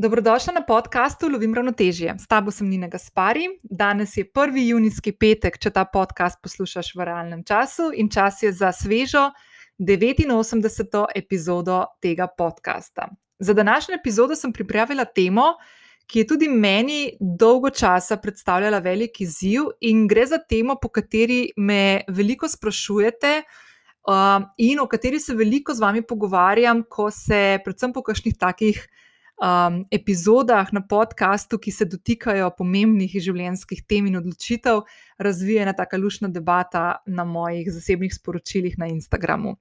Dobrodošla 0.00 0.52
na 0.52 0.60
podkastu 0.62 1.28
Lovim 1.28 1.54
ravnotežje. 1.54 2.14
S 2.18 2.26
tabo 2.30 2.50
sem 2.54 2.68
Nina 2.70 2.86
Gaspari. 2.88 3.48
Danes 3.62 4.16
je 4.16 4.22
1. 4.24 4.58
junijski 4.62 5.10
petek, 5.12 5.56
če 5.58 5.72
ta 5.74 5.82
podcast 5.90 6.38
poslušaš 6.38 6.92
v 6.94 7.06
realnem 7.08 7.40
času, 7.42 7.88
in 7.90 8.06
čas 8.06 8.38
je 8.42 8.52
za 8.54 8.70
svežo 8.72 9.24
89. 9.78 11.02
epizodo 11.18 11.80
tega 12.00 12.28
podcasta. 12.30 13.08
Za 13.38 13.54
današnjo 13.58 13.96
epizodo 13.98 14.36
sem 14.38 14.52
pripravila 14.52 15.04
temo, 15.04 15.48
ki 16.06 16.22
je 16.22 16.26
tudi 16.26 16.48
meni 16.48 17.16
dolgo 17.18 17.70
časa 17.70 18.20
predstavljala 18.22 18.78
velik 18.78 19.20
izziv, 19.20 19.66
in 19.80 20.06
gre 20.06 20.26
za 20.26 20.38
temo, 20.38 20.78
po 20.78 20.92
kateri 20.94 21.50
me 21.56 22.04
veliko 22.08 22.46
sprašujete. 22.48 23.42
Uh, 24.06 24.46
in 24.62 24.78
o 24.78 24.86
kateri 24.86 25.18
se 25.20 25.34
veliko 25.34 25.74
z 25.74 25.82
vami 25.82 26.06
pogovarjam, 26.06 26.86
ko 26.88 27.10
se, 27.10 27.58
predvsem 27.64 27.92
po 27.92 28.06
kakšnih 28.06 28.38
takih 28.38 28.86
um, 29.38 29.84
epizodah 29.90 30.72
na 30.72 30.80
podkastu, 30.80 31.58
ki 31.58 31.72
se 31.72 31.86
dotikajo 31.88 32.50
pomembnih 32.58 33.12
življenjskih 33.12 33.84
tem 33.86 34.06
in 34.10 34.18
odločitev, 34.20 34.82
razvije 35.18 35.62
ena 35.62 35.74
taka 35.76 35.98
lušna 35.98 36.28
debata 36.28 37.02
na 37.06 37.24
mojih 37.24 37.70
zasebnih 37.72 38.14
sporočilih 38.14 38.78
na 38.78 38.90
Instagramu. 38.90 39.56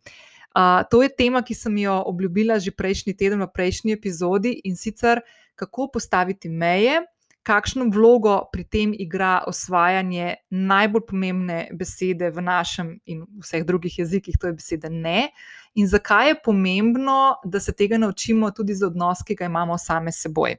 Uh, 0.57 0.81
to 0.89 1.03
je 1.03 1.09
tema, 1.13 1.43
ki 1.45 1.53
sem 1.53 1.75
jo 1.77 1.99
obljubila 2.09 2.57
že 2.59 2.73
prejšnji 2.73 3.13
teden 3.13 3.43
v 3.45 3.51
prejšnji 3.53 3.93
epizodi 3.93 4.55
in 4.65 4.75
sicer 4.75 5.21
kako 5.55 5.91
postaviti 5.93 6.49
meje, 6.49 7.03
kakšno 7.47 7.87
vlogo 7.93 8.41
pri 8.51 8.63
tem 8.67 8.93
igra 8.93 9.39
osvajanje 9.47 10.35
najbolj 10.51 11.05
pomembne 11.07 11.59
besede 11.71 12.29
v 12.35 12.43
našem 12.43 12.89
in 13.07 13.23
vseh 13.39 13.63
drugih 13.63 13.99
jezikih, 14.01 14.35
to 14.35 14.51
je 14.51 14.57
beseda 14.57 14.91
ne, 14.91 15.29
in 15.75 15.87
zakaj 15.87 16.33
je 16.33 16.41
pomembno, 16.43 17.37
da 17.45 17.59
se 17.63 17.71
tega 17.71 17.97
naučimo 17.97 18.51
tudi 18.51 18.75
za 18.75 18.89
odnos, 18.91 19.23
ki 19.23 19.37
ga 19.39 19.47
imamo 19.47 19.77
same 19.77 20.11
s 20.11 20.27
seboj. 20.27 20.57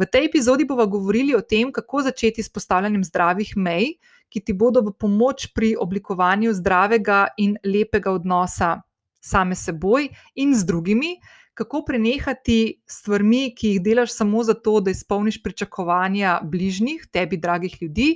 V 0.00 0.06
tej 0.08 0.28
epizodi 0.28 0.64
bomo 0.64 0.86
govorili 0.86 1.34
o 1.36 1.40
tem, 1.40 1.72
kako 1.72 2.02
začeti 2.02 2.42
s 2.42 2.52
postavljanjem 2.52 3.04
zdravih 3.04 3.56
mej, 3.56 3.96
ki 4.30 4.40
ti 4.40 4.52
bodo 4.52 4.80
v 4.84 4.94
pomoč 4.96 5.50
pri 5.54 5.74
oblikovanju 5.80 6.52
zdravega 6.56 7.26
in 7.36 7.56
lepega 7.64 8.12
odnosa 8.12 8.78
same 9.20 9.54
s 9.54 9.68
seboj 9.68 10.08
in 10.34 10.54
z 10.56 10.64
drugimi 10.64 11.16
kako 11.60 11.82
prenehati 11.84 12.80
s 12.88 13.02
stvarmi, 13.02 13.50
ki 13.56 13.74
jih 13.74 13.80
delaš 13.84 14.14
samo 14.16 14.42
zato, 14.48 14.78
da 14.80 14.94
izpolniš 14.94 15.42
pričakovanja 15.44 16.38
bližnjih, 16.42 17.04
tebi, 17.12 17.36
dragih 17.36 17.76
ljudi. 17.82 18.14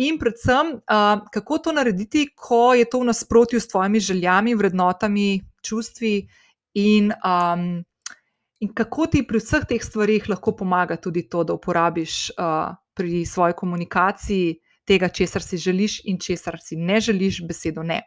In 0.00 0.18
predvsem, 0.18 0.76
uh, 0.78 1.24
kako 1.34 1.58
to 1.58 1.72
narediti, 1.74 2.28
ko 2.36 2.70
je 2.78 2.86
to 2.86 3.02
v 3.02 3.10
nasprotju 3.10 3.60
s 3.60 3.68
tvojimi 3.68 4.00
željami, 4.00 4.54
vrednotami, 4.54 5.40
čustvi, 5.66 6.28
in, 6.74 7.12
um, 7.26 7.84
in 8.60 8.74
kako 8.74 9.06
ti 9.06 9.26
pri 9.26 9.42
vseh 9.42 9.66
teh 9.68 9.82
stvarih 9.82 10.28
lahko 10.30 10.54
pomaga 10.56 10.96
tudi 10.96 11.26
to, 11.28 11.44
da 11.44 11.58
uporabiš 11.58 12.30
uh, 12.30 12.74
pri 12.94 13.24
svoji 13.26 13.56
komunikaciji 13.56 14.60
tega, 14.86 15.08
česar 15.08 15.42
si 15.42 15.58
želiš 15.58 16.00
in 16.04 16.18
česar 16.18 16.58
si 16.62 16.76
ne 16.76 17.00
želiš, 17.00 17.42
besedo 17.46 17.82
ne. 17.82 18.02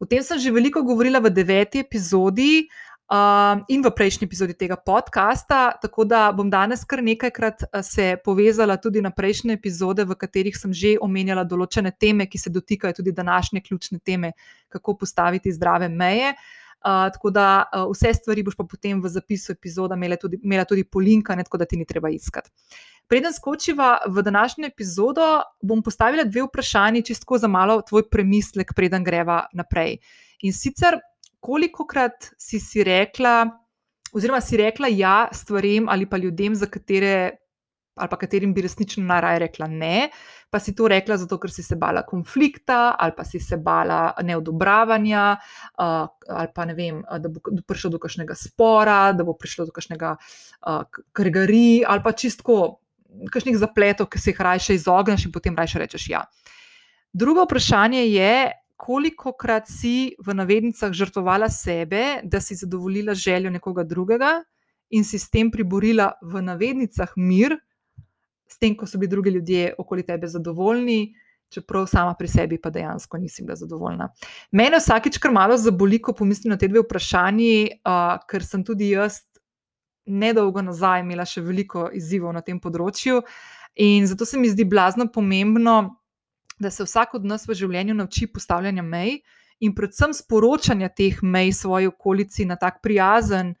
O 0.00 0.06
tem 0.08 0.22
sem 0.24 0.38
že 0.38 0.50
veliko 0.50 0.82
govorila 0.82 1.20
v 1.20 1.30
deveti 1.30 1.82
epizodi, 1.84 2.68
um, 3.10 3.64
in 3.68 3.82
v 3.82 3.90
prejšnji 3.90 4.24
epizodi 4.24 4.54
tega 4.54 4.76
podcasta. 4.76 5.72
Tako 5.82 6.04
da 6.04 6.30
bom 6.32 6.50
danes 6.50 6.84
kar 6.84 7.02
nekajkrat 7.02 7.66
uh, 7.66 7.82
se 7.82 8.16
povezala 8.24 8.76
tudi 8.76 9.02
na 9.02 9.10
prejšnje 9.10 9.58
epizode, 9.58 10.04
v 10.04 10.14
katerih 10.14 10.56
sem 10.56 10.72
že 10.72 10.96
omenjala 11.02 11.44
določene 11.44 11.92
teme, 11.92 12.26
ki 12.30 12.38
se 12.38 12.50
dotikajo 12.50 13.00
tudi 13.02 13.12
današnje 13.12 13.60
ključne 13.66 13.98
teme, 13.98 14.32
kako 14.68 14.96
postaviti 15.02 15.52
zdrave 15.52 15.88
meje. 15.88 16.34
Uh, 16.80 17.10
tako 17.12 17.28
da 17.28 17.68
uh, 17.68 17.90
vse 17.90 18.14
stvari 18.16 18.42
boš 18.42 18.56
pa 18.56 18.64
potem 18.64 19.02
v 19.02 19.08
zapisu 19.12 19.52
epizoda 19.52 19.98
imela 19.98 20.16
tudi, 20.16 20.38
tudi 20.68 20.84
polinkane, 20.84 21.44
tako 21.44 21.58
da 21.60 21.66
ti 21.68 21.76
ni 21.76 21.84
treba 21.84 22.08
iskati. 22.08 22.48
Preden 23.10 23.34
skočiva 23.34 23.98
v 24.06 24.22
današnjo 24.22 24.70
epizodo, 24.70 25.42
bom 25.60 25.82
postavila 25.82 26.24
dve 26.24 26.46
vprašanji, 26.46 27.02
čisto 27.02 27.38
za 27.38 27.48
malo 27.48 27.82
tvoj 27.82 28.06
premislek, 28.08 28.72
preden 28.72 29.04
greva 29.04 29.48
naprej. 29.52 29.98
In 30.46 30.54
sicer, 30.54 30.96
koliko 31.40 31.86
krat 31.86 32.30
si 32.38 32.60
si 32.60 32.84
rekla, 32.84 33.48
oziroma 34.12 34.40
si 34.40 34.56
rekla 34.60 34.88
ja 34.92 35.28
stvarem 35.32 35.88
ali 35.88 36.06
pa 36.06 36.16
ljudem, 36.16 36.54
za 36.54 36.66
katere. 36.66 37.36
Ali 38.00 38.08
pa 38.08 38.16
katerim 38.16 38.54
bi 38.54 38.62
resnično 38.62 39.02
najraje 39.04 39.38
rekla 39.42 39.66
ne, 39.66 40.08
pa 40.50 40.60
si 40.62 40.72
to 40.74 40.86
rekla 40.88 41.18
zato, 41.20 41.36
ker 41.42 41.50
si 41.52 41.60
se 41.62 41.76
bala 41.76 42.00
konflikta, 42.06 42.94
ali 42.96 43.12
pa 43.16 43.24
si 43.28 43.40
se 43.42 43.58
bala 43.60 44.14
neodobravanja, 44.24 45.24
ali 45.76 46.48
pa 46.54 46.64
ne 46.64 46.74
vem, 46.78 47.02
da 47.02 47.28
bo 47.28 47.42
prišlo 47.66 47.90
do 47.90 47.98
kakšnega 48.00 48.38
spora, 48.38 49.12
da 49.12 49.26
bo 49.26 49.34
prišlo 49.36 49.66
do 49.68 49.74
kakšnega 49.76 50.14
krgari, 51.12 51.82
ali 51.84 52.04
pa 52.06 52.14
čistko, 52.16 52.78
kakšnih 53.34 53.58
zapletov, 53.58 54.08
ki 54.08 54.22
se 54.22 54.30
jih 54.30 54.40
raje 54.48 54.78
izogneš 54.78 55.26
in 55.26 55.34
potem 55.34 55.58
raje 55.58 55.82
rečeš 55.82 56.08
ja. 56.08 56.24
Drugo 57.12 57.44
vprašanje 57.44 58.06
je, 58.06 58.32
koliko 58.80 59.32
krat 59.36 59.68
si 59.68 60.14
v 60.24 60.34
navednicah 60.34 60.92
žrtvovala 60.96 61.50
sebe, 61.52 62.20
da 62.24 62.40
si 62.40 62.56
zadovoljila 62.56 63.14
željo 63.14 63.50
nekoga 63.50 63.84
drugega 63.84 64.38
in 64.90 65.04
si 65.04 65.18
s 65.18 65.30
tem 65.30 65.50
priborila 65.50 66.12
v 66.22 66.40
navednicah 66.42 67.12
mir, 67.16 67.58
s 68.48 68.58
tem, 68.58 68.74
ko 68.76 68.86
so 68.86 68.98
bili 68.98 69.10
drugi 69.10 69.30
ljudje 69.30 69.74
okoli 69.78 70.02
tebe 70.06 70.26
zadovoljni. 70.26 71.14
Čeprav 71.50 71.86
sama 71.90 72.14
pri 72.14 72.28
sebi 72.28 72.60
pa 72.62 72.70
dejansko 72.70 73.18
nisem 73.18 73.46
bila 73.46 73.56
zadovoljna. 73.58 74.08
Mene 74.54 74.78
vsakeč 74.78 75.18
kar 75.18 75.32
malo 75.34 75.56
zaboli, 75.58 75.98
ko 75.98 76.14
pomislim 76.14 76.54
na 76.54 76.58
te 76.58 76.68
dve 76.70 76.84
vprašanji, 76.84 77.80
uh, 77.82 78.16
ker 78.30 78.46
sem 78.46 78.64
tudi 78.64 78.92
jaz 78.94 79.20
nedolgo 80.06 80.62
nazaj 80.62 81.02
imela 81.02 81.26
še 81.26 81.42
veliko 81.42 81.88
izzivov 81.94 82.32
na 82.34 82.42
tem 82.46 82.60
področju. 82.62 83.20
In 83.82 84.06
zato 84.06 84.26
se 84.26 84.38
mi 84.38 84.50
zdi 84.50 84.64
blazno 84.64 85.06
pomembno, 85.12 85.99
da 86.60 86.70
se 86.70 86.84
vsak 86.84 87.14
od 87.14 87.24
nas 87.24 87.48
v 87.48 87.56
življenju 87.56 87.96
nauči 87.96 88.28
postavljanja 88.28 88.84
mej 88.84 89.20
in 89.60 89.74
predvsem 89.76 90.12
sporočanja 90.16 90.88
teh 90.96 91.22
mej 91.22 91.52
svoji 91.56 91.88
okolici 91.88 92.44
na 92.48 92.56
tak 92.56 92.80
prijazen 92.84 93.54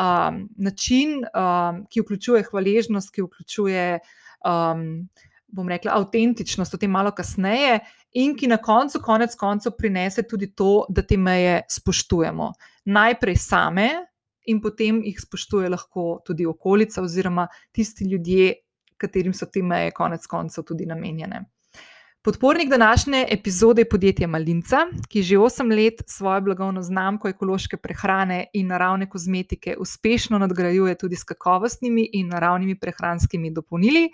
um, 0.00 0.48
način, 0.56 1.22
um, 1.24 1.84
ki 1.90 2.00
vključuje 2.04 2.44
hvaležnost, 2.50 3.12
ki 3.14 3.24
vključuje, 3.26 3.98
um, 4.44 5.08
bom 5.54 5.68
rekla, 5.68 5.94
avtentičnost, 6.00 6.74
o 6.74 6.80
tem 6.80 6.90
malo 6.90 7.12
kasneje, 7.14 7.80
in 8.18 8.34
ki 8.36 8.48
na 8.50 8.58
koncu, 8.62 9.00
konec 9.02 9.36
koncev, 9.38 9.76
prinese 9.78 10.24
tudi 10.28 10.50
to, 10.54 10.86
da 10.88 11.02
te 11.02 11.16
meje 11.16 11.62
spoštujemo. 11.70 12.52
Najprej 12.84 13.40
same. 13.40 13.88
In 14.44 14.58
potem 14.60 14.98
jih 15.00 15.16
spoštuje 15.20 15.70
lahko 15.72 16.18
tudi 16.26 16.44
okolica, 16.46 17.00
oziroma 17.02 17.46
tisti 17.72 18.04
ljudje, 18.04 18.50
katerim 19.00 19.32
so 19.32 19.46
te 19.48 19.62
meje, 19.64 19.94
konec 19.96 20.26
koncev, 20.28 20.66
tudi 20.68 20.84
namenjene. 20.86 21.40
Podpornik 22.24 22.70
današnje 22.70 23.26
epizode 23.30 23.80
je 23.80 23.88
podjetje 23.88 24.26
Malinca, 24.26 24.76
ki 25.08 25.22
že 25.22 25.36
8 25.36 25.76
let 25.76 26.02
svojo 26.06 26.40
blagovno 26.40 26.82
znamko 26.82 27.28
ekološke 27.28 27.76
prehrane 27.76 28.46
in 28.52 28.66
naravne 28.66 29.08
kozmetike 29.08 29.76
uspešno 29.78 30.38
nadgrajuje 30.38 30.94
tudi 30.94 31.16
s 31.16 31.24
kakovostnimi 31.24 32.08
in 32.12 32.28
naravnimi 32.28 32.78
prehranskimi 32.80 33.50
dopolnili. 33.50 34.08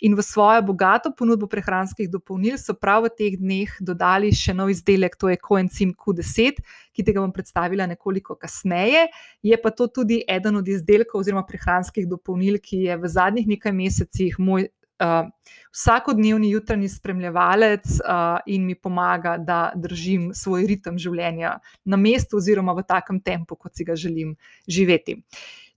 In 0.00 0.14
v 0.14 0.22
svojo 0.22 0.62
bogato 0.62 1.12
ponudbo 1.18 1.46
prehranskih 1.46 2.08
dopolnil 2.08 2.56
so 2.58 2.74
prav 2.74 3.04
v 3.04 3.12
teh 3.18 3.36
dneh 3.36 3.76
dodali 3.80 4.32
še 4.32 4.56
nov 4.56 4.72
izdelek, 4.72 5.20
to 5.20 5.28
je 5.28 5.36
Coenzym 5.36 5.92
Q10, 5.92 6.64
ki 6.96 7.04
te 7.04 7.12
ga 7.12 7.20
bom 7.20 7.32
predstavila 7.32 7.86
nekoliko 7.86 8.40
kasneje. 8.40 9.10
Je 9.42 9.60
pa 9.60 9.70
to 9.70 9.86
tudi 9.86 10.22
eden 10.28 10.56
od 10.56 10.68
izdelkov 10.68 11.20
oziroma 11.20 11.44
prehranskih 11.44 12.08
dopolnil, 12.08 12.56
ki 12.56 12.86
je 12.88 12.96
v 12.96 13.16
zadnjih 13.20 13.52
nekaj 13.52 13.72
mesecih 13.84 14.40
moj 14.40 14.70
uh, 15.00 15.30
vsakodnevni 15.72 16.50
jutranji 16.50 16.88
spremljevalec 16.88 17.86
uh, 18.00 18.38
in 18.46 18.66
mi 18.66 18.74
pomaga, 18.74 19.36
da 19.38 19.72
držim 19.74 20.30
svoj 20.34 20.66
ritem 20.66 20.98
življenja 20.98 21.56
na 21.84 21.96
mestu, 21.96 22.40
oziroma 22.40 22.74
v 22.78 22.86
takem 22.86 23.20
tempu, 23.20 23.56
kot 23.56 23.74
si 23.76 23.84
ga 23.84 23.96
želim 23.96 24.36
živeti. 24.68 25.20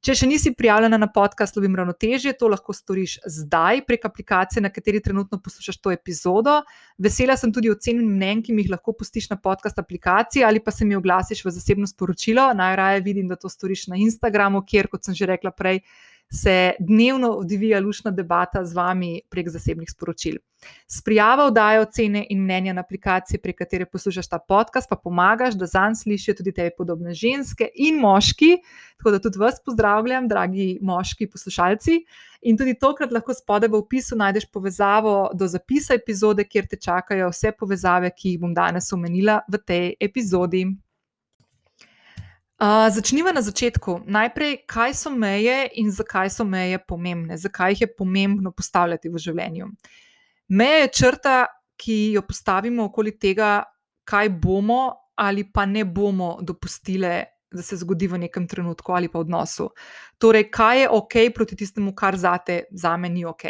Če 0.04 0.18
še 0.20 0.28
nisi 0.28 0.52
prijavljena 0.52 0.98
na 1.00 1.08
podcast 1.08 1.56
Lovim 1.56 1.78
ravnotežje, 1.80 2.34
to 2.36 2.50
lahko 2.52 2.74
storiš 2.76 3.14
zdaj 3.38 3.86
prek 3.88 4.04
aplikacije, 4.10 4.60
na 4.66 4.68
kateri 4.68 5.00
trenutno 5.00 5.38
poslušaš 5.40 5.78
to 5.80 5.94
epizodo. 5.96 6.58
Vesela 7.00 7.38
sem 7.40 7.54
tudi 7.56 7.72
ocen 7.72 8.02
in 8.02 8.10
mnen, 8.18 8.42
ki 8.44 8.52
mi 8.52 8.66
jih 8.66 8.74
lahko 8.74 8.92
pustiš 9.00 9.30
na 9.32 9.38
podcast 9.40 9.80
aplikaciji 9.80 10.44
ali 10.44 10.60
pa 10.60 10.76
se 10.76 10.84
mi 10.84 10.98
oglasiš 11.00 11.46
v 11.46 11.54
zasebno 11.56 11.88
sporočilo. 11.88 12.50
Najraje 12.52 13.00
vidim, 13.06 13.32
da 13.32 13.40
to 13.40 13.48
storiš 13.48 13.86
na 13.94 14.02
Instagramu, 14.04 14.66
kjer, 14.68 14.92
kot 14.92 15.08
sem 15.08 15.16
že 15.16 15.30
rekla 15.32 15.56
prej, 15.56 15.80
se 16.32 16.74
dnevno 16.80 17.30
odvija 17.30 17.80
lušna 17.80 18.12
debata 18.12 18.66
z 18.66 18.74
vami 18.74 19.22
prek 19.30 19.50
zasebnih 19.50 19.90
sporočil. 19.92 20.38
S 20.88 21.02
prijavo 21.02 21.46
oddajo 21.46 21.82
ocene 21.82 22.26
in 22.30 22.44
mnenja 22.44 22.74
na 22.74 22.82
aplikaciji, 22.82 23.40
prek 23.44 23.58
katere 23.58 23.86
poslušaš 23.86 24.28
ta 24.28 24.40
podcast, 24.40 24.90
pa 24.90 24.96
pomagaš, 24.96 25.58
da 25.60 25.66
zanj 25.66 25.96
slišijo 25.96 26.36
tudi 26.40 26.52
tebi 26.52 26.72
podobne 26.78 27.14
ženske 27.14 27.68
in 27.76 28.00
moški. 28.00 28.58
Tako 28.98 29.12
da 29.12 29.20
tudi 29.20 29.40
vas 29.40 29.60
pozdravljam, 29.66 30.28
dragi 30.28 30.78
moški 30.82 31.28
poslušalci. 31.30 32.00
In 32.42 32.58
tudi 32.58 32.76
tokrat 32.80 33.12
lahko 33.12 33.34
spodaj 33.34 33.70
v 33.70 33.80
opisu 33.80 34.16
najdeš 34.20 34.50
povezavo 34.52 35.30
do 35.34 35.48
zapisa 35.48 35.94
epizode, 35.94 36.44
kjer 36.44 36.68
te 36.68 36.80
čakajo 36.80 37.30
vse 37.32 37.52
povezave, 37.60 38.12
ki 38.16 38.34
jih 38.34 38.42
bom 38.42 38.54
danes 38.54 38.92
omenila 38.94 39.42
v 39.52 39.62
tej 39.68 39.94
epizodi. 40.00 40.66
Uh, 42.62 42.88
začniva 42.94 43.34
na 43.34 43.42
začetku. 43.42 44.06
Najprej, 44.06 44.64
kaj 44.70 44.94
so 44.94 45.10
meje 45.10 45.68
in 45.82 45.90
zakaj 45.92 46.30
so 46.30 46.46
meje 46.46 46.78
pomembne, 46.88 47.38
zakaj 47.38 47.74
jih 47.74 47.82
je 47.82 47.90
pomembno 47.98 48.52
postavljati 48.52 49.10
v 49.10 49.18
življenju. 49.18 49.68
Meja 50.54 50.84
je 50.84 50.92
črta, 50.94 51.38
ki 51.76 52.14
jo 52.14 52.22
postavimo 52.22 52.86
okoli 52.86 53.16
tega, 53.18 53.64
kaj 54.06 54.30
bomo 54.30 54.94
ali 55.18 55.44
pa 55.46 55.66
ne 55.66 55.84
bomo 55.86 56.38
dopustili, 56.42 57.24
da 57.54 57.62
se 57.62 57.78
zgodi 57.78 58.08
v 58.08 58.18
nekem 58.26 58.48
trenutku 58.48 58.94
ali 58.94 59.10
pa 59.10 59.20
odnosu. 59.20 59.70
Torej, 60.18 60.48
kaj 60.52 60.80
je 60.82 60.90
ok 60.90 61.18
proti 61.36 61.56
tistemu, 61.56 61.94
kar 61.96 62.18
zate, 62.18 62.64
za 62.72 62.98
me 62.98 63.10
ni 63.10 63.26
ok. 63.26 63.44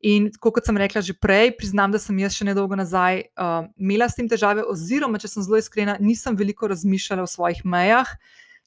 In 0.00 0.30
kot 0.40 0.64
sem 0.64 0.78
rekla 0.80 1.02
že 1.04 1.12
prej, 1.12 1.52
priznam, 1.58 1.92
da 1.92 2.00
sem 2.00 2.16
jaz 2.22 2.32
še 2.32 2.46
nedolgo 2.48 2.76
nazaj 2.78 3.26
uh, 3.36 3.68
imela 3.76 4.08
s 4.08 4.16
tem 4.16 4.28
težave, 4.28 4.64
oziroma, 4.64 5.20
če 5.20 5.28
sem 5.28 5.44
zelo 5.44 5.60
iskrena, 5.60 5.98
nisem 6.00 6.38
veliko 6.38 6.70
razmišljala 6.72 7.26
o 7.26 7.28
svojih 7.28 7.60
mejah, 7.68 8.08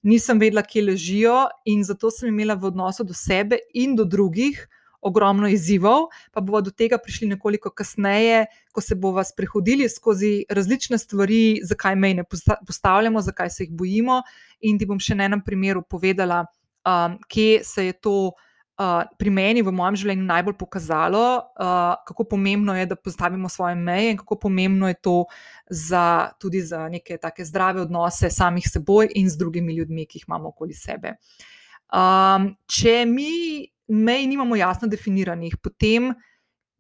nisem 0.06 0.38
vedela, 0.38 0.62
kje 0.62 0.86
ležijo, 0.92 1.38
in 1.66 1.82
zato 1.82 2.12
sem 2.14 2.30
imela 2.30 2.54
v 2.54 2.70
odnosu 2.70 3.08
do 3.08 3.18
sebe 3.18 3.58
in 3.74 3.98
do 3.98 4.06
drugih 4.06 4.62
ogromno 5.04 5.50
izzivov, 5.52 6.08
pa 6.32 6.42
bomo 6.42 6.62
do 6.64 6.72
tega 6.72 6.98
prišli 7.02 7.28
nekoliko 7.34 7.74
kasneje, 7.76 8.46
ko 8.72 8.82
se 8.82 8.96
bomo 8.96 9.24
sprehodili 9.24 9.90
skozi 9.90 10.46
različne 10.50 10.98
stvari, 10.98 11.60
zakaj 11.64 11.98
mej 12.00 12.14
ne 12.22 12.24
postavljamo, 12.68 13.22
zakaj 13.22 13.50
se 13.50 13.66
jih 13.66 13.74
bojimo. 13.74 14.22
In 14.62 14.80
ti 14.80 14.88
bom 14.88 15.02
še 15.02 15.18
na 15.20 15.28
enem 15.28 15.44
primeru 15.44 15.84
povedala, 15.84 16.46
um, 16.88 17.20
kje 17.28 17.64
se 17.68 17.90
je 17.90 18.00
to. 18.00 18.18
Uh, 18.74 19.06
pri 19.22 19.30
meni 19.30 19.62
v 19.62 19.70
mojem 19.70 20.00
življenju 20.02 20.24
najbolj 20.26 20.56
pokazalo, 20.58 21.22
uh, 21.62 21.94
kako 22.10 22.26
pomembno 22.32 22.74
je, 22.74 22.88
da 22.90 22.96
postavimo 22.98 23.50
svoje 23.50 23.76
meje, 23.78 24.16
in 24.16 24.18
kako 24.18 24.40
pomembno 24.48 24.90
je 24.90 24.98
to 24.98 25.18
za, 25.70 26.34
tudi 26.42 26.64
za 26.66 26.88
neke 26.90 27.20
take 27.22 27.46
zdrave 27.46 27.84
odnose 27.84 28.32
samih 28.34 28.66
seboj 28.66 29.12
in 29.14 29.30
z 29.30 29.38
drugimi 29.38 29.78
ljudmi, 29.78 30.08
ki 30.10 30.18
jih 30.18 30.26
imamo 30.28 30.50
okoli 30.50 30.74
sebe. 30.74 31.14
Um, 31.94 32.50
če 32.66 33.04
mi 33.06 33.62
mej 33.94 34.26
nimamo 34.32 34.58
jasno 34.58 34.90
definiranih, 34.90 35.60
potem 35.62 36.10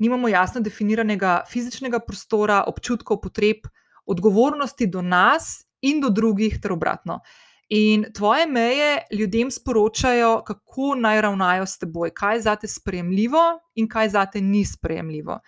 nimamo 0.01 0.34
jasno 0.34 0.66
definiranega 0.66 1.44
fizičnega 1.45 2.01
prostora, 2.01 2.63
občutkov, 2.74 3.22
potreb, 3.22 3.69
odgovornosti 4.10 4.90
do 4.90 5.06
nas 5.06 5.68
in 5.86 6.01
do 6.01 6.10
drugih, 6.10 6.57
ter 6.57 6.74
obratno. 6.74 7.22
In 7.73 8.03
tvoje 8.13 8.45
meje 8.45 8.89
ljudem 9.11 9.49
sporočajo, 9.51 10.43
kako 10.45 10.93
naj 10.99 11.21
ravnajo 11.25 11.65
s 11.65 11.79
teboj, 11.81 12.11
kaj 12.13 12.35
je 12.35 12.41
zate 12.41 12.67
sprejemljivo 12.69 13.41
in 13.75 13.87
kaj 13.89 14.05
je 14.05 14.09
zate 14.13 14.41
ni 14.41 14.61
sprejemljivo. 14.65 15.39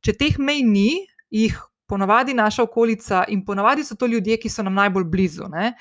Če 0.00 0.14
teh 0.18 0.38
mej 0.38 0.62
ni, 0.62 0.90
jih 1.30 1.56
ponavadi 1.90 2.36
naša 2.38 2.68
okolica 2.68 3.24
in 3.28 3.42
ponavadi 3.44 3.84
so 3.84 3.96
to 3.98 4.06
ljudje, 4.06 4.38
ki 4.38 4.50
so 4.52 4.62
nam 4.62 4.78
najbolj 4.78 5.08
blizu. 5.10 5.48
Ne? 5.50 5.72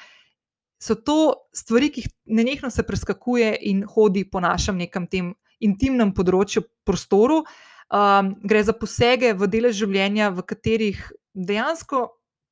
so 0.81 0.95
to 0.95 1.33
stvari, 1.53 1.92
ki 1.94 2.01
jih 2.01 2.09
nenehno 2.25 2.71
se 2.74 2.83
preskakuje 2.83 3.53
in 3.69 3.83
hodi 3.86 4.25
po 4.25 4.42
našem 4.42 4.80
nekem 4.81 5.06
tem 5.07 5.33
intimnem 5.62 6.13
področju, 6.18 6.65
prostoru. 6.88 7.44
Um, 7.92 8.33
gre 8.48 8.63
za 8.65 8.74
posege 8.74 9.36
v 9.38 9.50
dele 9.51 9.69
življenja, 9.75 10.31
v 10.33 10.45
katerih 10.48 11.03
dejansko 11.36 12.07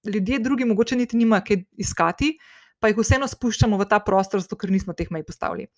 ljudje 0.05 0.39
drugi 0.43 0.67
mogoče 0.69 0.99
niti 0.99 1.17
nimajo 1.17 1.47
kaj 1.47 1.63
iskati, 1.81 2.33
pa 2.79 2.91
jih 2.91 2.99
vseeno 2.99 3.27
spuščamo 3.27 3.79
v 3.79 3.87
ta 3.89 3.99
prostor, 4.03 4.43
zato 4.43 4.57
ker 4.59 4.71
nismo 4.71 4.95
teh 4.97 5.11
mej 5.11 5.25
postavili. 5.27 5.69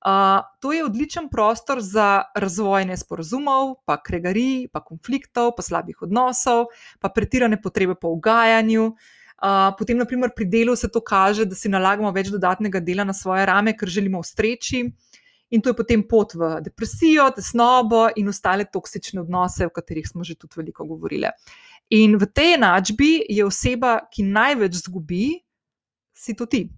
Uh, 0.00 0.40
to 0.64 0.72
je 0.72 0.84
odličen 0.84 1.28
prostor 1.28 1.82
za 1.84 2.24
razvoj 2.32 2.86
nesporazumov, 2.88 3.82
pa 3.84 3.98
kregarij, 4.00 4.70
pa 4.72 4.80
konfliktov, 4.80 5.52
pa 5.56 5.62
slabih 5.62 6.06
odnosov, 6.08 6.70
pa 7.00 7.10
pretirane 7.12 7.60
potrebe 7.60 7.94
po 8.00 8.14
ugajanju. 8.16 8.86
Uh, 9.40 9.68
potem, 9.76 10.00
naprimer, 10.00 10.32
pri 10.36 10.48
delu 10.48 10.76
se 10.76 10.88
to 10.88 11.04
kaže, 11.04 11.44
da 11.44 11.56
si 11.56 11.68
nalagamo 11.68 12.12
več 12.16 12.32
dodatnega 12.32 12.80
dela 12.80 13.04
na 13.04 13.12
svoje 13.12 13.44
rame, 13.48 13.76
ker 13.76 13.88
želimo 13.88 14.24
ustreči. 14.24 14.86
In 15.50 15.60
to 15.60 15.72
je 15.72 15.76
potem 15.76 16.02
pot 16.08 16.32
v 16.32 16.60
depresijo, 16.64 17.26
tesnobo 17.36 18.06
in 18.16 18.28
ostale 18.32 18.64
toksične 18.72 19.20
odnose, 19.20 19.66
o 19.66 19.74
katerih 19.74 20.06
smo 20.08 20.24
že 20.24 20.38
tudi 20.38 20.60
veliko 20.62 20.86
govorili. 20.86 21.28
In 21.90 22.16
v 22.16 22.28
tej 22.30 22.54
enačbi 22.54 23.26
je 23.28 23.44
oseba, 23.44 23.98
ki 24.12 24.28
največ 24.30 24.78
zgubi, 24.86 25.42
si 26.20 26.36
to 26.36 26.46
ti. 26.46 26.68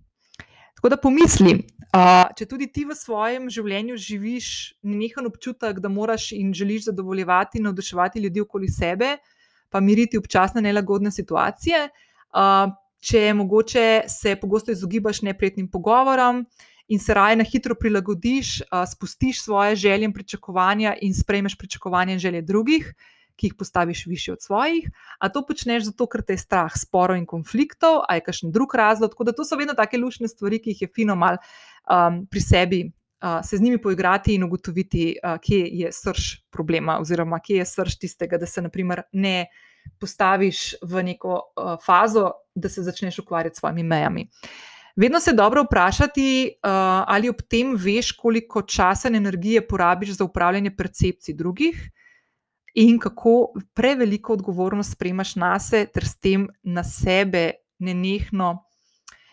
Tako 0.77 0.89
da 0.89 0.99
pomisli, 0.99 1.53
uh, 1.95 2.31
če 2.39 2.47
tudi 2.51 2.67
ti 2.75 2.83
v 2.87 2.95
svojem 2.99 3.49
življenju 3.51 3.99
živiš 3.99 4.47
nenehen 4.83 5.29
občutek, 5.29 5.79
da 5.83 5.91
moraš 5.91 6.33
in 6.35 6.51
želiš 6.55 6.89
zadovoljevati 6.89 7.61
in 7.61 7.69
navduševati 7.69 8.23
ljudi 8.25 8.43
okoli 8.43 8.71
sebe, 8.71 9.17
pa 9.71 9.81
miriti 9.81 10.19
občasne 10.19 10.63
nelagodne 10.65 11.13
situacije, 11.15 11.85
uh, 11.87 12.73
če 13.03 13.23
mogoče, 13.35 13.87
se 14.11 14.35
pogosto 14.39 14.75
izogibaš 14.75 15.23
neprijetnim 15.27 15.71
pogovorom 15.71 16.45
in 16.89 16.99
se 16.99 17.15
raje 17.15 17.39
na 17.39 17.47
hitro 17.47 17.79
prilagodiš, 17.79 18.61
uh, 18.63 18.83
spustiš 18.91 19.45
svoje 19.45 19.77
želje 19.87 20.11
in 20.11 20.15
pričakovanja 20.15 20.97
in 21.03 21.15
sprejmeš 21.15 21.59
pričakovanja 21.59 22.19
in 22.19 22.23
želje 22.23 22.43
drugih, 22.43 22.91
ki 23.37 23.47
jih 23.47 23.55
postaviš 23.59 24.07
više 24.07 24.33
od 24.33 24.43
svojih. 24.43 24.89
A 25.19 25.29
to 25.29 25.45
počneš 25.47 25.91
zato, 25.91 26.07
ker 26.07 26.23
te 26.23 26.37
je 26.37 26.43
strah 26.45 26.73
sporov 26.77 27.19
in 27.19 27.27
konfliktov, 27.27 28.03
ali 28.09 28.21
je 28.21 28.27
kakšen 28.29 28.53
drug 28.53 28.75
razlog. 28.75 29.11
Tako 29.11 29.25
da 29.25 29.33
to 29.33 29.45
so 29.45 29.57
vedno 29.57 29.75
take 29.75 29.99
lušne 29.99 30.29
stvari, 30.29 30.61
ki 30.63 30.75
jih 30.75 30.83
je 30.83 30.91
fino 30.95 31.17
mal 31.17 31.39
um, 31.91 32.27
pri 32.27 32.41
sebi. 32.41 32.83
Uh, 33.23 33.39
se 33.47 33.57
z 33.57 33.63
njimi 33.63 33.79
poigrati 33.79 34.35
in 34.35 34.43
ugotoviti, 34.43 35.13
uh, 35.23 35.37
kje 35.39 35.61
je 35.71 35.93
srč 35.95 36.43
problema, 36.51 36.97
oziroma 36.99 37.39
kje 37.39 37.61
je 37.61 37.67
srč 37.71 37.95
tistega, 38.03 38.39
da 38.39 38.47
se 38.51 38.63
naprimer, 38.63 39.05
ne 39.13 39.47
postaviš 40.03 40.75
v 40.83 41.05
neko 41.07 41.37
uh, 41.39 41.77
fazo, 41.87 42.33
da 42.55 42.69
se 42.69 42.83
začneš 42.83 43.21
ukvarjati 43.23 43.57
s 43.57 43.63
svojimi 43.63 43.83
mejami. 43.83 44.27
Vedno 44.97 45.21
se 45.21 45.31
je 45.31 45.35
dobro 45.35 45.63
vprašati, 45.63 46.51
uh, 46.51 46.71
ali 47.07 47.29
ob 47.29 47.47
tem 47.49 47.77
veš, 47.77 48.13
koliko 48.13 48.63
časa 48.63 49.09
in 49.09 49.17
energije 49.17 49.67
porabiš 49.69 50.17
za 50.19 50.25
upravljanje 50.25 50.77
percepcij 50.77 51.35
drugih, 51.35 51.79
in 52.75 52.99
kako 52.99 53.53
preveliko 53.75 54.33
odgovornost 54.33 54.93
sprejmaš 54.93 55.37
na 55.37 55.59
sebe, 55.61 55.91
ter 55.93 56.07
s 56.09 56.17
tem 56.21 56.49
na 56.63 56.85
sebe 56.85 57.51
nenehno, 57.79 58.65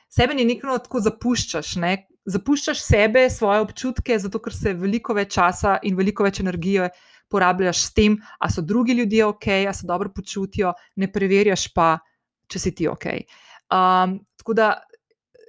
sebe 0.10 0.36
nenehno 0.36 0.78
tako 0.84 1.02
zapuščaš. 1.06 1.76
Ne? 1.80 1.94
Zapuščaš 2.30 2.82
sebe, 2.84 3.30
svoje 3.32 3.62
občutke, 3.64 4.18
zato 4.20 4.42
ker 4.44 4.54
se 4.54 4.74
veliko 4.74 5.16
več 5.18 5.34
časa 5.38 5.78
in 5.84 5.96
veliko 5.98 6.28
več 6.28 6.42
energije 6.44 6.90
porabljaš 7.30 7.86
s 7.86 7.94
tem, 7.94 8.18
ali 8.40 8.52
so 8.52 8.62
drugi 8.66 8.94
ljudje 8.98 9.26
ok, 9.26 9.48
ali 9.48 9.74
se 9.74 9.88
dobro 9.88 10.10
počutijo, 10.16 10.74
ne 10.96 11.12
preverjaš 11.12 11.68
pa, 11.74 11.98
če 12.50 12.60
si 12.60 12.74
ti 12.76 12.88
ok. 12.90 13.06
Um, 13.70 14.18
tako 14.38 14.56
da, 14.58 14.72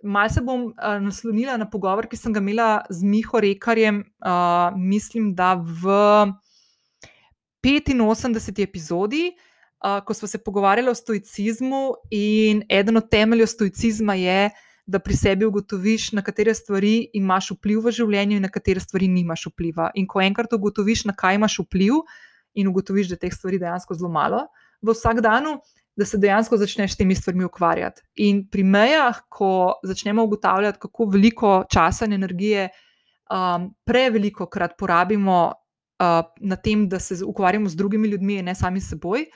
malo 0.04 0.28
se 0.28 0.42
bom 0.44 0.66
uh, 0.68 0.98
naslonila 1.00 1.56
na 1.56 1.68
pogovor, 1.70 2.08
ki 2.08 2.20
sem 2.20 2.36
ga 2.36 2.42
imela 2.44 2.68
z 2.90 3.08
Miho 3.08 3.40
Rekarjem, 3.40 4.04
uh, 4.20 4.76
mislim, 4.76 5.32
da 5.34 5.54
v 5.56 5.96
85. 7.62 8.62
epizodi. 8.62 9.32
Uh, 9.80 10.04
ko 10.04 10.14
smo 10.14 10.28
se 10.28 10.38
pogovarjali 10.44 10.90
o 10.90 10.94
stoicizmu, 10.94 11.94
in 12.10 12.62
eden 12.68 12.96
od 12.96 13.10
temeljev 13.10 13.46
stoicizma 13.46 14.14
je, 14.14 14.50
da 14.86 14.98
pri 14.98 15.16
sebi 15.16 15.46
ugotoviš, 15.46 16.12
na 16.12 16.22
katere 16.22 16.54
stvari 16.54 17.08
imaš 17.14 17.50
vpliv 17.54 17.80
v 17.86 17.92
življenju 17.94 18.36
in 18.36 18.42
na 18.44 18.50
katere 18.52 18.80
stvari 18.80 19.08
nimaš 19.08 19.46
vpliva. 19.48 19.90
In 19.94 20.06
ko 20.06 20.20
enkrat 20.20 20.52
ugotoviš, 20.52 21.06
na 21.08 21.14
kaj 21.16 21.38
imaš 21.38 21.58
vpliv, 21.62 22.02
in 22.54 22.68
ugotoviš, 22.68 23.12
da 23.14 23.16
teh 23.16 23.32
stvari 23.32 23.60
dejansko 23.62 23.94
zelo 23.94 24.10
malo 24.12 24.46
v 24.82 24.92
vsak 24.92 25.20
dan, 25.24 25.46
da 25.96 26.06
se 26.06 26.18
dejansko 26.18 26.56
začneš 26.56 26.94
s 26.94 27.00
temi 27.00 27.14
stvarmi 27.14 27.44
ukvarjati. 27.44 28.02
In 28.24 28.44
pri 28.48 28.64
mejah, 28.64 29.20
ko 29.28 29.80
začnemo 29.84 30.24
ugotavljati, 30.24 30.78
kako 30.80 31.08
veliko 31.12 31.64
časa 31.70 32.08
in 32.08 32.16
energije 32.16 32.68
um, 33.30 33.70
preveliko 33.84 34.46
krat 34.46 34.76
porabimo 34.78 35.52
uh, 36.00 36.24
na 36.40 36.56
tem, 36.56 36.88
da 36.88 36.98
se 36.98 37.20
ukvarjamo 37.24 37.68
z 37.68 37.76
drugimi 37.76 38.08
ljudmi, 38.08 38.42
ne 38.42 38.54
sami 38.54 38.80
s 38.80 38.88
seboj. 38.90 39.26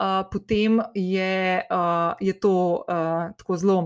Uh, 0.00 0.22
potem 0.32 0.80
je, 0.94 1.62
uh, 1.70 2.14
je 2.20 2.32
to 2.40 2.84
uh, 2.88 3.32
tako 3.36 3.56
zelo 3.56 3.80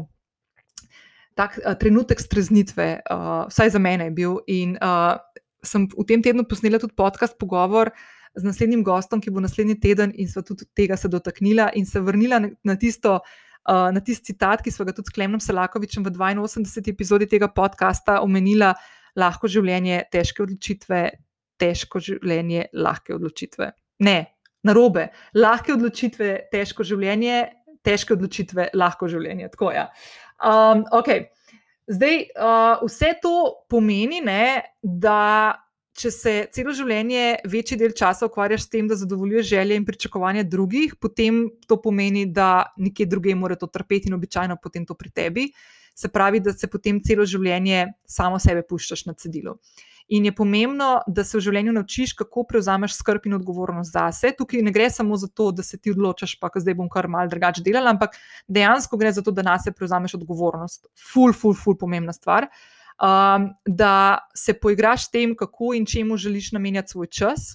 tak 1.34 1.58
uh, 1.58 1.74
trenutek 1.74 2.20
streznitve, 2.20 3.02
uh, 3.10 3.46
vsaj 3.50 3.74
za 3.74 3.78
mene 3.78 4.10
je 4.10 4.10
bil. 4.10 4.38
In 4.46 4.78
uh, 4.78 5.18
sem 5.66 5.86
v 5.90 6.06
tem 6.06 6.22
tednu 6.22 6.46
posnela 6.46 6.78
tudi 6.78 6.94
podcast 6.94 7.34
pogovor 7.38 7.90
z 8.34 8.42
naslednjim 8.46 8.82
gostom, 8.86 9.22
ki 9.22 9.30
bo 9.34 9.42
naslednji 9.42 9.78
teden, 9.82 10.14
in 10.14 10.30
sva 10.30 10.42
tudi 10.46 10.66
tega 10.74 10.98
se 10.98 11.10
dotaknila 11.10 11.70
in 11.74 11.86
se 11.86 12.00
vrnila 12.00 12.42
na 12.62 12.76
tisto. 12.76 13.20
Na 13.64 13.96
tisti 14.04 14.34
citat, 14.36 14.60
ki 14.60 14.68
smo 14.68 14.84
ga 14.84 14.92
tudi 14.92 15.08
s 15.08 15.14
Klemnom 15.16 15.40
Selakovičem 15.40 16.04
v 16.04 16.10
82. 16.12 16.84
epizodi 16.92 17.24
tega 17.24 17.48
podcasta 17.48 18.18
omenila, 18.20 18.74
lahko 19.16 19.48
življenje, 19.48 20.02
težke 20.12 20.44
odločitve, 20.44 20.98
težko 21.61 22.00
življenje, 22.02 22.68
lahke 22.73 23.14
odločitve. 23.14 23.70
Ne, 24.04 24.18
na 24.64 24.75
robe, 24.76 25.08
lahke 25.37 25.75
odločitve, 25.75 26.49
težko 26.52 26.87
življenje, 26.87 27.42
težke 27.84 28.16
odločitve, 28.16 28.70
lahko 28.75 29.08
življenje. 29.12 29.50
Tako 29.52 29.73
je. 29.73 29.82
Ja. 29.82 29.88
Um, 30.40 30.87
okay. 30.96 31.28
Zdaj, 31.90 32.23
uh, 32.32 32.80
vse 32.87 33.12
to 33.20 33.34
pomeni, 33.68 34.23
ne, 34.25 34.64
da 34.80 35.61
če 35.94 36.11
se 36.11 36.32
celo 36.54 36.73
življenje, 36.75 37.44
večji 37.50 37.78
del 37.78 37.92
časa 37.96 38.26
ukvarjaš 38.26 38.64
s 38.66 38.73
tem, 38.73 38.88
da 38.90 38.96
zadovoljuješ 38.99 39.50
želje 39.52 39.78
in 39.78 39.87
pričakovanja 39.87 40.42
drugih, 40.49 40.96
potem 41.00 41.44
to 41.68 41.78
pomeni, 41.82 42.25
da 42.26 42.73
nekje 42.80 43.06
drugje 43.12 43.37
mora 43.38 43.58
to 43.61 43.68
trpeti 43.70 44.11
in 44.11 44.16
običajno 44.16 44.56
potem 44.62 44.87
to 44.88 44.96
pri 44.99 45.12
tebi. 45.14 45.49
Se 45.94 46.08
pravi, 46.11 46.40
da 46.42 46.52
se 46.56 46.66
potem 46.66 46.99
celo 47.04 47.26
življenje 47.28 47.84
samo 48.11 48.40
sebe 48.42 48.64
puščaš 48.66 49.04
na 49.06 49.14
cedilu. 49.14 49.54
In 50.08 50.25
je 50.25 50.34
pomembno, 50.37 50.99
da 51.08 51.25
se 51.25 51.38
v 51.38 51.40
življenju 51.46 51.73
naučiš, 51.73 52.12
kako 52.18 52.42
prevzameš 52.49 52.99
skrb 52.99 53.25
in 53.25 53.38
odgovornost 53.38 53.94
zase. 53.94 54.34
Tukaj 54.37 54.61
ne 54.62 54.73
gre 54.75 54.90
samo 54.92 55.16
za 55.16 55.30
to, 55.32 55.49
da 55.56 55.64
se 55.64 55.78
ti 55.80 55.94
odločaš, 55.94 56.37
pa 56.40 56.50
zdaj 56.52 56.76
bom 56.76 56.90
kar 56.92 57.08
mal 57.08 57.30
drugače 57.32 57.64
delal, 57.64 57.88
ampak 57.88 58.18
dejansko 58.49 59.00
gre 59.00 59.14
za 59.16 59.25
to, 59.25 59.32
da 59.32 59.42
na 59.42 59.56
sebe 59.58 59.78
prevzameš 59.80 60.18
odgovornost. 60.20 60.90
Ful, 61.12 61.32
ful, 61.32 61.56
ful, 61.56 61.78
pomembna 61.80 62.12
stvar. 62.12 62.50
Um, 63.00 63.49
da 63.64 64.28
se 64.37 64.54
poigraš 64.54 65.08
s 65.08 65.11
tem, 65.11 65.32
kako 65.34 65.73
in 65.75 65.87
čemu 65.88 66.20
želiš 66.20 66.52
namenjati 66.52 66.92
svoj 66.92 67.08
čas. 67.08 67.54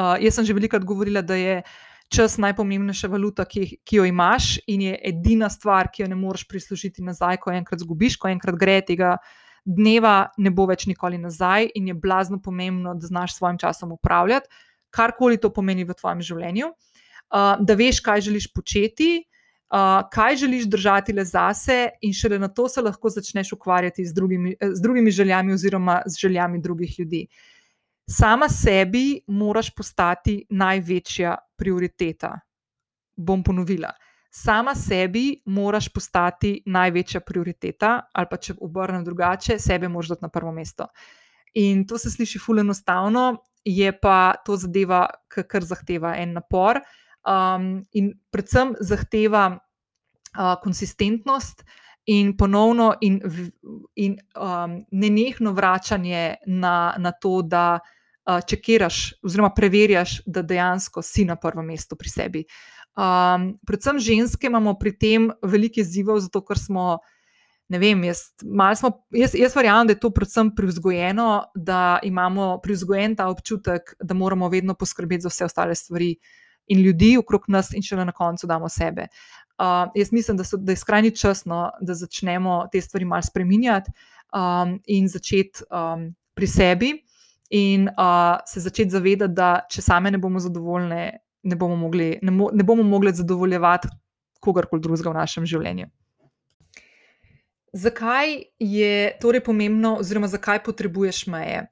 Uh, 0.00 0.16
jaz 0.24 0.40
sem 0.40 0.48
že 0.48 0.56
velikokrat 0.56 0.88
govorila, 0.88 1.22
da 1.22 1.36
je 1.36 1.62
čas 2.08 2.38
najpomembnejša 2.40 3.08
valuta, 3.12 3.44
ki, 3.44 3.78
ki 3.84 4.00
jo 4.00 4.04
imaš, 4.08 4.56
in 4.66 4.88
je 4.88 4.98
edina 5.04 5.48
stvar, 5.50 5.92
ki 5.92 6.02
jo 6.02 6.08
ne 6.08 6.16
moreš 6.18 6.48
prislužiti 6.48 7.04
nazaj, 7.04 7.42
ko 7.44 7.52
enkrat 7.52 7.84
zgubiš, 7.84 8.16
ko 8.16 8.32
enkrat 8.32 8.58
gre 8.58 8.80
tega 8.86 9.16
dneva 9.64 10.30
ne 10.38 10.50
bo 10.50 10.66
več 10.68 10.86
nikoli 10.86 11.18
nazaj 11.18 11.70
in 11.74 11.88
je 11.88 11.94
blazno 11.94 12.40
pomembno, 12.42 12.94
da 12.94 13.06
znaš 13.06 13.34
s 13.34 13.40
svojim 13.40 13.58
časom 13.58 13.92
upravljati, 13.92 14.48
karkoli 14.90 15.40
to 15.40 15.50
pomeni 15.52 15.84
v 15.84 15.96
tvojem 15.96 16.20
življenju, 16.22 16.68
uh, 16.68 17.54
da 17.60 17.76
veš, 17.78 18.00
kaj 18.04 18.26
želiš 18.28 18.50
početi, 18.54 19.24
uh, 19.72 20.04
kaj 20.12 20.38
želiš 20.44 20.68
držati 20.70 21.16
le 21.16 21.24
zase, 21.24 21.78
in 22.02 22.14
šele 22.14 22.38
na 22.38 22.48
to 22.48 22.68
se 22.68 22.84
lahko 22.84 23.10
začneš 23.10 23.54
ukvarjati 23.56 24.06
z 24.06 24.14
drugimi, 24.14 24.54
z 24.60 24.82
drugimi 24.82 25.10
željami 25.10 25.56
oziroma 25.56 26.02
z 26.06 26.20
željami 26.26 26.60
drugih 26.62 26.98
ljudi. 26.98 27.26
Sama 28.10 28.48
sebi 28.52 29.22
moraš 29.26 29.70
postati 29.74 30.42
največja 30.50 31.38
prioriteta. 31.56 32.34
Bom 33.16 33.42
ponovila 33.42 33.94
sama 34.34 34.74
sebi 34.74 35.42
moraš 35.46 35.88
postati 35.88 36.56
največja 36.66 37.20
prioriteta, 37.20 38.00
ali 38.12 38.26
pa 38.30 38.36
če 38.36 38.56
obrnem 38.60 39.04
drugače, 39.06 39.58
sebe 39.62 39.88
moraš 39.88 40.16
dati 40.16 40.26
na 40.26 40.30
prvo 40.34 40.52
mesto. 40.52 40.88
In 41.54 41.84
to 41.86 41.98
se 41.98 42.10
sliši 42.10 42.40
fully 42.42 42.64
enostavno, 42.64 43.36
je 43.64 43.92
pa 44.00 44.34
to 44.44 44.56
zadeva, 44.58 45.06
kar 45.30 45.62
zahteva 45.64 46.16
en 46.18 46.34
napor 46.34 46.80
um, 46.82 47.78
in 47.94 48.10
predvsem 48.34 48.74
zahteva 48.80 49.46
uh, 49.54 50.54
konsistentnost. 50.62 51.64
In 52.06 52.34
ponovno, 52.36 52.90
in, 53.00 53.14
in 53.96 54.18
um, 54.36 54.74
nenehno 54.92 55.54
vračanje 55.56 56.34
na, 56.46 56.94
na 56.98 57.12
to, 57.16 57.38
da 57.42 57.78
uh, 57.78 58.42
čekiraš, 58.44 59.22
oziroma 59.24 59.54
preverjaš, 59.56 60.18
da 60.26 60.42
dejansko 60.42 61.02
si 61.02 61.24
na 61.24 61.38
prvem 61.40 61.70
mestu 61.72 61.96
pri 61.96 62.12
sebi. 62.12 62.44
Um, 62.94 63.58
predvsem 63.66 63.98
ženske 63.98 64.46
imamo 64.46 64.76
pri 64.78 64.92
tem 64.98 65.30
veliko 65.42 65.80
izzivov, 65.82 66.20
zato 66.22 66.44
ker 66.46 66.58
smo, 66.60 66.98
ne 67.68 67.78
vem, 67.82 68.04
jaz, 68.06 68.28
smo, 68.78 68.90
jaz, 69.10 69.34
jaz 69.34 69.56
verjamem, 69.56 69.88
da 69.88 69.96
je 69.96 70.00
to 70.04 70.12
predvsem 70.14 70.52
privzgojeno, 70.54 71.28
da 71.54 71.98
imamo 72.06 72.60
privzgojen 72.62 73.16
ta 73.18 73.26
občutek, 73.32 73.96
da 73.98 74.14
moramo 74.14 74.48
vedno 74.48 74.76
poskrbeti 74.78 75.26
za 75.26 75.32
vse 75.32 75.48
ostale 75.50 75.74
stvari 75.74 76.14
in 76.66 76.80
ljudi 76.80 77.16
okrog 77.18 77.48
nas, 77.48 77.72
in 77.74 77.82
šele 77.82 78.04
na 78.04 78.12
koncu 78.12 78.46
damo 78.46 78.68
sebe. 78.68 79.08
Uh, 79.58 79.90
jaz 79.94 80.12
mislim, 80.12 80.36
da, 80.36 80.44
so, 80.44 80.56
da 80.56 80.72
je 80.72 80.76
skrajni 80.76 81.10
čas, 81.16 81.44
no, 81.44 81.70
da 81.80 81.94
začnemo 81.94 82.68
te 82.72 82.80
stvari 82.80 83.04
malo 83.04 83.22
spremenjati 83.22 83.90
um, 84.34 84.78
in 84.86 85.08
začeti 85.08 85.66
um, 85.70 86.14
pri 86.34 86.46
sebi, 86.46 86.92
in 87.50 87.88
uh, 87.88 88.38
se 88.46 88.60
začeti 88.60 88.90
zavedati, 88.90 89.34
da 89.34 89.66
če 89.70 89.82
same 89.82 90.10
ne 90.10 90.18
bomo 90.18 90.40
zadovoljne, 90.40 91.23
ne 91.44 91.56
bomo 91.56 91.76
mogli, 91.76 92.18
ne 92.22 92.32
mo, 92.32 92.50
ne 92.52 92.64
bomo 92.64 92.82
mogli 92.82 93.12
zadovoljevati 93.14 93.88
kogarkoli 94.40 94.82
drugega 94.82 95.10
v 95.10 95.18
našem 95.18 95.46
življenju. 95.48 95.88
Zakaj 97.74 98.36
je 98.62 98.94
torej 99.22 99.42
pomembno, 99.42 99.96
oziroma 99.98 100.28
zakaj 100.30 100.62
potrebuješ 100.62 101.24
meje? 101.32 101.64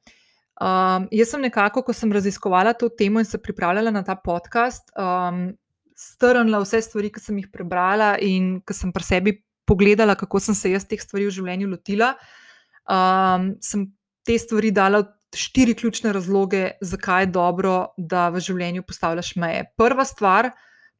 Um, 0.63 1.07
jaz 1.15 1.31
sem 1.33 1.43
nekako, 1.43 1.85
ko 1.87 1.95
sem 1.95 2.11
raziskovala 2.13 2.75
to 2.79 2.89
temo 2.91 3.23
in 3.23 3.27
se 3.27 3.39
pripravljala 3.39 3.91
na 3.95 4.03
ta 4.07 4.17
podcast, 4.19 4.91
um, 4.99 5.49
strnila 5.99 6.61
vse 6.63 6.83
stvari, 6.83 7.11
ki 7.15 7.23
sem 7.23 7.39
jih 7.41 7.49
prebrala 7.55 8.17
in 8.23 8.57
ki 8.67 8.77
sem 8.77 8.93
pri 8.95 9.07
sebi 9.07 9.35
pogledala, 9.69 10.17
kako 10.19 10.41
sem 10.43 10.59
se 10.59 10.75
jaz 10.75 10.87
teh 10.89 11.01
stvari 11.01 11.29
v 11.29 11.35
življenju 11.39 11.71
lotila. 11.71 12.13
Um, 12.91 13.53
sem 13.63 13.87
te 14.27 14.37
stvari 14.39 14.73
dala 14.75 15.05
štiri 15.35 15.75
ključne 15.75 16.13
razloge, 16.13 16.71
zakaj 16.81 17.23
je 17.23 17.33
dobro, 17.33 17.77
da 17.97 18.29
v 18.29 18.41
življenju 18.41 18.85
postavljaš 18.87 19.35
meje. 19.37 19.65
Prva 19.77 20.05
stvar, 20.05 20.51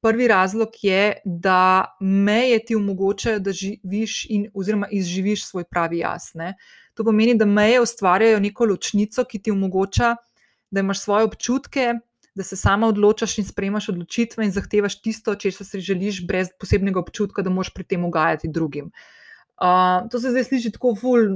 prvi 0.03 0.29
razlog 0.29 0.79
je, 0.83 1.03
da 1.25 1.97
meje 2.01 2.59
ti 2.67 2.77
omogočajo, 2.77 3.41
da 3.41 3.53
živiš 3.53 4.25
in 4.31 4.49
oziroma 4.55 4.89
izživiš 4.91 5.47
svoj 5.47 5.69
pravi 5.71 6.03
jaz. 6.03 6.33
Ne? 6.35 6.55
To 6.95 7.05
pomeni, 7.05 7.37
da 7.39 7.49
meje 7.49 7.81
ustvarjajo 7.81 8.41
neko 8.41 8.71
ločnico, 8.73 9.25
ki 9.25 9.43
ti 9.43 9.55
omogoča, 9.55 10.17
da 10.71 10.81
imaš 10.81 11.05
svoje 11.05 11.29
občutke. 11.31 11.93
Da 12.33 12.41
se 12.49 12.57
sama 12.57 12.89
odločaš 12.89 13.35
in 13.43 13.45
sprejmaš 13.45 13.91
odločitve, 13.93 14.47
in 14.47 14.53
zahtevaš 14.55 14.95
tisto, 15.05 15.35
če 15.37 15.51
se 15.53 15.81
želiš, 15.85 16.23
brez 16.25 16.49
posebnega 16.57 16.97
občutka, 16.97 17.45
da 17.45 17.53
moš 17.53 17.75
pri 17.77 17.85
tem 17.85 18.07
ugajati 18.09 18.49
drugim. 18.49 18.87
Uh, 18.87 19.22
to 20.11 20.19
se 20.21 20.31
zdaj 20.31 20.45
sliši 20.45 20.71
tako 20.75 20.95
ful, 20.99 21.29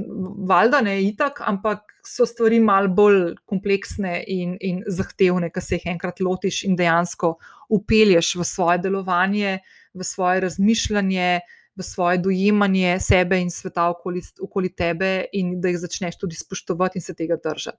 valjda 0.47 0.81
ne 0.83 0.97
itak, 1.03 1.41
ampak 1.47 1.93
so 2.05 2.25
stvari 2.27 2.59
malo 2.59 2.89
bolj 2.91 3.35
kompleksne 3.47 4.23
in, 4.27 4.57
in 4.61 4.81
zahtevne, 4.87 5.47
ki 5.53 5.63
se 5.63 5.77
jih 5.77 5.85
enkrat 5.93 6.19
lotiš 6.19 6.63
in 6.67 6.75
dejansko 6.75 7.37
upelješ 7.69 8.33
v 8.35 8.47
svoje 8.47 8.81
delovanje, 8.83 9.59
v 9.93 10.03
svoje 10.03 10.43
razmišljanje, 10.43 11.39
v 11.77 11.85
svoje 11.85 12.17
dojemanje 12.17 12.97
sebe 12.99 13.39
in 13.39 13.51
sveta 13.53 13.87
okoli, 13.93 14.21
okoli 14.41 14.73
tebe, 14.75 15.29
in 15.33 15.59
da 15.61 15.71
jih 15.71 15.79
začneš 15.85 16.17
tudi 16.17 16.35
spoštovati 16.35 16.97
in 16.99 17.05
se 17.05 17.15
tega 17.15 17.37
držati. 17.43 17.77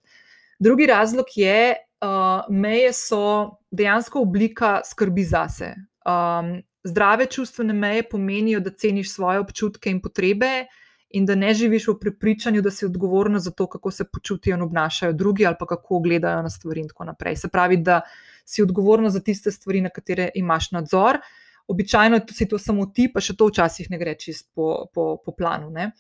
Drugi 0.59 0.87
razlog 0.87 1.27
je, 1.37 1.75
da 2.01 2.45
uh, 2.49 2.55
meje 2.55 2.93
so 2.93 3.59
dejansko 3.71 4.21
oblika 4.23 4.81
skrbi 4.85 5.25
zase. 5.25 5.75
Um, 6.07 6.63
Zdrave 6.85 7.27
čustvene 7.27 7.75
meje 7.75 8.09
pomenijo, 8.09 8.61
da 8.61 8.71
ceniš 8.71 9.13
svoje 9.15 9.41
občutke 9.41 9.91
in 9.91 10.01
potrebe, 10.03 10.67
in 11.11 11.27
da 11.27 11.35
ne 11.35 11.55
živiš 11.55 11.89
v 11.89 11.95
prepričanju, 12.01 12.63
da 12.63 12.71
si 12.71 12.87
odgovoren 12.87 13.39
za 13.39 13.51
to, 13.51 13.67
kako 13.67 13.91
se 13.91 14.05
počutijo 14.13 14.57
in 14.57 14.63
obnašajo 14.63 15.13
drugi, 15.13 15.47
ali 15.47 15.57
pa 15.59 15.67
kako 15.67 16.01
gledajo 16.01 16.43
na 16.43 16.51
stvari 16.51 16.81
in 16.81 16.89
tako 16.89 17.05
naprej. 17.05 17.37
Se 17.37 17.49
pravi, 17.49 17.77
da 17.77 18.01
si 18.45 18.63
odgovoren 18.63 19.11
za 19.11 19.21
tiste 19.21 19.51
stvari, 19.51 19.81
na 19.81 19.89
katere 19.89 20.31
imaš 20.35 20.71
nadzor. 20.71 21.19
Običajno 21.69 22.21
si 22.33 22.49
to 22.49 22.59
samo 22.59 22.87
ti, 22.87 23.09
pa 23.13 23.21
še 23.21 23.37
to 23.37 23.49
včasih 23.49 23.91
ne 23.91 23.99
gre 23.99 24.15
čist 24.15 24.51
po, 24.55 24.87
po, 24.95 25.17
po 25.25 25.33
planu. 25.33 25.71
Ne? 25.71 25.91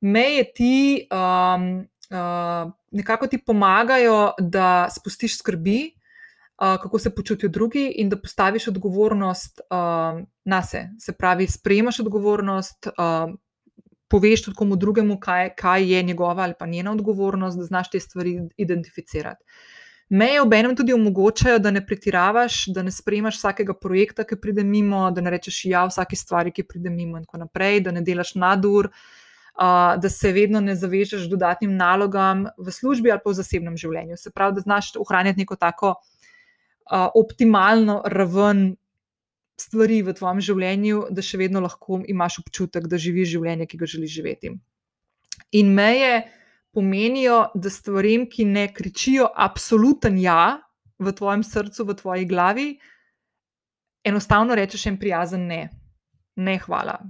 Meje 0.00 0.44
ti 0.54 1.06
um, 1.10 1.70
uh, 2.10 2.70
nekako 2.90 3.26
ti 3.26 3.38
pomagajo, 3.38 4.32
da 4.38 4.88
spustiš 4.94 5.38
skrbi, 5.38 5.97
kako 6.58 6.98
se 6.98 7.14
počutijo 7.14 7.48
drugi, 7.48 7.92
in 7.96 8.08
da 8.08 8.20
postaviš 8.20 8.68
odgovornost 8.68 9.60
uh, 9.60 10.20
na 10.44 10.62
se. 10.62 10.88
Se 10.98 11.12
pravi, 11.12 11.46
sprejmaš 11.46 12.00
odgovornost, 12.00 12.86
uh, 12.86 13.34
poveš 14.08 14.44
tudi 14.44 14.56
komu 14.56 14.76
drugemu, 14.76 15.20
kaj, 15.20 15.54
kaj 15.54 15.92
je 15.92 16.02
njegova 16.02 16.42
ali 16.42 16.54
pa 16.58 16.66
njena 16.66 16.92
odgovornost, 16.92 17.58
da 17.58 17.64
znaš 17.64 17.90
te 17.90 18.00
stvari 18.00 18.40
identificirati. 18.56 19.44
Meje 20.08 20.40
ob 20.42 20.52
enem 20.52 20.76
tudi 20.76 20.92
omogočajo, 20.92 21.58
da 21.58 21.70
ne 21.70 21.86
pretiravaš, 21.86 22.66
da 22.66 22.82
ne 22.82 22.90
sprejmaš 22.90 23.36
vsakega 23.36 23.74
projekta, 23.74 24.24
ki 24.24 24.40
pride 24.40 24.64
mimo, 24.64 25.10
da 25.10 25.20
ne 25.20 25.30
rečeš 25.30 25.64
ja 25.68 25.84
vsaki 25.84 26.16
stvari, 26.16 26.52
ki 26.52 26.64
pride 26.64 26.90
mimo, 26.90 27.18
in 27.18 27.26
tako 27.26 27.42
naprej, 27.44 27.82
da 27.84 27.92
ne 27.92 28.00
delaš 28.02 28.32
nadur, 28.34 28.88
uh, 28.88 30.00
da 30.00 30.08
se 30.08 30.32
vedno 30.32 30.60
ne 30.64 30.74
zavežeš 30.74 31.28
dodatnim 31.28 31.76
nalogam 31.76 32.46
v 32.56 32.72
službi 32.72 33.12
ali 33.12 33.20
pa 33.24 33.30
v 33.30 33.38
zasebnem 33.42 33.76
življenju. 33.76 34.16
Se 34.16 34.32
pravi, 34.32 34.56
da 34.56 34.64
znaš 34.64 34.94
ohranjati 34.96 35.44
neko 35.44 35.56
tako 35.56 35.98
optimalno 36.90 38.02
raven 38.04 38.76
stvari 39.58 40.02
v 40.06 40.14
tvojem 40.14 40.40
življenju, 40.44 41.04
da 41.10 41.22
še 41.24 41.40
vedno 41.40 41.62
lahko 41.64 42.00
imaš 42.06 42.40
občutek, 42.44 42.86
da 42.90 43.00
živiš 43.00 43.34
življenje, 43.34 43.66
ki 43.66 43.80
ga 43.80 43.88
želiš 43.90 44.14
živeti. 44.14 44.52
In 45.58 45.72
meje 45.74 46.28
pomenijo, 46.74 47.48
da 47.54 47.72
stvarem, 47.72 48.28
ki 48.30 48.46
ne 48.46 48.68
kričijo 48.74 49.26
absoluten 49.34 50.18
ja 50.22 50.60
v 51.02 51.12
tvojem 51.14 51.42
srcu, 51.46 51.86
v 51.88 51.96
tvoji 51.98 52.28
glavi, 52.30 52.68
enostavno 54.06 54.54
rečeš 54.58 54.86
en 54.92 54.98
prijazen 55.00 55.46
ne. 55.50 55.62
Ne, 56.38 56.58
hvala. 56.62 57.00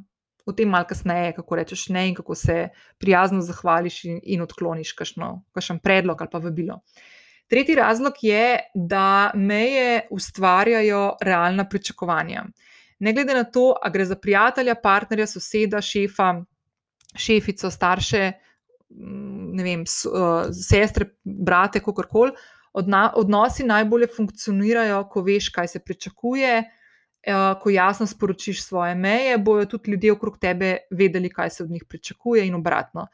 O 0.49 0.55
tem 0.57 0.71
malo 0.73 0.89
kasneje, 0.89 1.35
kako 1.37 1.59
rečeš 1.61 1.89
ne 1.93 2.07
in 2.09 2.15
kako 2.17 2.35
se 2.39 2.71
prijazno 2.97 3.43
zahvališ 3.45 3.99
in, 4.09 4.21
in 4.25 4.45
odkloniš 4.47 4.95
kakšen 4.97 5.83
predlog 5.85 6.23
ali 6.25 6.33
pa 6.33 6.41
vabilo. 6.41 6.79
Uh, 6.81 7.18
Tretji 7.49 7.75
razlog 7.75 8.13
je, 8.23 8.59
da 8.75 9.31
meje 9.35 10.07
ustvarjajo 10.11 11.17
realna 11.21 11.69
pričakovanja. 11.69 12.45
Ne 12.99 13.13
glede 13.13 13.35
na 13.35 13.45
to, 13.45 13.75
ali 13.83 13.93
gre 13.93 14.05
za 14.05 14.17
prijatelja, 14.17 14.75
partnerja, 14.83 15.27
soseda, 15.27 15.81
šefa, 15.81 16.35
šefico, 17.17 17.71
starše, 17.71 18.33
mm, 18.91 19.63
vem, 19.63 19.81
uh, 19.81 20.51
sestre, 20.69 21.15
brate, 21.25 21.81
kako 21.81 22.03
koli, 22.11 22.33
odnosi 23.15 23.65
najbolje 23.65 24.07
funkcionirajo, 24.17 25.05
ko 25.09 25.23
veš, 25.23 25.49
kaj 25.49 25.69
se 25.69 25.81
pričakuje, 25.81 26.65
ko 27.63 27.71
jasno 27.71 28.07
sporočiš 28.07 28.63
svoje 28.63 28.95
meje, 28.95 29.39
bojo 29.39 29.65
tudi 29.65 29.91
ljudje 29.91 30.13
okrog 30.13 30.39
tebe 30.39 30.77
vedeli, 30.91 31.31
kaj 31.31 31.51
se 31.51 31.63
od 31.63 31.71
njih 31.71 31.85
pričakuje, 31.89 32.47
in 32.47 32.55
obratno. 32.55 33.07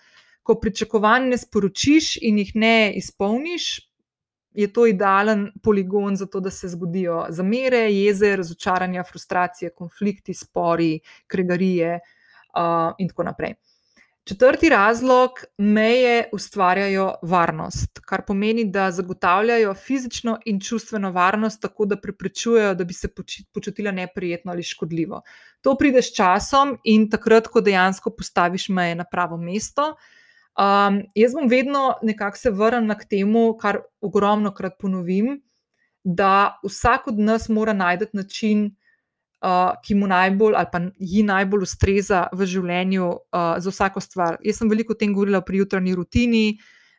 Ko 0.42 0.54
pričakovanj 0.60 1.28
ne 1.28 1.38
sporočiš 1.38 2.16
in 2.22 2.38
jih 2.38 2.52
ne 2.54 2.92
izpolniš, 2.96 3.93
je 4.54 4.72
to 4.72 4.86
idealen 4.86 5.52
poligon 5.62 6.16
za 6.16 6.26
to, 6.26 6.40
da 6.40 6.50
se 6.50 6.68
zgodijo 6.68 7.26
zamere, 7.28 7.78
jeze, 7.92 8.36
razočaranja, 8.36 9.04
frustracije, 9.04 9.70
konflikti, 9.70 10.34
spori, 10.34 11.00
kregarije 11.26 12.00
uh, 12.00 12.94
in 12.98 13.08
tako 13.08 13.22
naprej. 13.22 13.54
Četrti 14.24 14.68
razlog, 14.68 15.30
meje 15.58 16.28
ustvarjajo 16.32 17.14
varnost, 17.22 18.00
kar 18.06 18.22
pomeni, 18.26 18.64
da 18.64 18.90
zagotavljajo 18.90 19.74
fizično 19.74 20.38
in 20.44 20.60
čustveno 20.60 21.10
varnost, 21.12 21.60
tako 21.62 21.84
da 21.86 21.98
preprečujejo, 22.00 22.74
da 22.74 22.84
bi 22.84 22.94
se 22.94 23.08
počutila 23.52 23.90
neprijetno 23.90 24.52
ali 24.52 24.62
škodljivo. 24.62 25.20
To 25.60 25.76
pride 25.76 26.02
s 26.02 26.14
časom 26.16 26.78
in 26.84 27.10
takrat, 27.10 27.48
ko 27.48 27.60
dejansko 27.60 28.10
postaviš 28.16 28.68
meje 28.68 28.94
na 28.94 29.04
pravo 29.04 29.36
mesto. 29.36 29.94
Um, 30.54 31.00
jaz 31.18 31.32
bom 31.34 31.48
vedno 31.50 31.96
nekako 32.02 32.38
se 32.38 32.50
vrnila 32.50 32.94
k 32.94 33.08
temu, 33.10 33.56
kar 33.58 33.80
ogromno 34.00 34.52
krat 34.54 34.76
ponovim, 34.78 35.40
da 36.04 36.60
vsak 36.62 37.08
od 37.10 37.18
nas 37.18 37.48
mora 37.48 37.72
najti 37.72 38.06
način, 38.12 38.68
uh, 39.42 39.72
ki 39.82 39.94
mu 39.94 40.06
najbolj 40.06 40.54
ali 40.56 40.70
pa 40.72 40.80
ji 40.98 41.22
najbolj 41.22 41.66
ustreza 41.66 42.28
v 42.32 42.46
življenju 42.46 43.08
uh, 43.08 43.56
za 43.58 43.70
vsako 43.70 44.00
stvar. 44.00 44.38
Jaz 44.44 44.62
sem 44.62 44.70
veliko 44.70 44.94
o 44.94 45.00
tem 45.00 45.14
govorila 45.14 45.42
pri 45.42 45.64
jutranji 45.64 45.94
rutini. 45.94 46.46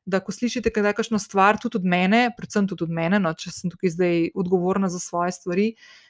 Da, 0.05 0.19
ko 0.21 0.29
slišite, 0.29 0.69
da 0.69 0.91
je 0.91 0.97
kakšna 0.99 1.17
stvar, 1.17 1.57
tudi 1.57 1.79
od 1.79 1.85
mene, 1.89 2.27
predvsem 2.37 2.67
tudi 2.69 2.83
od 2.85 2.91
mene, 2.93 3.17
no, 3.17 3.31
če 3.33 3.49
sem 3.49 3.71
tukaj 3.73 3.89
zdaj 3.89 4.27
odgovorna 4.37 4.85
za 4.93 4.99
svoje 5.01 5.31
stvari, 5.33 5.65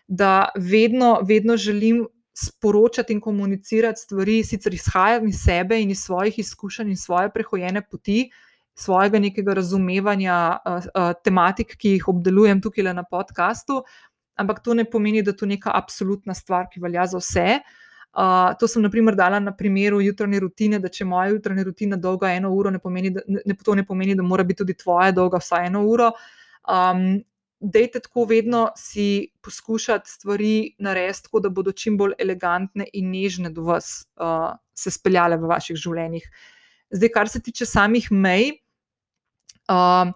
da 0.08 0.50
vedno, 0.60 1.22
vedno 1.24 1.56
želim 1.56 2.02
sporočati 2.36 3.14
in 3.14 3.22
komunicirati 3.22 4.02
stvari, 4.02 4.44
sicer 4.44 4.74
izhajam 4.74 5.28
iz 5.28 5.40
sebe 5.44 5.80
in 5.82 5.92
iz 5.92 6.04
svojih 6.04 6.40
izkušenj 6.40 6.90
in 6.90 6.98
svoje 6.98 7.30
prehojene 7.32 7.82
poti, 7.82 8.30
svojega 8.76 9.20
nekega 9.20 9.54
razumevanja 9.54 10.58
uh, 10.66 10.74
uh, 10.76 11.14
tematik, 11.24 11.78
ki 11.80 11.96
jih 11.96 12.08
obdelujem 12.12 12.62
tukaj 12.62 12.92
na 12.94 13.04
podkastu, 13.04 13.84
ampak 14.36 14.60
to 14.60 14.74
ne 14.74 14.84
pomeni, 14.84 15.24
da 15.24 15.32
je 15.32 15.38
to 15.38 15.46
neka 15.46 15.72
absolutna 15.74 16.34
stvar, 16.34 16.68
ki 16.72 16.84
velja 16.84 17.06
za 17.08 17.22
vse. 17.24 17.60
Uh, 18.16 18.52
to 18.60 18.68
sem, 18.68 18.84
na 18.84 18.90
primer, 18.92 19.16
dala 19.16 19.40
na 19.40 19.52
primeru 19.56 20.02
jutranje 20.04 20.40
rutine, 20.40 20.80
da 20.80 20.92
če 20.92 21.08
moja 21.08 21.32
jutranja 21.32 21.64
rutina 21.64 21.96
dolga 22.00 22.34
eno 22.36 22.52
uro, 22.56 22.72
ne 22.72 22.80
pomeni, 22.80 23.14
da, 23.16 23.24
ne, 23.28 23.56
to 23.64 23.76
ne 23.76 23.84
pomeni, 23.88 24.16
da 24.16 24.24
mora 24.24 24.44
biti 24.44 24.64
tudi 24.64 24.76
tvoja 24.76 25.12
dolga 25.16 25.40
vsaj 25.40 25.68
eno 25.68 25.86
uro. 25.88 26.12
Um, 26.68 27.24
Dejte 27.66 28.00
tako 28.04 28.28
vedno 28.30 28.68
si 28.78 29.32
poskušati 29.42 30.10
stvari 30.10 30.76
narediti 30.80 31.24
tako, 31.26 31.40
da 31.42 31.50
bodo 31.50 31.72
čim 31.72 31.98
bolj 31.98 32.14
elegantne 32.22 32.86
in 32.94 33.10
nežne 33.10 33.50
do 33.50 33.64
vas, 33.66 34.06
uh, 34.22 34.54
se 34.76 34.92
speljale 34.94 35.40
v 35.42 35.50
vaših 35.50 35.80
življenjih. 35.80 36.28
Zdaj, 36.94 37.12
kar 37.16 37.32
se 37.32 37.42
tiče 37.42 37.66
samih 37.66 38.12
mej. 38.12 38.52
Uh, 39.66 40.14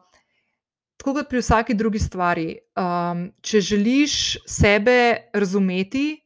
tako 0.99 1.15
kot 1.15 1.29
pri 1.31 1.41
vsaki 1.41 1.73
drugi 1.79 1.99
stvari. 2.03 2.49
Um, 2.77 3.29
če 3.41 3.61
želiš 3.63 4.13
sebe 4.47 5.31
razumeti, 5.33 6.19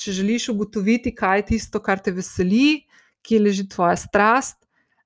če 0.00 0.14
želiš 0.16 0.48
ugotoviti, 0.54 1.14
kaj 1.14 1.38
je 1.38 1.46
tisto, 1.52 1.80
kar 1.84 2.00
te 2.02 2.12
veseli, 2.12 2.86
kje 3.24 3.40
leži 3.40 3.68
tvoja 3.68 3.96
strast, 4.00 4.64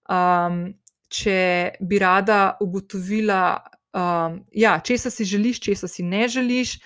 um, 0.09 0.69
če 1.11 1.41
bi 1.81 1.99
rada 1.99 2.57
ugotovila, 2.63 3.59
um, 3.95 4.45
ja, 4.53 4.81
česa 4.81 5.11
si 5.11 5.25
želiš, 5.25 5.61
česa 5.61 5.89
si 5.89 6.03
ne 6.03 6.29
želiš, 6.29 6.79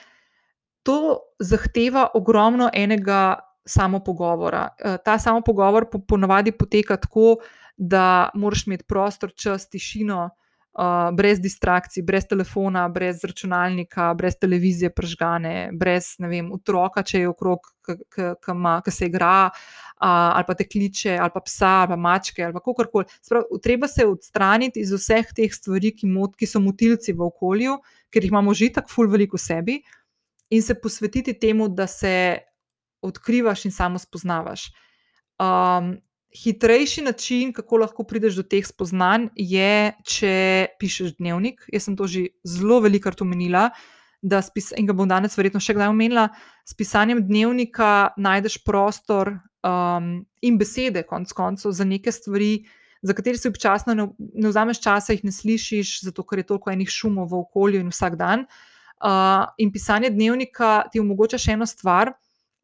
to 0.83 1.19
zahteva 1.39 2.09
ogromno 2.15 2.71
enega 2.73 3.39
samo 3.65 4.01
pogovora. 4.05 4.69
Uh, 4.85 4.97
ta 5.05 5.19
samo 5.19 5.41
pogovor 5.41 5.91
po, 5.91 5.99
ponavadi 5.99 6.53
poteka 6.53 6.97
tako, 6.97 7.37
da 7.77 8.31
moraš 8.35 8.67
imeti 8.67 8.85
prostor, 8.89 9.33
čas, 9.35 9.69
tišino 9.69 10.31
uh, 10.79 11.11
brez 11.17 11.41
distrakcij, 11.41 12.03
brez 12.03 12.27
telefona, 12.29 12.89
brez 12.89 13.25
računalnika, 13.25 14.13
brez 14.15 14.37
televizije 14.41 14.91
pržgane, 14.95 15.71
brez 15.73 16.15
vem, 16.19 16.53
otroka, 16.53 17.03
če 17.03 17.25
je 17.25 17.31
okrog, 17.31 17.73
ki 17.85 18.95
se 18.95 19.09
igra, 19.11 19.51
uh, 19.51 20.07
ali 20.07 20.47
pa 20.49 20.57
te 20.59 20.69
kliče, 20.69 21.17
ali 21.19 21.35
pa 21.35 21.43
psa, 21.45 21.73
ali 21.83 21.93
pa 21.95 21.97
mačke, 21.97 22.45
ali 22.45 22.55
kako 22.55 22.87
koli. 22.93 23.59
Treba 23.63 23.89
se 23.89 24.07
odstraniti 24.07 24.81
iz 24.81 24.93
vseh 24.93 25.35
teh 25.37 25.53
stvari, 25.53 25.93
ki, 25.97 26.07
mot, 26.07 26.37
ki 26.37 26.49
so 26.49 26.63
motilci 26.63 27.13
v 27.13 27.27
okolju, 27.29 27.77
ker 28.13 28.25
jih 28.25 28.33
imamo 28.33 28.55
že 28.55 28.73
tako 28.73 28.93
ful 28.93 29.11
veliko 29.13 29.37
v 29.37 29.45
sebi, 29.45 29.83
in 30.53 30.63
se 30.63 30.77
posvetiti 30.77 31.33
temu, 31.39 31.69
da 31.69 31.87
se 31.87 32.39
odkrivaš 33.03 33.65
in 33.65 33.73
samo 33.73 33.99
spoznavaš. 33.99 34.69
Um, 35.41 35.97
hitrejši 36.35 37.03
način, 37.03 37.53
kako 37.53 37.77
lahko 37.77 38.05
prideš 38.05 38.39
do 38.41 38.43
teh 38.43 38.67
spoznanj, 38.67 39.29
je, 39.37 39.93
če 40.05 40.35
pišeš 40.81 41.17
dnevnik. 41.19 41.67
Jaz 41.73 41.89
sem 41.89 41.97
to 41.97 42.09
že 42.09 42.27
zelo 42.45 42.81
velikokrat 42.81 43.21
omenila. 43.23 43.71
Spis, 44.23 44.71
in 44.79 44.87
ga 44.87 44.95
bom 44.95 45.09
danes 45.11 45.35
verjetno 45.35 45.59
še 45.61 45.75
kdaj 45.75 45.91
omenila, 45.91 46.29
s 46.63 46.77
pisanjem 46.79 47.25
dnevnika 47.27 48.15
najdeš 48.15 48.61
prostor 48.63 49.33
um, 49.67 50.23
in 50.47 50.59
besede, 50.61 51.03
konc 51.03 51.33
koncev, 51.35 51.75
za 51.75 51.85
neke 51.85 52.13
stvari, 52.15 52.63
za 53.03 53.17
katere 53.19 53.35
si 53.39 53.51
občasno 53.51 53.97
ne, 53.99 54.07
ne 54.19 54.53
vzameš 54.53 54.79
časa, 54.79 55.17
jih 55.17 55.25
ne 55.27 55.35
slišiš, 55.35 56.05
zato 56.07 56.23
ker 56.23 56.39
je 56.39 56.47
toliko 56.53 56.71
enih 56.71 56.87
šumov 56.87 57.33
v 57.33 57.41
okolju 57.43 57.83
in 57.83 57.91
vsak 57.91 58.15
dan. 58.21 58.47
Uh, 59.03 59.51
in 59.59 59.73
pisanje 59.75 60.13
dnevnika 60.15 60.85
ti 60.93 61.03
omogoča 61.03 61.43
še 61.43 61.57
eno 61.59 61.67
stvar, 61.67 62.15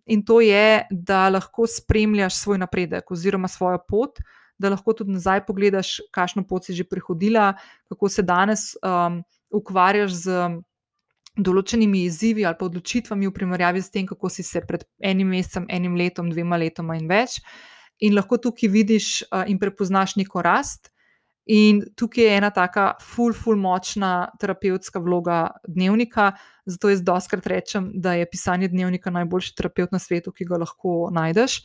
in 0.08 0.24
to 0.24 0.40
je, 0.40 0.86
da 0.90 1.28
lahko 1.28 1.66
spremljaš 1.68 2.40
svoj 2.40 2.58
napredek 2.58 3.10
oziroma 3.10 3.48
svojo 3.48 3.78
pot, 3.88 4.18
da 4.58 4.72
lahko 4.72 4.92
tudi 4.92 5.14
nazaj 5.14 5.44
pogledaš, 5.46 5.98
kakšno 6.12 6.42
pot 6.48 6.66
si 6.66 6.74
že 6.74 6.84
prehodila, 6.84 7.52
kako 7.88 8.08
se 8.08 8.22
danes 8.22 8.72
um, 8.82 9.22
ukvarjaš 9.54 10.16
z 10.24 10.48
določenimi 11.38 12.02
izzivi 12.08 12.44
ali 12.44 12.58
pa 12.58 12.66
odločitvami 12.66 13.28
v 13.28 13.34
primerjavi 13.34 13.82
s 13.82 13.92
tem, 13.94 14.06
kako 14.06 14.30
si 14.32 14.42
se 14.42 14.60
pred 14.66 14.84
enim 14.98 15.30
mesecem, 15.30 15.68
enim 15.70 15.94
letom, 15.96 16.32
dvema 16.32 16.58
letoma 16.58 16.98
in 16.98 17.06
več. 17.08 17.38
In 18.02 18.14
lahko 18.18 18.38
tukaj 18.42 18.70
vidiš 18.70 19.10
uh, 19.28 19.44
in 19.46 19.58
prepoznaš 19.62 20.16
neko 20.18 20.42
rast. 20.42 20.90
In 21.48 21.80
tukaj 21.96 22.24
je 22.24 22.36
ena 22.36 22.50
taka 22.52 22.90
ful, 23.00 23.32
ful 23.32 23.56
močna 23.56 24.28
terapevtska 24.40 25.00
vloga 25.00 25.38
dnevnika. 25.64 26.34
Zato 26.68 26.90
jaz 26.92 27.00
doskrat 27.02 27.46
rečem, 27.48 27.88
da 27.94 28.12
je 28.18 28.26
pisanje 28.28 28.68
dnevnika 28.68 29.10
najboljši 29.10 29.54
terapeut 29.56 29.92
na 29.92 29.98
svetu, 29.98 30.32
ki 30.32 30.44
ga 30.44 30.60
lahko 30.60 31.08
najdeš. 31.12 31.62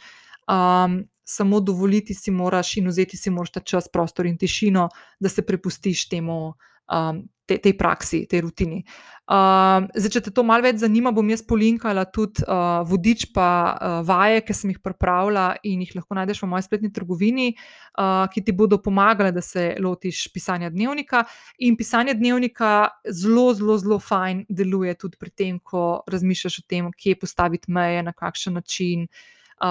Um, 0.48 1.02
samo 1.28 1.60
dovoliti 1.60 2.14
si 2.14 2.32
moraš 2.32 2.78
in 2.78 2.88
vzeti 2.88 3.18
si 3.18 3.30
moraš 3.30 3.52
ta 3.52 3.60
čas, 3.60 3.90
prostor 3.92 4.26
in 4.26 4.38
tišino, 4.38 4.88
da 5.20 5.30
se 5.30 5.44
prepustiš 5.44 6.08
temu 6.10 6.54
um, 6.92 7.24
te, 7.46 7.58
tej 7.60 7.76
praksi, 7.78 8.26
tej 8.28 8.44
rutini. 8.48 8.84
Um, 9.24 9.88
zdaj, 9.96 10.12
če 10.18 10.22
te 10.26 10.32
to 10.36 10.44
malo 10.44 10.66
več 10.66 10.82
zanima, 10.82 11.14
bom 11.16 11.28
jaz 11.32 11.44
polinkala 11.48 12.04
tudi 12.12 12.44
uh, 12.44 12.84
vodič, 12.88 13.30
pa 13.36 13.48
uh, 13.72 14.00
vaje, 14.08 14.42
ki 14.44 14.56
sem 14.56 14.74
jih 14.74 14.82
pripravila 14.84 15.46
in 15.68 15.84
jih 15.86 15.94
lahko 15.96 16.18
najdeš 16.18 16.44
v 16.44 16.50
moji 16.52 16.68
spletni 16.68 16.92
trgovini, 16.92 17.54
uh, 17.56 18.26
ki 18.32 18.44
ti 18.44 18.56
bodo 18.56 18.80
pomagale, 18.84 19.32
da 19.36 19.44
se 19.44 19.74
lotiš 19.80 20.26
pisanja 20.36 20.72
dnevnika. 20.74 21.24
In 21.64 21.80
pisanje 21.80 22.18
dnevnika 22.20 22.74
zelo, 23.08 23.52
zelo, 23.56 23.78
zelo 23.80 24.00
fajn 24.04 24.44
deluje 24.50 24.98
tudi 25.00 25.20
pri 25.20 25.32
tem, 25.32 25.60
ko 25.60 26.04
razmišljaš 26.12 26.60
o 26.60 26.68
tem, 26.68 26.92
kje 26.92 27.20
postaviti 27.24 27.72
meje, 27.72 28.04
na 28.04 28.16
kakšen 28.16 28.60
način 28.60 29.08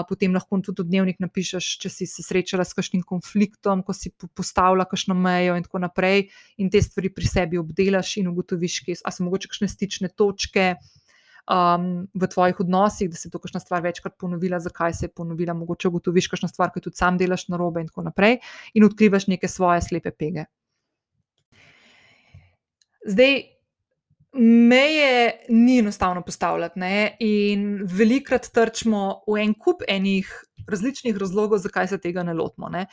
potem 0.09 0.33
lahko 0.33 0.61
tudi 0.65 0.85
v 0.85 0.89
dnevnik 0.89 1.21
napišeš, 1.21 1.67
če 1.83 1.91
si 1.93 2.09
se 2.09 2.25
srečala 2.25 2.65
s 2.65 2.77
kakšnim 2.77 3.03
konfliktom, 3.05 3.83
ko 3.85 3.93
si 3.97 4.13
postavila 4.33 4.87
kakšno 4.89 5.17
mejo 5.19 5.59
in 5.59 5.67
tako 5.67 5.83
naprej, 5.85 6.31
in 6.57 6.73
te 6.73 6.81
stvari 6.81 7.13
pri 7.13 7.29
sebi 7.29 7.61
obdelaš 7.61 8.17
in 8.23 8.31
ugotoviš, 8.33 8.81
kje 8.87 8.99
so 9.03 9.27
mogoče 9.27 9.53
kakšne 9.53 9.69
stične 9.69 10.13
točke. 10.17 10.75
Um, 11.43 12.07
v 12.15 12.27
tvojih 12.31 12.61
odnosih, 12.63 13.09
da 13.11 13.19
se 13.19 13.27
je 13.27 13.33
to 13.35 13.41
kakšna 13.43 13.59
stvar 13.59 13.83
večkrat 13.83 14.15
ponovila, 14.15 14.61
zakaj 14.63 14.95
se 14.95 15.09
je 15.09 15.11
ponovila, 15.11 15.57
mogoče 15.59 15.91
ugotoviš, 15.91 16.31
kakšna 16.31 16.49
stvar, 16.49 16.71
ki 16.71 16.85
tudi 16.85 16.97
sam 16.97 17.19
delaš 17.19 17.49
na 17.51 17.59
robe, 17.59 17.83
in 17.83 17.91
tako 17.91 18.07
naprej, 18.07 18.39
in 18.79 18.87
odkrivaš 18.87 19.27
neke 19.27 19.51
svoje 19.51 19.83
slepe 19.83 20.15
pege. 20.15 20.47
Zdaj, 23.11 23.43
meje 24.33 25.33
ni 25.49 25.79
enostavno 25.79 26.23
postavljati. 26.23 26.79
Ne? 26.81 27.17
In 27.21 27.81
velikrat 27.85 28.49
trčimo 28.53 29.23
v 29.29 29.43
en 29.43 29.55
kup 29.55 29.83
enih 29.89 30.29
različnih 30.69 31.17
razlogov, 31.17 31.59
zakaj 31.59 31.89
se 31.89 31.99
tega 32.01 32.23
ne 32.23 32.35
lotimo. 32.35 32.69
Ne? 32.69 32.87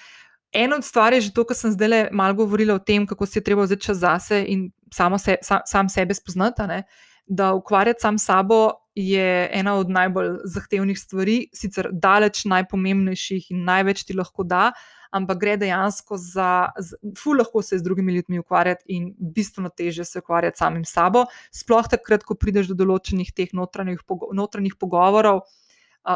Eno 0.52 0.75
od 0.75 0.86
stvari 0.86 1.17
je 1.17 1.21
že 1.21 1.34
to, 1.34 1.43
kar 1.45 1.58
sem 1.58 1.71
zdaj 1.71 2.10
malo 2.12 2.34
govorila 2.34 2.75
o 2.75 2.80
tem, 2.80 3.08
kako 3.08 3.25
si 3.25 3.39
je 3.39 3.43
treba 3.43 3.63
vzeti 3.63 3.86
čas 3.86 3.97
zase 3.97 4.43
in 4.47 4.71
se, 4.91 5.36
sa, 5.41 5.62
sam 5.65 5.89
sebe 5.89 6.13
spoznati. 6.13 6.67
Ne? 6.67 6.84
Da 7.25 7.54
ukvarjati 7.54 8.02
sam 8.02 8.17
sabo 8.17 8.71
je 8.95 9.49
ena 9.54 9.75
od 9.75 9.89
najbolj 9.89 10.39
zahtevnih 10.45 10.99
stvari, 10.99 11.47
sicer 11.54 11.89
daleč 11.91 12.45
najpomembnejših 12.45 13.52
in 13.52 13.63
največ 13.63 14.04
ti 14.04 14.13
lahko 14.17 14.43
da, 14.43 14.71
ampak 15.12 15.39
gre 15.41 15.56
dejansko 15.58 16.17
za, 16.22 16.69
ful 17.17 17.39
lahko 17.41 17.62
se 17.65 17.78
z 17.78 17.84
drugimi 17.84 18.13
ljudmi 18.13 18.39
ukvarjati 18.39 18.86
in 18.95 19.10
bistveno 19.19 19.69
teže 19.69 20.06
se 20.06 20.19
ukvarjati 20.19 20.58
samim 20.58 20.86
sabo. 20.86 21.26
Sploh 21.52 21.88
takrat, 21.89 22.24
ko 22.24 22.38
prideš 22.38 22.69
do 22.72 22.78
določenih 22.84 23.32
teh 23.36 23.54
notranjih, 23.58 24.04
notranjih 24.38 24.78
pogovorov, 24.80 25.43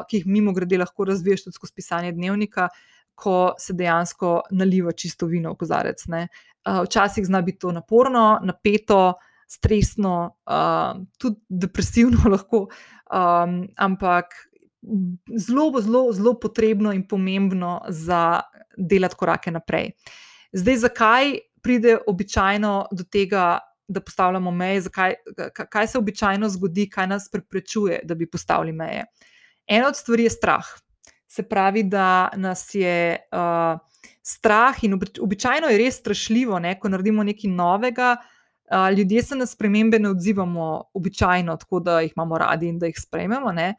ki 0.10 0.22
jih 0.22 0.30
mimo 0.30 0.54
grede 0.54 0.78
lahko 0.78 1.08
razviješ 1.10 1.48
tudi 1.48 1.60
skozi 1.60 1.76
pisanje 1.76 2.14
dnevnika, 2.14 2.70
ko 3.16 3.54
se 3.60 3.76
dejansko 3.78 4.40
naliva 4.58 4.94
čisto 4.98 5.28
vino 5.30 5.54
v 5.54 5.62
kozarec. 5.62 6.06
Ne. 6.10 6.28
Včasih 6.66 7.26
zna 7.26 7.42
biti 7.46 7.66
to 7.66 7.74
naporno, 7.76 8.40
napeto, 8.44 9.16
stresno, 9.48 10.38
tudi 11.18 11.42
depresivno 11.50 12.30
lahko, 12.34 12.68
ampak 13.10 14.34
zelo, 15.38 15.82
zelo, 15.82 16.12
zelo 16.14 16.40
potrebno 16.40 16.92
in 16.92 17.08
pomembno 17.08 17.82
za 17.90 18.42
delati 18.78 19.16
korake 19.16 19.52
naprej. 19.52 19.92
Zdaj, 20.54 20.78
zakaj 20.78 21.38
pride 21.62 21.98
običajno 22.08 22.88
do 22.92 23.04
tega, 23.04 23.60
da 23.88 24.02
postavljamo 24.02 24.52
meje, 24.52 24.82
zakaj, 24.82 25.14
kaj 25.70 25.88
se 25.88 25.98
običajno 25.98 26.50
zgodi, 26.50 26.90
kaj 26.90 27.08
nas 27.08 27.30
preprečuje, 27.32 28.00
da 28.04 28.16
bi 28.16 28.30
postavili 28.30 28.72
meje. 28.72 29.06
Ena 29.68 29.88
od 29.88 29.96
stvari 29.96 30.24
je 30.24 30.30
strah. 30.30 30.66
Se 31.28 31.44
pravi, 31.44 31.84
da 31.84 32.30
nas 32.38 32.76
je 32.76 33.18
uh, 33.32 33.80
strah 34.22 34.84
in 34.84 35.00
običajno 35.22 35.68
je 35.68 35.78
res 35.78 36.00
strašljivo, 36.00 36.60
ne, 36.60 36.78
ko 36.80 36.90
naredimo 36.90 37.24
nekaj 37.24 37.52
novega. 37.52 38.16
Uh, 38.72 38.98
ljudje 38.98 39.24
se 39.24 39.36
na 39.36 39.46
spremembe 39.46 40.00
ne 40.00 40.10
odzivamo 40.10 40.84
običajno, 40.94 41.58
tako 41.58 41.80
da 41.80 42.00
jih 42.02 42.14
imamo 42.16 42.38
radi 42.38 42.68
in 42.68 42.80
da 42.80 42.86
jih 42.86 43.00
sprejmemo. 43.00 43.52
Uh, 43.52 43.74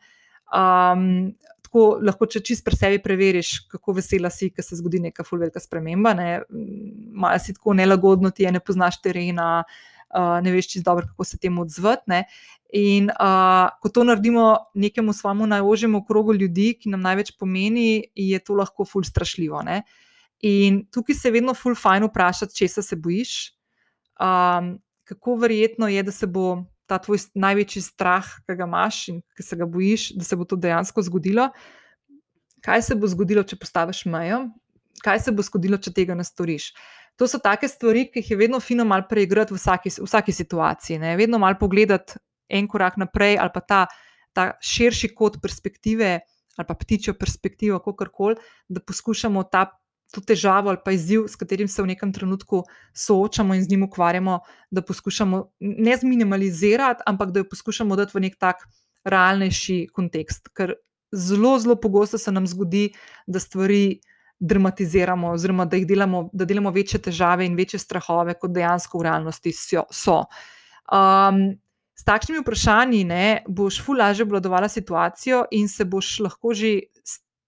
Um, 0.54 1.34
tako 1.66 1.86
lahko, 2.06 2.28
če 2.30 2.42
čist 2.46 2.64
pri 2.66 2.78
sebi 2.78 3.00
preveriš, 3.02 3.64
kako 3.72 3.96
vesela 3.98 4.30
si, 4.30 4.52
ker 4.54 4.62
se 4.62 4.78
zgodi 4.78 5.00
neka 5.08 5.26
fulvelika 5.26 5.62
sprememba. 5.62 6.14
Ne? 6.14 6.28
Malo 7.10 7.40
si 7.42 7.56
tako 7.56 7.74
nelagodno, 7.74 8.30
ti 8.30 8.46
je 8.46 8.52
ne 8.54 8.62
poznaš 8.62 9.00
terena, 9.02 9.64
uh, 10.14 10.38
ne 10.44 10.52
veš 10.54 10.70
čist 10.74 10.86
dobro, 10.86 11.08
kako 11.10 11.26
se 11.26 11.40
temu 11.42 11.64
odzvati. 11.66 12.22
In 12.74 13.10
uh, 13.10 13.74
ko 13.82 13.90
to 13.90 14.04
naredimo 14.06 14.46
nekemu 14.74 15.12
svojemu 15.12 15.46
najožjemu 15.46 16.04
krogu 16.06 16.34
ljudi, 16.34 16.72
ki 16.78 16.94
nam 16.94 17.02
največ 17.02 17.34
pomeni, 17.38 18.04
je 18.14 18.38
to 18.38 18.54
lahko 18.58 18.86
ful 18.86 19.02
strašljivo. 19.06 19.62
Ne? 19.66 19.82
In 20.46 20.84
tukaj 20.92 21.16
se 21.18 21.30
vedno 21.34 21.54
ful 21.54 21.74
fajn 21.78 22.06
vprašati, 22.10 22.54
če 22.54 22.68
se 22.68 22.96
bojiš. 22.96 23.34
Um, 24.20 24.76
kako 25.04 25.36
verjetno 25.42 25.88
je, 25.88 26.02
da 26.02 26.12
se 26.12 26.26
bo 26.26 26.64
ta 26.86 26.98
tvoj 26.98 27.20
največji 27.34 27.82
strah, 27.82 28.26
ki 28.44 28.56
ga 28.58 28.66
imaš 28.68 28.98
in 29.12 29.22
ki 29.36 29.46
se 29.46 29.56
ga 29.56 29.68
bojiš, 29.68 30.10
da 30.18 30.26
se 30.26 30.36
bo 30.36 30.44
to 30.48 30.58
dejansko 30.60 31.04
zgodilo. 31.06 31.48
Kaj 32.64 32.82
se 32.82 32.96
bo 32.96 33.08
zgodilo, 33.10 33.44
če 33.44 33.58
postaviš 33.60 34.04
mejo, 34.08 34.46
kaj 35.04 35.26
se 35.26 35.32
bo 35.36 35.44
zgodilo, 35.44 35.78
če 35.80 35.92
tega 35.96 36.16
ne 36.16 36.24
storiš. 36.24 36.70
To 37.20 37.28
so 37.30 37.38
take 37.38 37.68
stvari, 37.70 38.08
ki 38.10 38.22
jih 38.22 38.32
je 38.32 38.38
vedno 38.40 38.60
fino 38.60 38.86
malo 38.88 39.06
preigrati 39.08 39.54
v 39.54 39.60
vsaki, 39.60 39.92
v 40.00 40.08
vsaki 40.08 40.34
situaciji. 40.34 40.98
Ne? 40.98 41.14
Vedno 41.20 41.38
malo 41.38 41.58
pogledati 41.60 42.18
en 42.48 42.68
korak 42.68 42.96
naprej, 43.00 43.38
ali 43.38 43.52
pa 43.54 43.60
ta, 43.60 43.80
ta 44.34 44.48
širši 44.60 45.12
kot 45.14 45.38
perspektive, 45.42 46.18
ali 46.58 46.66
pa 46.66 46.74
ptičjo 46.74 47.14
perspektivo, 47.18 47.78
kako 47.84 48.08
koli, 48.12 48.36
da 48.68 48.80
poskušamo 48.80 49.44
ta 49.52 49.68
to 50.14 50.22
težavo 50.22 50.70
ali 50.70 50.78
pa 50.84 50.94
izziv, 50.94 51.26
s 51.28 51.36
katerim 51.36 51.68
se 51.68 51.82
v 51.82 51.90
nekem 51.92 52.12
trenutku 52.12 52.62
soočamo 52.94 53.54
in 53.54 53.64
z 53.64 53.70
njim 53.74 53.82
ukvarjamo, 53.88 54.38
da 54.70 54.82
poskušamo 54.82 55.42
ne 55.60 55.96
zminimalizirati, 55.96 57.02
ampak 57.06 57.34
da 57.34 57.42
jo 57.42 57.50
poskušamo 57.50 57.96
dati 57.96 58.14
v 58.14 58.24
nek 58.28 58.38
tak 58.38 58.64
realnejši 59.04 59.88
kontekst. 59.92 60.48
Ker 60.54 60.74
zelo, 61.12 61.58
zelo 61.58 61.76
pogosto 61.76 62.18
se 62.18 62.32
nam 62.32 62.46
zgodi, 62.46 62.92
da 63.26 63.42
stvari 63.42 64.00
dramatiziramo, 64.38 65.30
oziroma 65.34 65.64
da, 65.64 65.78
delamo, 65.78 66.28
da 66.32 66.44
delamo 66.44 66.70
večje 66.70 67.00
težave 67.02 67.46
in 67.46 67.56
večje 67.56 67.78
strahove, 67.78 68.34
kot 68.38 68.54
dejansko 68.54 68.98
v 68.98 69.06
realnosti 69.08 69.52
so. 69.54 70.24
Um, 70.92 71.54
S 71.94 72.02
takšnimi 72.02 72.40
vprašanji 72.42 73.04
ne, 73.06 73.26
boš 73.46 73.78
fulaže 73.86 74.24
obvladovala 74.26 74.68
situacijo 74.68 75.44
in 75.54 75.68
se 75.70 75.84
boš 75.84 76.18
lahko 76.26 76.54
že 76.54 76.72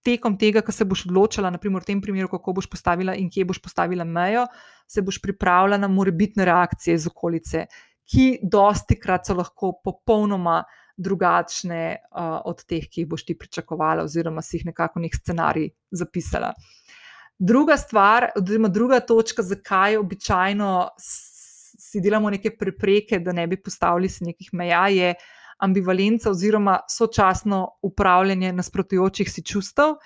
tekom 0.06 0.36
tega, 0.38 0.62
ko 0.62 0.72
se 0.72 0.86
boš 0.86 1.06
odločila, 1.08 1.50
naprimer 1.50 1.82
v 1.82 1.90
tem 1.90 2.00
primeru, 2.02 2.30
kako 2.30 2.56
boš 2.60 2.70
postavila 2.70 3.16
in 3.18 3.28
kje 3.32 3.46
boš 3.50 3.60
postavila 3.62 4.06
mejo, 4.06 4.46
se 4.86 5.02
boš 5.02 5.20
pripravila 5.22 5.78
na 5.82 5.90
morebitne 5.90 6.46
reakcije 6.46 6.94
iz 6.94 7.06
okolice, 7.10 7.66
ki 8.06 8.26
dosti 8.42 8.98
krat 9.02 9.26
so 9.26 9.34
lahko 9.34 9.72
popolnoma 9.84 10.62
drugačne 10.96 11.82
uh, 11.96 12.38
od 12.48 12.62
teh, 12.64 12.86
ki 12.88 13.02
jih 13.02 13.08
boš 13.10 13.26
ti 13.28 13.36
pričakovala, 13.36 14.06
oziroma 14.06 14.42
si 14.42 14.60
jih 14.60 14.68
nekako 14.70 15.02
nek 15.02 15.18
scenarij 15.18 15.70
zapisala. 15.90 16.54
Druga 17.36 17.76
stvar, 17.76 18.30
oziroma 18.38 18.70
druga 18.72 19.02
točka, 19.04 19.44
zakaj 19.44 19.98
običajno 20.00 20.70
si 20.96 22.00
delamo 22.00 22.30
neke 22.32 22.54
prepreke, 22.56 23.18
da 23.20 23.34
ne 23.36 23.44
bi 23.50 23.58
postavili 23.60 24.08
si 24.08 24.24
nekih 24.24 24.54
meja, 24.56 24.86
je, 24.88 25.10
uh, 25.12 25.34
ambivalenca 25.58 26.30
oziroma 26.30 26.78
sočasno 26.90 27.68
upravljanje 27.82 28.52
nasprotujočih 28.52 29.30
si 29.32 29.42
čustev. 29.42 29.96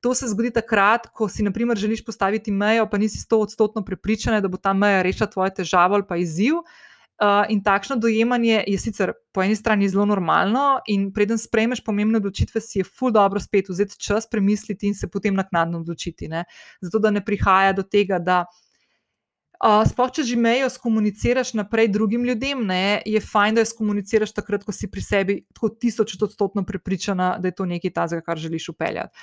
To 0.00 0.14
se 0.14 0.28
zgodi 0.28 0.50
takrat, 0.52 1.06
ko 1.12 1.28
si, 1.28 1.42
na 1.42 1.50
primer, 1.52 1.76
želiš 1.76 2.04
postaviti 2.04 2.52
mejo, 2.52 2.86
pa 2.90 2.98
nisi 2.98 3.18
sto 3.18 3.40
odstotno 3.40 3.84
prepričana, 3.84 4.40
da 4.40 4.48
bo 4.48 4.56
ta 4.56 4.72
meja 4.72 5.02
rešila 5.02 5.30
tvoje 5.30 5.54
težave 5.54 5.94
ali 5.94 6.06
pa 6.08 6.16
izziv. 6.16 6.60
Uh, 7.16 7.46
in 7.48 7.62
takšno 7.64 7.96
dojemanje 7.96 8.64
je 8.66 8.78
sicer 8.78 9.12
po 9.32 9.40
eni 9.42 9.56
strani 9.56 9.88
zelo 9.88 10.04
normalno, 10.04 10.82
in 10.86 11.06
preden 11.16 11.38
sprejmeš 11.40 11.80
pomembne 11.84 12.20
odločitve, 12.20 12.60
si 12.60 12.82
je 12.82 12.84
ful 12.84 13.10
dobro 13.10 13.40
spet 13.40 13.70
vzeti 13.72 13.96
čas, 13.98 14.28
premisliti 14.28 14.86
in 14.86 14.94
se 14.94 15.08
potem 15.08 15.34
naknadno 15.34 15.80
odločiti. 15.80 16.28
Ne? 16.28 16.44
Zato, 16.80 16.98
da 16.98 17.10
ne 17.10 17.24
prihaja 17.24 17.72
do 17.72 17.82
tega, 17.82 18.18
da 18.18 18.44
Sploh, 19.62 20.10
če 20.12 20.24
že 20.28 20.36
mejo 20.36 20.68
skomuniciraš 20.68 21.54
naprej 21.56 21.88
drugim 21.88 22.26
ljudem, 22.28 22.60
ne, 22.68 23.00
je 23.08 23.20
fajn, 23.24 23.56
da 23.56 23.64
jo 23.64 23.70
skomuniciraš 23.72 24.34
takrat, 24.36 24.66
ko 24.66 24.72
si 24.72 24.90
pri 24.92 25.02
sebi 25.02 25.36
tako 25.54 25.72
tisoč 25.72 26.12
odstotno 26.20 26.64
prepričana, 26.66 27.36
da 27.40 27.48
je 27.48 27.56
to 27.56 27.64
nekaj 27.64 27.92
tazga, 27.96 28.20
kar 28.20 28.36
želiš 28.36 28.68
upeljati. 28.74 29.16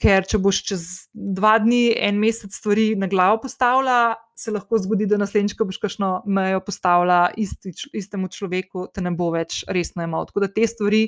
Ker 0.00 0.24
če 0.24 0.38
boš 0.40 0.62
čez 0.64 0.84
dva 1.12 1.58
dni, 1.60 1.90
en 1.98 2.16
mesec 2.22 2.54
stvari 2.56 2.94
na 2.96 3.10
glavo 3.10 3.42
postavila, 3.42 4.14
se 4.38 4.54
lahko 4.54 4.78
zgodi, 4.80 5.10
da 5.10 5.18
naslednjič, 5.20 5.56
ko 5.58 5.66
boš 5.68 5.80
kakšno 5.82 6.22
mejo 6.24 6.62
postavila 6.64 7.26
isti, 7.36 7.74
istemu 7.92 8.30
človeku, 8.32 8.86
te 8.94 9.04
ne 9.04 9.12
bo 9.12 9.28
več 9.34 9.64
resno 9.68 10.06
imel. 10.06 10.24
Tako 10.30 10.46
da 10.46 10.48
te 10.54 10.64
stvari 10.70 11.02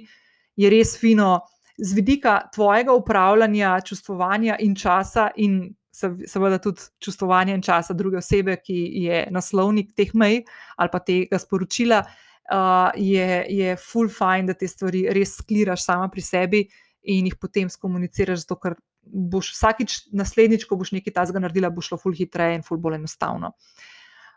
je 0.61 0.73
res 0.75 0.99
fino 1.01 1.39
z 1.79 1.95
vidika 1.97 2.43
tvojega 2.53 2.93
upravljanja, 2.93 3.79
čustvovanja 3.87 4.59
in 4.61 4.77
časa 4.77 5.31
in 5.41 5.63
seveda 5.93 6.59
tudi 6.59 6.89
čustvovanje 6.99 7.55
in 7.55 7.63
časa 7.63 7.95
druge 7.95 8.19
osebe, 8.19 8.57
ki 8.57 8.77
je 9.05 9.27
naslovnik 9.31 9.93
teh 9.97 10.15
mej 10.15 10.43
ali 10.77 10.93
pa 10.93 11.01
tega 11.05 11.39
sporočila, 11.39 12.01
uh, 12.03 12.91
je, 12.97 13.45
je 13.49 13.77
full 13.77 14.09
fine, 14.09 14.49
da 14.49 14.55
te 14.55 14.69
stvari 14.69 15.07
res 15.13 15.37
skliraš 15.41 15.85
sama 15.85 16.09
pri 16.09 16.25
sebi 16.25 16.63
in 17.03 17.27
jih 17.27 17.37
potem 17.41 17.69
skomuniciraš, 17.71 18.47
zato 18.47 18.57
ker 18.63 18.79
boš 19.03 19.53
vsakič 19.57 19.99
naslednjič, 20.15 20.65
ko 20.71 20.79
boš 20.79 20.95
nekaj 20.95 21.15
tazga 21.19 21.43
naredila, 21.43 21.71
bo 21.71 21.83
šlo 21.83 21.99
full 21.99 22.15
hitreje 22.15 22.61
in 22.61 22.65
full 22.67 22.81
bolj 22.81 23.01
enostavno. 23.01 23.53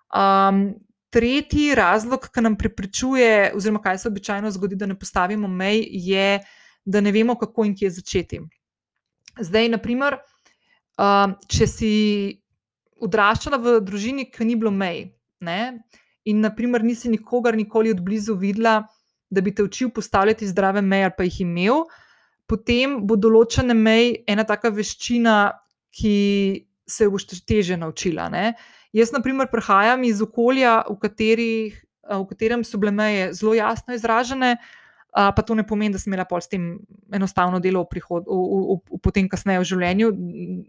Um, 0.09 0.73
tretji 1.13 1.75
razlog, 1.77 2.27
ki 2.33 2.43
nam 2.43 2.57
preprečuje, 2.59 3.53
oziroma 3.55 3.81
kaj 3.81 4.01
se 4.01 4.09
običajno 4.09 4.51
zgodi, 4.51 4.75
da 4.75 4.89
ne 4.89 4.97
postavimo 4.99 5.47
mej, 5.47 5.85
je, 6.09 6.39
da 6.85 7.01
ne 7.01 7.13
vemo, 7.15 7.37
kako 7.39 7.65
in 7.69 7.75
kje 7.77 7.93
začeti. 7.99 8.41
Zdaj, 9.39 9.69
naprimer, 9.69 10.17
Um, 10.95 11.35
če 11.51 11.67
si 11.67 11.93
odraščala 13.03 13.59
v 13.59 13.79
družini, 13.83 14.29
ki 14.31 14.47
ni 14.47 14.55
bilo 14.55 14.71
mej, 14.71 15.09
ne, 15.43 15.59
in 16.25 16.39
naprimer 16.41 16.83
nisi 16.83 17.11
nikogar 17.11 17.57
nikoli 17.57 17.91
od 17.91 17.99
blizu 18.01 18.37
videla, 18.39 18.79
da 19.29 19.41
bi 19.41 19.51
te 19.51 19.65
učil 19.65 19.91
postavljati 19.91 20.47
zdrave 20.47 20.81
meje, 20.81 21.09
ali 21.09 21.15
pa 21.17 21.27
jih 21.27 21.41
imel, 21.43 21.83
potem 22.47 23.01
bo 23.05 23.17
določene 23.19 23.75
meje 23.75 24.23
ena 24.31 24.45
taka 24.47 24.71
veščina, 24.71 25.35
ki 25.95 26.15
se 26.87 27.05
jo 27.05 27.13
boš 27.13 27.27
teže 27.47 27.77
naučila. 27.77 28.29
Ne. 28.29 28.53
Jaz, 28.95 29.11
na 29.11 29.19
primer, 29.23 29.49
prihajam 29.51 30.05
iz 30.07 30.21
okolja, 30.23 30.83
v, 30.87 30.97
katerih, 31.01 31.77
v 32.05 32.23
katerem 32.29 32.63
so 32.63 32.79
bile 32.79 32.93
meje 32.95 33.31
zelo 33.35 33.55
jasno 33.57 33.95
izražene 33.97 34.55
pa 35.15 35.41
to 35.47 35.55
ne 35.55 35.63
pomeni, 35.63 35.93
da 35.95 35.99
sem 35.99 36.11
imela 36.11 36.25
pol 36.27 36.41
s 36.43 36.51
tem 36.51 36.73
enostavno 37.13 37.61
delo 37.63 37.85
v 37.85 37.91
prihodnosti, 37.93 38.99
potem 38.99 39.29
kasneje 39.31 39.61
v 39.63 39.69
življenju. 39.69 40.09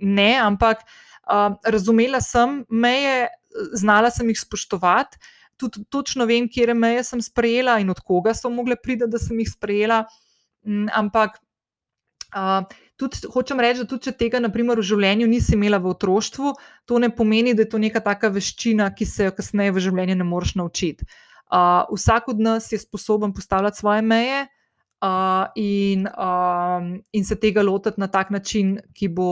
Ne, 0.07 0.31
ampak 0.39 0.85
uh, 0.87 1.57
razumela 1.67 2.21
sem 2.23 2.61
meje, 2.71 3.27
znala 3.75 4.13
sem 4.15 4.31
jih 4.31 4.39
spoštovati, 4.39 5.19
tudi 5.59 5.83
točno 5.91 6.29
vem, 6.31 6.47
kje 6.47 6.77
meje 6.79 7.03
sem 7.09 7.23
sprejela 7.25 7.81
in 7.83 7.91
od 7.91 7.99
koga 8.05 8.37
so 8.39 8.53
mogle 8.53 8.79
priti, 8.79 9.09
da 9.11 9.19
sem 9.19 9.41
jih 9.43 9.51
sprejela. 9.51 10.05
Um, 10.63 10.87
ampak. 10.95 11.41
Uh, 12.37 12.63
tudi, 13.01 13.23
hočem 13.33 13.61
reči, 13.63 13.85
da 13.85 13.89
tudi 13.89 14.09
če 14.09 14.17
tega, 14.19 14.41
naprimer, 14.43 14.81
v 14.81 14.85
življenju 14.85 15.29
nisi 15.31 15.55
imela 15.57 15.79
v 15.81 15.93
otroštvu, 15.95 16.53
to 16.89 16.99
ne 17.01 17.09
pomeni, 17.15 17.55
da 17.55 17.65
je 17.65 17.71
to 17.73 17.81
neka 17.81 18.03
taka 18.05 18.29
veščina, 18.35 18.91
ki 18.93 19.07
se 19.09 19.29
jo 19.29 19.35
kasneje 19.37 19.75
v 19.77 19.85
življenju 19.87 20.19
ne 20.19 20.27
moreš 20.27 20.57
naučiti. 20.61 21.07
Uh, 21.47 21.87
vsak 21.95 22.29
od 22.29 22.41
nas 22.41 22.73
je 22.73 22.79
sposoben 22.79 23.33
postavljati 23.33 23.77
svoje 23.77 24.03
meje 24.03 24.47
uh, 25.03 25.47
in, 25.55 26.07
um, 26.07 27.03
in 27.13 27.25
se 27.25 27.39
tega 27.41 27.63
lotiti 27.63 28.01
na 28.01 28.09
tak 28.09 28.31
način, 28.31 28.81
ki 28.95 29.09
bo 29.09 29.29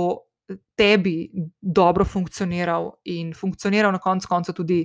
tebi 0.76 1.30
dobro 1.60 2.04
funkcioniral 2.04 2.92
in 3.04 3.32
funkcioniral 3.34 3.92
na 3.92 3.98
koncu 3.98 4.28
konca 4.28 4.52
tudi 4.52 4.84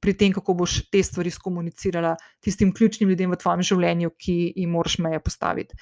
pri 0.00 0.14
tem, 0.16 0.32
kako 0.32 0.54
boš 0.54 0.78
te 0.90 1.02
stvari 1.02 1.30
skomunicirala 1.30 2.14
tistim 2.40 2.72
ključnim 2.74 3.10
ljudem 3.10 3.30
v 3.30 3.36
tvojem 3.36 3.62
življenju, 3.62 4.14
ki 4.16 4.36
jim 4.56 4.70
moraš 4.70 4.98
meje 4.98 5.20
postaviti. 5.20 5.76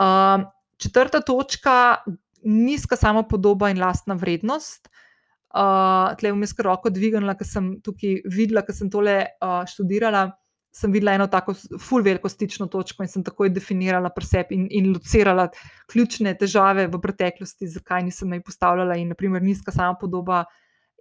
Uh, 0.00 0.48
četrta 0.80 1.20
točka, 1.20 2.02
nizka 2.42 2.96
samopodoba 2.96 3.70
in 3.70 3.78
lastna 3.78 4.16
vrednost. 4.18 4.88
Uh, 4.88 5.02
Tleh 5.52 6.32
vmes 6.32 6.54
roko 6.64 6.90
dvignila, 6.90 7.34
ker 7.36 7.46
sem 7.46 7.74
tukaj 7.84 8.22
videla, 8.24 8.62
ker 8.64 8.76
sem 8.76 8.88
tole 8.90 9.18
uh, 9.20 9.62
študirala 9.68 10.30
sem 10.72 10.92
videla 10.92 11.12
eno 11.12 11.26
tako 11.28 11.52
full 11.80 12.02
veliko 12.02 12.28
stično 12.28 12.66
točko 12.72 13.04
in 13.04 13.10
sem 13.12 13.24
takoj 13.24 13.50
definirala 13.52 14.08
pri 14.10 14.24
sebi 14.26 14.56
in, 14.56 14.66
in 14.70 14.88
locirala 14.94 15.50
ključne 15.92 16.32
težave 16.40 16.86
v 16.88 17.00
preteklosti, 17.00 17.68
zakaj 17.68 18.06
nisem 18.06 18.32
jih 18.32 18.44
postavljala 18.46 18.96
in 18.96 19.12
naprimer 19.12 19.44
nizka 19.44 19.72
sama 19.72 19.98
podoba 20.00 20.46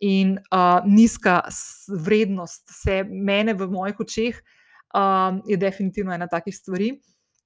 in 0.04 0.36
uh, 0.52 0.82
nizka 0.86 1.40
vrednost 1.88 2.68
vse 2.74 3.04
mene 3.08 3.56
v 3.56 3.70
mojih 3.72 4.04
očeh 4.04 4.42
uh, 4.42 5.40
je 5.48 5.58
definitivno 5.58 6.14
ena 6.14 6.28
takih 6.28 6.56
stvari. 6.56 6.92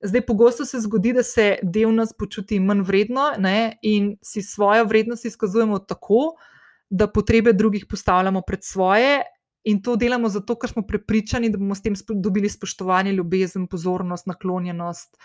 Zdaj, 0.05 0.25
pogosto 0.25 0.65
se 0.65 0.79
zgodi, 0.81 1.13
da 1.13 1.23
se 1.23 1.55
del 1.63 1.93
nas 1.93 2.11
počuti 2.13 2.59
manj 2.59 2.81
vredno 2.85 3.29
ne, 3.39 3.77
in 3.81 4.15
si 4.23 4.41
svojo 4.41 4.85
vrednost 4.85 5.25
izkazujemo 5.25 5.79
tako, 5.79 6.35
da 6.89 7.07
potrebe 7.07 7.53
drugih 7.53 7.85
postavljamo 7.89 8.41
pred 8.47 8.63
svoje, 8.63 9.23
In 9.65 9.81
to 9.81 9.95
delamo 9.97 10.29
zato, 10.29 10.53
ker 10.61 10.69
smo 10.69 10.83
prepričani, 10.85 11.49
da 11.49 11.57
bomo 11.57 11.73
s 11.75 11.81
tem 11.81 11.95
dobili 12.21 12.49
spoštovanje, 12.49 13.15
ljubezen, 13.17 13.65
pozornost, 13.67 14.27
naklonjenost, 14.29 15.17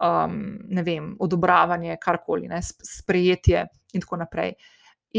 um, 0.00 0.38
ne 0.72 0.82
vem, 0.82 1.10
odobravanje, 1.20 1.98
karkoli, 2.00 2.48
ne, 2.48 2.60
sprejetje 2.64 3.66
in 3.92 4.00
tako 4.00 4.16
naprej. 4.22 4.54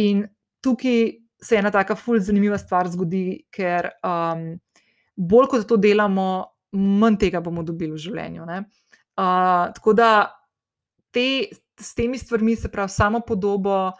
In 0.01 0.23
tukaj 0.65 1.05
se 1.43 1.59
ena 1.61 1.69
taka 1.71 1.95
fulj 1.95 2.23
zanimiva 2.25 2.57
stvar 2.57 2.89
zgodi, 2.89 3.43
ker 3.53 3.91
um, 4.01 4.47
bolj 5.15 5.51
kot 5.51 5.69
to 5.69 5.77
delamo, 5.77 6.27
manj 6.73 7.21
tega 7.21 7.43
bomo 7.45 7.61
dobili 7.61 7.93
v 7.93 8.01
življenju. 8.07 8.49
Uh, 8.49 9.69
tako 9.77 9.93
da 9.93 10.09
te, 11.13 11.45
s 11.77 11.93
temi 11.93 12.17
stvarmi, 12.17 12.57
se 12.57 12.73
pravi, 12.73 12.89
samo 12.89 13.21
podobo. 13.21 13.91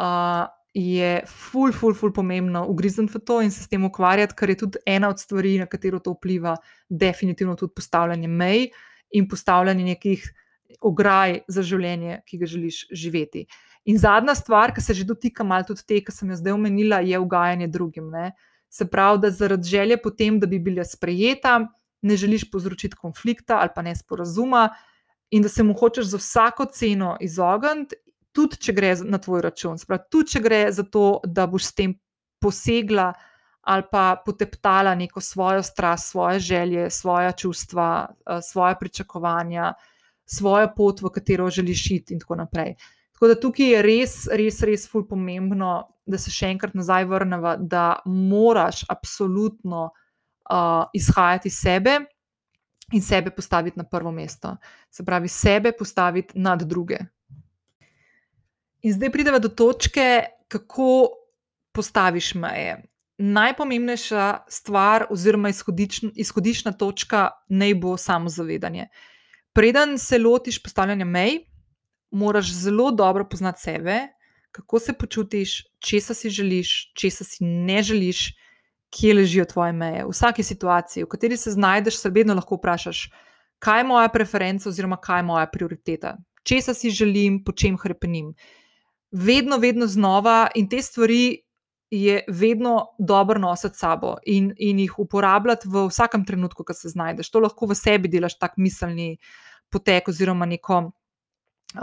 Uh, 0.00 0.46
je 0.74 1.22
ful, 1.26 1.72
ful, 1.72 1.94
ful 1.94 2.10
pomembno 2.12 2.64
ugrizniti 2.66 3.14
v 3.14 3.20
to 3.22 3.38
in 3.42 3.50
se 3.50 3.62
s 3.62 3.70
tem 3.70 3.84
ukvarjati, 3.86 4.34
ker 4.34 4.50
je 4.50 4.56
tudi 4.64 4.78
ena 4.86 5.08
od 5.08 5.20
stvari, 5.22 5.58
na 5.62 5.66
katero 5.70 6.00
to 6.02 6.16
vpliva, 6.16 6.56
definitivno 6.90 7.54
tudi 7.54 7.72
postavljanje 7.76 8.28
mej 8.28 8.72
in 9.14 9.28
postavljanje 9.30 9.84
nekih 9.84 10.24
ograj 10.82 11.44
za 11.48 11.62
življenje, 11.62 12.18
ki 12.26 12.38
ga 12.40 12.46
želiš 12.50 12.80
živeti. 12.90 13.46
In 13.86 14.00
zadnja 14.00 14.34
stvar, 14.34 14.72
ki 14.74 14.82
se 14.82 14.94
že 14.94 15.04
dotika 15.04 15.44
malo 15.44 15.68
tudi 15.68 15.84
te, 15.86 16.00
ki 16.02 16.12
sem 16.12 16.30
jo 16.32 16.40
zdaj 16.40 16.56
omenila, 16.56 16.98
je 17.04 17.18
ugajanje 17.18 17.68
drugim. 17.68 18.10
Ne? 18.10 18.32
Se 18.68 18.88
pravi, 18.90 19.20
da 19.22 19.30
zaradi 19.30 19.68
želje 19.68 20.00
potem, 20.02 20.40
da 20.40 20.46
bi 20.50 20.58
bila 20.58 20.84
sprejeta, 20.84 21.60
ne 22.02 22.16
želiš 22.16 22.50
povzročiti 22.50 22.96
konflikta 22.96 23.60
ali 23.60 23.70
pa 23.74 23.82
nesporazuma. 23.82 24.68
In 25.30 25.42
da 25.42 25.48
se 25.48 25.62
mu 25.62 25.74
hočeš 25.74 26.10
za 26.12 26.18
vsako 26.18 26.66
ceno 26.72 27.16
izogniti, 27.20 27.96
tudi 28.34 28.58
če 28.60 28.74
gre 28.74 28.94
na 29.06 29.20
tvoj 29.22 29.44
račun. 29.46 29.78
Spravi, 29.78 30.08
tudi 30.10 30.34
če 30.34 30.42
gre 30.44 30.64
za 30.74 30.84
to, 30.84 31.20
da 31.24 31.46
boš 31.50 31.70
s 31.70 31.78
tem 31.78 31.94
posegla 32.42 33.12
ali 33.64 33.86
pa 33.88 34.20
poteptala 34.20 34.92
neko 34.94 35.22
svojo 35.24 35.62
strast, 35.64 36.10
svoje 36.10 36.38
želje, 36.38 36.90
svoje 36.90 37.32
čustva, 37.32 38.08
eh, 38.12 38.42
svoje 38.42 38.76
pričakovanja, 38.80 39.72
svojo 40.26 40.68
pot, 40.76 41.00
v 41.00 41.10
katero 41.14 41.50
želiš 41.50 41.90
iti, 41.90 42.14
in 42.14 42.20
tako 42.20 42.36
naprej. 42.36 42.74
Tako 43.12 43.28
da 43.28 43.40
tukaj 43.40 43.66
je 43.66 43.82
res, 43.82 44.14
res, 44.28 44.60
res 44.62 44.88
ful 44.90 45.06
pomembno, 45.08 45.88
da 46.06 46.18
se 46.18 46.30
še 46.30 46.50
enkrat 46.52 46.74
nazaj 46.74 47.06
vrnemo, 47.08 47.56
da 47.56 48.02
moraš 48.04 48.82
absolutno 48.88 49.86
uh, 49.88 50.84
izhajati 50.92 51.48
iz 51.48 51.56
sebe 51.56 52.00
in 52.92 53.02
sebe 53.02 53.30
postaviti 53.30 53.78
na 53.78 53.84
prvo 53.84 54.12
mesto. 54.12 54.56
Se 54.90 55.04
pravi, 55.04 55.28
sebe 55.28 55.72
postaviti 55.72 56.38
nad 56.38 56.62
druge. 56.62 56.98
In 58.84 58.92
zdaj 58.92 59.10
pridemo 59.10 59.38
do 59.40 59.48
točke, 59.48 60.24
kako 60.48 61.08
postaviš 61.72 62.34
meje. 62.34 62.82
Najpomembnejša 63.18 64.38
stvar, 64.48 65.06
oziroma 65.10 65.48
izhodična, 65.48 66.10
izhodišna 66.14 66.72
točka, 66.72 67.30
naj 67.48 67.74
bo 67.80 67.96
samozavedanje. 67.96 68.88
Preden 69.52 69.96
se 69.98 70.18
lotiš 70.18 70.58
postavljanja 70.62 71.04
mej, 71.04 71.38
moraš 72.10 72.50
zelo 72.52 72.90
dobro 72.90 73.24
poznati 73.28 73.62
sebe, 73.62 74.00
kako 74.52 74.78
se 74.78 74.92
počutiš, 74.92 75.62
česa 75.78 76.14
si 76.14 76.30
želiš, 76.30 76.92
česa 76.94 77.24
si 77.24 77.44
ne 77.44 77.82
želiš, 77.82 78.34
kje 78.90 79.14
ležijo 79.14 79.44
tvoje 79.44 79.72
meje. 79.72 80.04
V 80.04 80.12
vsaki 80.12 80.42
situaciji, 80.42 81.04
v 81.04 81.08
kateri 81.08 81.36
se 81.36 81.50
znajdeš, 81.50 82.02
se 82.02 82.10
vedno 82.10 82.34
lahko 82.34 82.60
vprašaš, 82.60 83.08
kaj 83.58 83.80
je 83.80 83.88
moja 83.88 84.08
preferenca, 84.08 84.68
oziroma 84.68 85.00
kaj 85.00 85.18
je 85.18 85.26
moja 85.32 85.46
prioriteta, 85.46 86.16
česa 86.42 86.74
si 86.74 86.90
želim, 86.90 87.40
po 87.44 87.52
čem 87.52 87.78
hrepenim 87.80 88.34
vedno, 89.14 89.58
vedno 89.58 89.86
znova 89.86 90.48
in 90.54 90.68
te 90.68 90.82
stvari 90.82 91.38
je 91.90 92.24
vedno 92.28 92.86
dobro 92.98 93.38
nositi 93.38 93.76
s 93.76 93.78
sabo 93.78 94.16
in, 94.26 94.52
in 94.58 94.78
jih 94.78 94.98
uporabljati 94.98 95.68
v 95.68 95.86
vsakem 95.88 96.24
trenutku, 96.24 96.64
ko 96.64 96.74
se 96.74 96.88
znajdeš. 96.88 97.30
To 97.30 97.44
lahko 97.44 97.68
v 97.70 97.76
sebi 97.78 98.10
delaš 98.10 98.38
tak 98.38 98.56
miselni 98.56 99.16
potek, 99.70 100.08
oziroma 100.08 100.46
neko. 100.46 100.90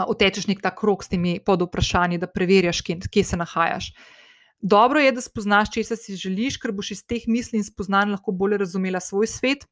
Utečeš 0.08 0.46
nek 0.48 0.60
ta 0.64 0.72
krok 0.76 1.04
s 1.04 1.12
temi 1.12 1.38
podvprašanji, 1.44 2.18
da 2.18 2.28
preverjaš, 2.28 2.80
kje, 2.84 2.98
kje 3.12 3.24
se 3.24 3.36
nahajaš. 3.36 3.92
Dobro 4.60 5.00
je, 5.00 5.12
da 5.12 5.20
spoznaš, 5.20 5.72
če 5.72 5.84
si 5.96 6.16
želiš, 6.16 6.56
ker 6.60 6.72
boš 6.72 6.94
iz 6.94 7.04
teh 7.06 7.24
misli 7.28 7.58
in 7.60 7.64
spoznanj 7.64 8.12
lahko 8.14 8.32
bolje 8.32 8.60
razumela 8.62 9.00
svoj 9.00 9.26
svet 9.26 9.66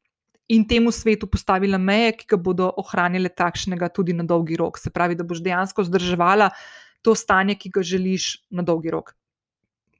in 0.48 0.66
temu 0.68 0.90
svetu 0.92 1.28
postavila 1.30 1.78
meje, 1.78 2.16
ki 2.18 2.26
ga 2.32 2.36
bodo 2.36 2.72
ohranile 2.80 3.28
takšnega 3.28 3.88
tudi 3.94 4.16
na 4.16 4.24
dolgi 4.24 4.56
rok. 4.58 4.80
Se 4.80 4.90
pravi, 4.90 5.14
da 5.14 5.24
boš 5.24 5.44
dejansko 5.44 5.84
zdrževala 5.86 6.50
to 7.02 7.14
stanje, 7.14 7.56
ki 7.58 7.70
ga 7.74 7.82
želiš 7.82 8.32
na 8.50 8.62
dolgi 8.62 8.90
rok. 8.90 9.14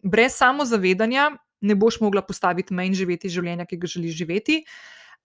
Brez 0.03 0.37
samozavedanja 0.37 1.31
ne 1.61 1.75
boš 1.77 2.01
mogla 2.01 2.23
postaviti 2.23 2.75
mej 2.75 2.91
in 2.93 2.97
živeti 2.97 3.29
življenja, 3.29 3.67
ki 3.69 3.79
ga 3.81 3.91
želiš 3.91 4.17
živeti. 4.23 4.63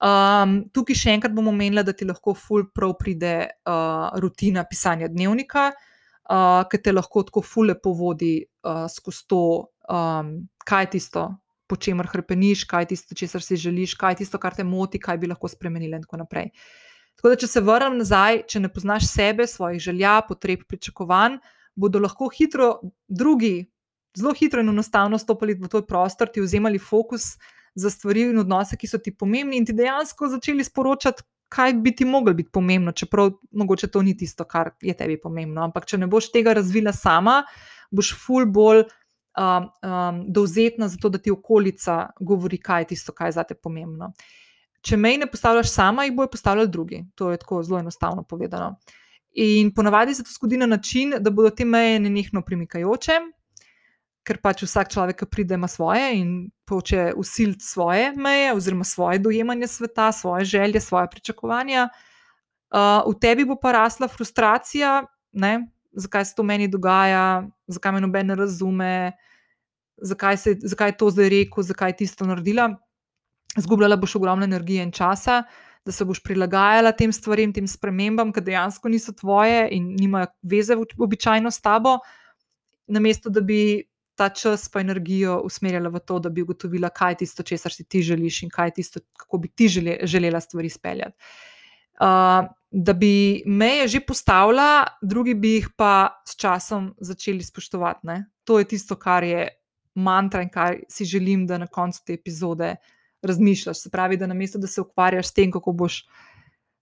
Um, 0.03 0.57
tukaj 0.75 0.97
še 0.99 1.13
enkrat 1.15 1.31
bom 1.35 1.47
omenila, 1.47 1.83
da 1.87 1.93
ti 1.95 2.07
lahko 2.07 2.33
ful 2.35 2.65
prav 2.75 2.97
pride 2.99 3.35
uh, 3.47 4.11
rutina 4.19 4.65
pisanja 4.67 5.07
dnevnika, 5.07 5.69
uh, 5.71 6.65
ki 6.67 6.81
te 6.83 6.91
lahko 6.91 7.23
tako 7.23 7.43
ful 7.45 7.71
lepo 7.71 7.93
vodi 7.95 8.41
uh, 8.43 8.83
skozi 8.91 9.23
to, 9.31 9.43
um, 9.87 10.35
kaj 10.67 10.87
je 10.87 10.89
tisto, 10.97 11.29
po 11.71 11.79
čemer 11.79 12.09
hrpeniš, 12.11 12.65
kaj 12.67 12.83
je 12.83 12.91
tisto, 12.91 13.15
česar 13.15 13.41
si 13.41 13.55
želiš, 13.55 13.95
kaj 13.95 14.17
je 14.17 14.23
tisto, 14.25 14.41
kar 14.41 14.57
te 14.57 14.67
moti, 14.67 14.99
kaj 14.99 15.21
bi 15.21 15.31
lahko 15.31 15.47
spremenila 15.49 15.95
in 15.95 16.03
tako 16.03 16.19
naprej. 16.25 16.51
Tako 17.15 17.31
da, 17.31 17.39
če 17.39 17.47
se 17.47 17.63
vrnem 17.63 17.95
nazaj, 18.01 18.41
če 18.51 18.59
ne 18.65 18.69
poznaš 18.69 19.07
sebe, 19.07 19.47
svojih 19.47 19.79
želja, 19.79 20.17
potreb, 20.27 20.67
pričakovanj, 20.67 21.39
bodo 21.75 21.99
lahko 21.99 22.29
hitro 22.31 22.79
drugi, 23.07 23.65
zelo 24.17 24.33
hitro 24.33 24.63
in 24.63 24.69
enostavno 24.69 25.17
stopili 25.17 25.53
v 25.59 25.67
tvoj 25.67 25.85
prostor, 25.87 26.31
ti 26.31 26.41
vzemali 26.41 26.79
fokus 26.79 27.35
za 27.75 27.89
stvari 27.89 28.29
in 28.29 28.39
odnose, 28.39 28.77
ki 28.79 28.87
so 28.87 28.97
ti 28.97 29.11
pomembni, 29.11 29.57
in 29.59 29.65
ti 29.67 29.75
dejansko 29.75 30.29
začeli 30.31 30.63
sporočati, 30.63 31.23
kaj 31.51 31.73
bi 31.73 31.95
ti 31.95 32.05
moglo 32.05 32.33
biti 32.33 32.49
pomembno, 32.51 32.91
čeprav 32.91 33.31
mogoče 33.51 33.87
to 33.87 34.01
ni 34.01 34.15
tisto, 34.17 34.43
kar 34.43 34.71
je 34.81 34.93
tebi 34.97 35.19
pomembno. 35.21 35.63
Ampak 35.63 35.85
če 35.85 35.99
ne 36.01 36.07
boš 36.07 36.31
tega 36.33 36.55
razvila 36.55 36.93
sama, 36.95 37.43
boš 37.91 38.13
ful 38.25 38.45
bolj. 38.45 38.85
Um, 39.35 39.65
um, 39.83 40.19
dovzetna 40.31 40.87
za 40.87 40.95
to, 40.95 41.09
da 41.11 41.19
ti 41.19 41.27
okolica 41.31 41.95
govori, 42.23 42.55
kaj 42.55 42.85
je 42.85 42.87
tisto, 42.93 43.11
kar 43.11 43.27
je 43.27 43.33
za 43.35 43.43
te 43.43 43.57
pomembno. 43.59 44.13
Če 44.79 44.95
mej 44.95 45.17
ne 45.19 45.27
postavljaš 45.27 45.73
sama, 45.73 46.05
jih 46.05 46.13
bojo 46.15 46.29
postavljali 46.31 46.71
drugi. 46.71 47.01
To 47.19 47.33
je 47.33 47.41
tako 47.41 47.59
zelo 47.67 47.81
enostavno 47.83 48.23
povedano. 48.23 48.77
Uh, 49.35 49.35
In 49.35 49.73
ponavadi 49.73 50.15
se 50.15 50.23
to 50.23 50.29
zgodi 50.31 50.57
na 50.57 50.65
način, 50.65 51.13
da 51.19 51.29
bodo 51.29 51.49
te 51.49 51.65
meje 51.65 51.99
nenehno 51.99 52.39
premikajoče, 52.41 53.17
ker 54.23 54.37
pač 54.39 54.63
vsak 54.63 54.93
človek, 54.93 55.17
ki 55.19 55.27
pride, 55.27 55.57
ima 55.59 55.67
svoje 55.67 56.05
in 56.21 56.29
hoče 56.69 57.11
usiliti 57.19 57.65
svoje 57.65 58.13
meje, 58.15 58.53
oziroma 58.55 58.87
svoje 58.87 59.19
dojemanje 59.19 59.67
sveta, 59.67 60.11
svoje 60.11 60.45
želje, 60.45 60.79
svoje 60.79 61.09
pričakovanja. 61.11 61.89
Uh, 62.71 63.03
v 63.11 63.19
tebi 63.19 63.45
bo 63.45 63.59
pa 63.59 63.75
rasla 63.75 64.07
frustracija, 64.07 65.03
ne? 65.33 65.67
zakaj 65.91 66.25
se 66.25 66.35
to 66.35 66.43
meni 66.43 66.67
dogaja, 66.67 67.43
zakaj 67.67 67.91
me 67.91 68.01
noben 68.01 68.27
ne 68.27 68.35
razume, 68.35 69.11
zakaj, 69.97 70.37
se, 70.37 70.55
zakaj 70.63 70.89
je 70.89 70.97
to 70.97 71.09
zdaj 71.11 71.29
rekel, 71.29 71.63
zakaj 71.63 71.91
je 71.91 71.99
tisto 72.03 72.25
naredila. 72.25 72.71
Zgubljala 73.57 73.95
boš 73.95 74.15
ogromno 74.15 74.43
energije 74.43 74.83
in 74.83 74.91
časa, 74.91 75.43
da 75.85 75.91
se 75.91 76.05
boš 76.05 76.21
prilagajala 76.23 76.91
tem 76.91 77.11
stvarem, 77.13 77.53
tem 77.53 77.67
spremembam, 77.69 78.31
ki 78.33 78.41
dejansko 78.41 78.89
niso 78.89 79.13
tvoje 79.13 79.67
in 79.75 79.91
nimajo 79.99 80.31
veze 80.41 80.77
običajno 80.97 81.51
s 81.51 81.61
tabo, 81.61 81.99
namesto 82.87 83.29
da 83.29 83.41
bi 83.41 83.83
ta 84.15 84.29
čas 84.29 84.69
pa 84.71 84.79
energijo 84.79 85.41
usmerjala 85.43 85.91
v 85.91 85.99
to, 85.99 86.19
da 86.19 86.29
bi 86.31 86.41
ugotovila, 86.41 86.89
kaj 86.89 87.11
je 87.11 87.17
tisto, 87.23 87.43
česar 87.43 87.73
si 87.73 87.83
ti 87.83 88.01
želiš 88.01 88.43
in 88.43 88.49
kaj 88.49 88.71
je 88.71 88.75
tisto, 88.79 88.99
kako 89.17 89.37
bi 89.43 89.51
ti 89.51 89.67
žele, 89.67 89.97
želela 90.03 90.39
stvari 90.41 90.69
speljati. 90.69 91.15
Uh, 91.95 92.47
da 92.71 92.93
bi 92.93 93.43
meje 93.45 93.87
že 93.87 93.99
postavila, 94.07 94.87
drugi 95.01 95.33
bi 95.33 95.53
jih 95.59 95.69
pa 95.77 96.21
s 96.27 96.35
časom 96.35 96.93
začeli 96.99 97.43
spoštovati. 97.43 98.07
Ne? 98.07 98.25
To 98.43 98.59
je 98.59 98.67
tisto, 98.67 98.95
kar 98.95 99.23
je 99.23 99.47
mantra 99.95 100.41
in 100.43 100.49
kar 100.49 100.79
si 100.89 101.05
želim, 101.05 101.45
da 101.47 101.57
na 101.57 101.67
koncu 101.67 102.01
te 102.05 102.13
epizode 102.13 102.75
razmišljaš. 103.27 103.81
Se 103.83 103.89
pravi, 103.89 104.17
da 104.17 104.27
namesto 104.27 104.59
da 104.61 104.67
se 104.67 104.81
ukvarjaš 104.81 105.27
s 105.27 105.33
tem, 105.33 105.51
kako 105.51 105.71
boš 105.71 106.03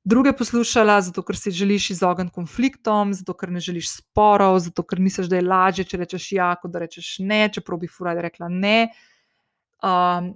druge 0.04 0.34
poslušala, 0.38 1.00
zato 1.02 1.24
ker 1.24 1.38
si 1.40 1.52
želiš 1.52 1.90
izogniti 1.96 2.36
konfliktom, 2.36 3.14
zato 3.14 3.34
ker 3.34 3.52
ne 3.52 3.60
želiš 3.64 3.94
sporov, 3.98 4.60
zato 4.60 4.84
ker 4.84 5.00
misliš, 5.00 5.30
da 5.32 5.40
je 5.40 5.48
lažje, 5.48 5.86
če 5.86 6.00
rečeš 6.04 6.32
ja, 6.38 6.54
kot 6.62 6.72
da 6.72 6.84
rečeš 6.84 7.16
ne, 7.24 7.48
čeprav 7.54 7.80
bi 7.80 7.88
furaj 7.88 8.22
rekla 8.28 8.50
ne. 8.52 8.78
Um, 9.84 10.34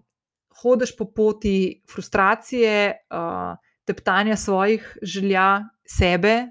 Hodiš 0.58 0.96
po 0.98 1.06
poti 1.06 1.84
frustracije, 1.86 2.94
uh, 3.14 3.60
teptanja 3.86 4.36
svojih 4.36 4.88
želja, 5.02 5.68
sebe, 5.86 6.48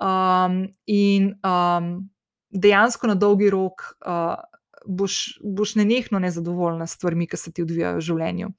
um, 0.00 0.66
in 0.86 1.32
um, 1.40 2.10
dejansko 2.50 3.06
na 3.06 3.14
dolgi 3.14 3.50
rok 3.50 3.82
uh, 4.04 4.34
boš, 4.86 5.38
boš 5.44 5.74
nenehno 5.74 6.18
nezadovoljna 6.18 6.86
s 6.86 6.98
stvarmi, 6.98 7.26
ki 7.26 7.36
se 7.36 7.52
ti 7.52 7.62
odvijajo 7.62 7.96
v 7.96 8.06
življenju. 8.08 8.52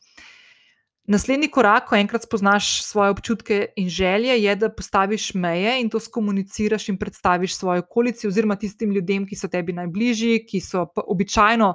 Naslednji 1.11 1.49
korak, 1.51 1.87
ko 1.89 1.97
enkrat 1.97 2.23
spoznaš 2.23 2.83
svoje 2.85 3.11
občutke 3.11 3.55
in 3.75 3.89
želje, 3.89 4.35
je, 4.43 4.55
da 4.55 4.69
postaviš 4.69 5.33
meje 5.33 5.79
in 5.81 5.89
to 5.89 5.99
skomuniciraš 5.99 6.89
in 6.89 6.97
predstaviš 6.97 7.55
svoje 7.57 7.81
okolici, 7.81 8.27
oziroma 8.27 8.55
tistim 8.55 8.93
ljudem, 8.93 9.25
ki 9.27 9.35
so 9.35 9.49
tebi 9.49 9.73
najbližji, 9.73 10.45
ki 10.45 10.61
so 10.61 10.85
običajno 10.95 11.73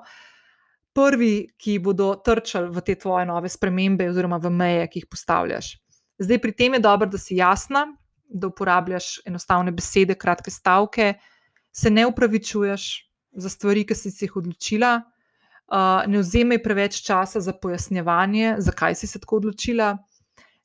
prvi, 0.94 1.48
ki 1.59 1.78
bodo 1.85 2.14
trčali 2.24 2.70
v 2.72 2.85
te 2.87 2.94
tvoje 2.94 3.26
nove 3.26 3.50
spremembe, 3.52 4.09
oziroma 4.09 4.38
v 4.40 4.50
meje, 4.50 4.87
ki 4.92 5.02
jih 5.02 5.09
postavljaš. 5.11 5.74
Zdaj, 6.22 6.40
pri 6.40 6.52
tem 6.56 6.78
je 6.78 6.80
dobro, 6.80 7.11
da 7.11 7.18
si 7.18 7.37
jasna, 7.37 7.85
da 8.28 8.48
uporabljaš 8.48 9.26
enostavne 9.26 9.74
besede, 9.74 10.14
kratke 10.14 10.50
stavke, 10.50 11.14
se 11.76 11.90
ne 11.90 12.06
upravičuješ 12.06 13.06
za 13.37 13.53
stvari, 13.53 13.85
ki 13.87 13.94
si 13.94 14.12
jih 14.25 14.37
odločila, 14.40 14.96
uh, 15.03 16.03
ne 16.11 16.22
vzemej 16.22 16.62
preveč 16.64 17.01
časa 17.05 17.40
za 17.40 17.53
pojasnjevanje, 17.53 18.57
zakaj 18.59 18.94
si 18.94 19.07
se 19.07 19.20
tako 19.22 19.42
odločila, 19.42 19.94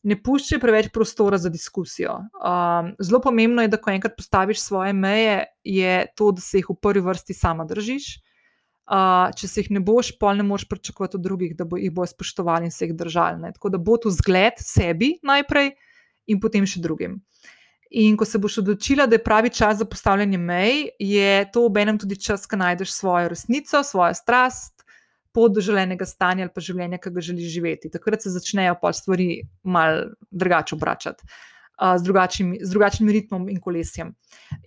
ne 0.04 0.18
puščaj 0.18 0.60
preveč 0.62 0.90
prostora 0.94 1.38
za 1.38 1.52
diskusijo. 1.54 2.18
Um, 2.42 2.94
zelo 3.00 3.22
pomembno 3.22 3.62
je, 3.62 3.70
da 3.70 3.78
ko 3.78 3.94
enkrat 3.94 4.18
postaviš 4.18 4.64
svoje 4.64 4.94
meje, 4.94 5.46
je 5.64 6.06
to, 6.18 6.32
da 6.32 6.42
se 6.42 6.62
jih 6.62 6.72
v 6.72 6.78
prvi 6.82 7.06
vrsti 7.06 7.38
sama 7.38 7.68
držiš. 7.70 8.16
Uh, 8.92 9.30
če 9.38 9.48
se 9.48 9.62
jih 9.62 9.70
ne 9.78 9.80
boš, 9.86 10.16
pol 10.20 10.36
ne 10.36 10.44
moš 10.44 10.66
pričakovati 10.68 11.16
od 11.16 11.24
drugih, 11.24 11.54
da 11.56 11.64
bo 11.70 11.78
jih 11.80 11.94
bojo 11.94 12.10
spoštovali 12.12 12.68
in 12.68 12.74
se 12.74 12.88
jih 12.88 12.96
držali. 12.98 13.40
Ne? 13.40 13.54
Tako 13.56 13.70
da 13.72 13.80
bo 13.80 13.96
to 14.02 14.12
zgled 14.12 14.60
sebi 14.60 15.14
najprej 15.24 15.72
in 16.28 16.42
potem 16.44 16.66
še 16.68 16.82
drugim. 16.84 17.22
In 17.92 18.16
ko 18.18 18.26
se 18.26 18.40
boš 18.40 18.62
odločila, 18.62 19.06
da 19.08 19.18
je 19.18 19.24
pravi 19.24 19.50
čas 19.50 19.78
za 19.78 19.86
postavljanje 19.86 20.38
mej, 20.38 20.86
je 21.00 21.52
to 21.52 21.66
ob 21.68 21.78
enem 21.78 21.98
tudi 22.00 22.16
čas, 22.16 22.46
ko 22.48 22.56
najdeš 22.56 22.94
svojo 22.96 23.28
resnico, 23.30 23.84
svojo 23.84 24.14
strast, 24.16 24.86
pot 25.36 25.52
do 25.52 25.62
želenega 25.62 26.06
stanja 26.08 26.48
ali 26.48 26.54
pa 26.56 26.64
življenja, 26.64 27.00
ki 27.04 27.12
ga 27.12 27.24
želiš 27.28 27.52
živeti. 27.52 27.92
Takrat 27.92 28.24
se 28.24 28.32
začnejo 28.32 28.78
pa 28.82 28.94
stvari 28.96 29.42
mal 29.64 30.06
drugače 30.32 30.76
obračati. 30.76 31.28
Uh, 31.82 31.98
z, 31.98 32.06
z 32.62 32.70
drugačnim 32.70 33.10
ritmom 33.10 33.48
in 33.50 33.58
kolesjem. 33.60 34.12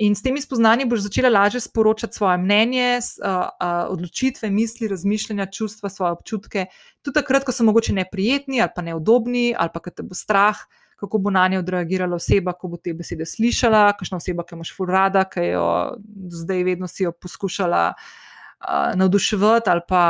In 0.02 0.16
s 0.18 0.22
temi 0.24 0.40
spoznanji 0.42 0.88
boš 0.90 1.04
začela 1.06 1.30
lažje 1.30 1.60
sporočati 1.62 2.16
svoje 2.16 2.40
mnenje, 2.42 2.88
uh, 2.98 3.28
uh, 3.30 3.74
odločitve, 3.94 4.50
misli, 4.50 4.88
razmišljanja, 4.90 5.46
čustva, 5.46 5.88
svoje 5.88 6.16
občutke, 6.18 6.66
tudi 7.06 7.20
takrat, 7.20 7.46
ko 7.46 7.54
so 7.54 7.64
mogoče 7.64 7.94
neprijetni 7.94 8.60
ali 8.60 8.72
pa 8.74 8.82
neudobni, 8.82 9.52
ali 9.56 9.70
pa 9.72 9.80
ker 9.84 9.94
te 9.94 10.02
bo 10.02 10.18
strah, 10.18 10.58
kako 11.04 11.20
bo 11.26 11.30
na 11.30 11.44
nje 11.48 11.60
odreagirala 11.60 12.16
oseba, 12.16 12.54
ko 12.56 12.72
bo 12.72 12.78
te 12.80 12.94
besede 12.96 13.26
slišala, 13.28 13.92
kakšna 13.98 14.18
oseba, 14.20 14.44
ki 14.44 14.56
imaš 14.56 14.72
ful 14.76 14.90
rada, 14.90 15.24
ki 15.28 15.48
jo 15.52 15.66
zdaj 16.40 16.64
vedno 16.66 16.88
si 16.90 17.04
jo 17.04 17.12
poskušala 17.12 17.82
uh, 17.94 18.92
navduševati 18.98 19.70
ali 19.70 19.84
pa 19.88 20.04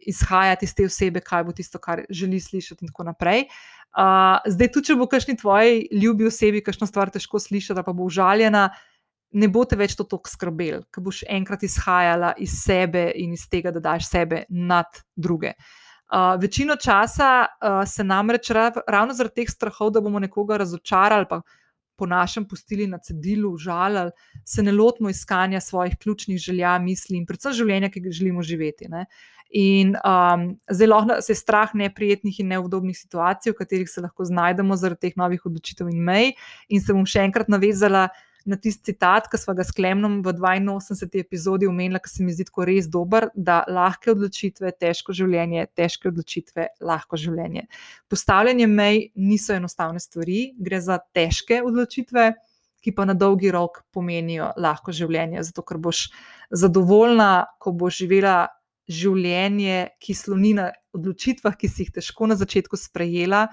izhajati 0.00 0.64
iz 0.64 0.74
te 0.74 0.86
osebe, 0.88 1.20
kaj 1.20 1.44
bo 1.44 1.52
tisto, 1.52 1.78
kar 1.78 2.06
želi 2.10 2.40
slišati, 2.40 2.84
in 2.84 2.92
tako 2.92 3.04
naprej. 3.10 3.44
Uh, 3.90 4.38
zdaj, 4.46 4.70
tudi 4.72 4.90
če 4.90 4.96
bo 4.96 5.08
kakšni 5.10 5.36
tvoji 5.36 5.88
ljubi 5.92 6.28
osebi, 6.30 6.62
kakšno 6.64 6.88
stvar 6.88 7.12
težko 7.12 7.38
slišati, 7.42 7.84
pa 7.84 7.92
bo 7.92 8.06
užaljena, 8.08 8.70
ne 9.30 9.48
bo 9.48 9.66
te 9.68 9.76
več 9.76 9.94
to 9.98 10.06
tako 10.08 10.30
skrbel, 10.30 10.86
ker 10.90 11.04
boš 11.04 11.24
enkrat 11.28 11.62
izhajala 11.66 12.32
iz 12.38 12.56
sebe 12.64 13.10
in 13.20 13.36
iz 13.36 13.44
tega, 13.50 13.70
da 13.74 13.82
daš 13.92 14.08
sebe 14.08 14.44
nad 14.48 15.04
druge. 15.14 15.52
Uh, 15.58 15.89
večino 16.40 16.76
časa 16.76 17.46
uh, 17.46 17.88
se 17.88 18.04
namreč 18.04 18.50
ravno 18.86 19.14
zaradi 19.14 19.42
teh 19.42 19.50
strahov, 19.50 19.90
da 19.94 20.00
bomo 20.00 20.18
nekoga 20.18 20.56
razočarali, 20.56 21.26
pa 21.30 21.40
po 22.00 22.06
našem 22.06 22.46
pustili 22.48 22.86
na 22.86 22.98
cedilu, 22.98 23.52
užalili, 23.54 24.10
se 24.44 24.62
ne 24.62 24.72
lotimo 24.72 25.10
iskanja 25.10 25.60
svojih 25.60 25.98
ključnih 26.00 26.38
želja, 26.38 26.78
misli 26.78 27.18
in 27.18 27.26
predvsem 27.28 27.52
življenja, 27.52 27.90
ki 27.92 28.00
ga 28.00 28.14
želimo 28.16 28.42
živeti. 28.42 28.88
Ne? 28.88 29.04
In 29.50 29.96
um, 29.98 30.46
zelo 30.72 31.02
se 31.20 31.32
je 31.32 31.36
strah 31.36 31.74
neprijetnih 31.74 32.40
in 32.40 32.54
neudobnih 32.54 32.96
situacij, 32.96 33.52
v 33.52 33.58
katerih 33.58 33.90
se 33.90 34.00
lahko 34.00 34.24
znajdemo 34.24 34.78
zaradi 34.80 35.08
teh 35.08 35.18
novih 35.20 35.44
odločitev 35.46 35.90
in 35.92 36.00
mej. 36.06 36.32
In 36.70 36.80
se 36.80 36.94
bom 36.96 37.04
še 37.04 37.26
enkrat 37.26 37.50
navezala 37.52 38.08
na 38.46 38.56
tisti 38.56 38.92
citat, 38.92 39.28
ki 39.30 39.38
smo 39.38 39.54
ga 39.54 39.64
s 39.64 39.74
Klemnom 39.76 40.20
v 40.24 40.32
82. 40.32 41.20
epizodi 41.20 41.68
omenili, 41.68 42.00
ki 42.00 42.10
se 42.10 42.24
mi 42.24 42.32
zdi 42.32 42.46
tako 42.48 42.64
res 42.68 42.88
dober, 42.88 43.28
da 43.34 43.62
lahke 43.68 44.12
odločitve, 44.12 44.72
težko 44.80 45.12
življenje, 45.16 45.66
težke 45.76 46.08
odločitve, 46.08 46.68
lahko 46.80 47.18
življenje. 47.20 47.66
Postavljanje 48.08 48.66
mej 48.66 49.10
niso 49.16 49.54
enostavne 49.54 50.00
stvari, 50.00 50.54
gre 50.58 50.80
za 50.80 51.00
težke 51.14 51.60
odločitve, 51.62 52.32
ki 52.80 52.94
pa 52.96 53.04
na 53.04 53.14
dolgi 53.14 53.50
rok 53.52 53.82
pomenijo 53.92 54.52
lahko 54.56 54.92
življenje, 54.92 55.44
zato 55.44 55.64
ker 55.66 55.76
boš 55.76 56.08
zadovoljna, 56.50 57.46
ko 57.60 57.76
boš 57.76 58.04
živela. 58.04 58.38
Življenje, 58.90 59.92
ki 60.02 60.14
sloni 60.18 60.48
na 60.56 60.64
odločitvah, 60.96 61.54
ki 61.54 61.68
si 61.70 61.84
jih 61.84 61.92
težko 61.94 62.26
na 62.26 62.34
začetku 62.34 62.74
sprejela, 62.74 63.44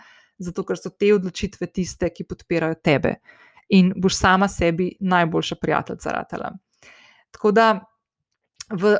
zato 0.41 0.63
ker 0.65 0.79
so 0.79 0.89
te 0.89 1.11
odločitve 1.13 1.67
tiste, 1.69 2.09
ki 2.09 2.25
podpirajo 2.25 2.79
tebe 2.81 3.19
in 3.69 3.93
boš 3.95 4.15
sama 4.15 4.47
sebi 4.47 4.95
najboljša 4.99 5.55
prijateljica 5.61 6.11
ratela. 6.11 6.51
Tako 7.31 7.51
da 7.51 7.67
v 8.71 8.97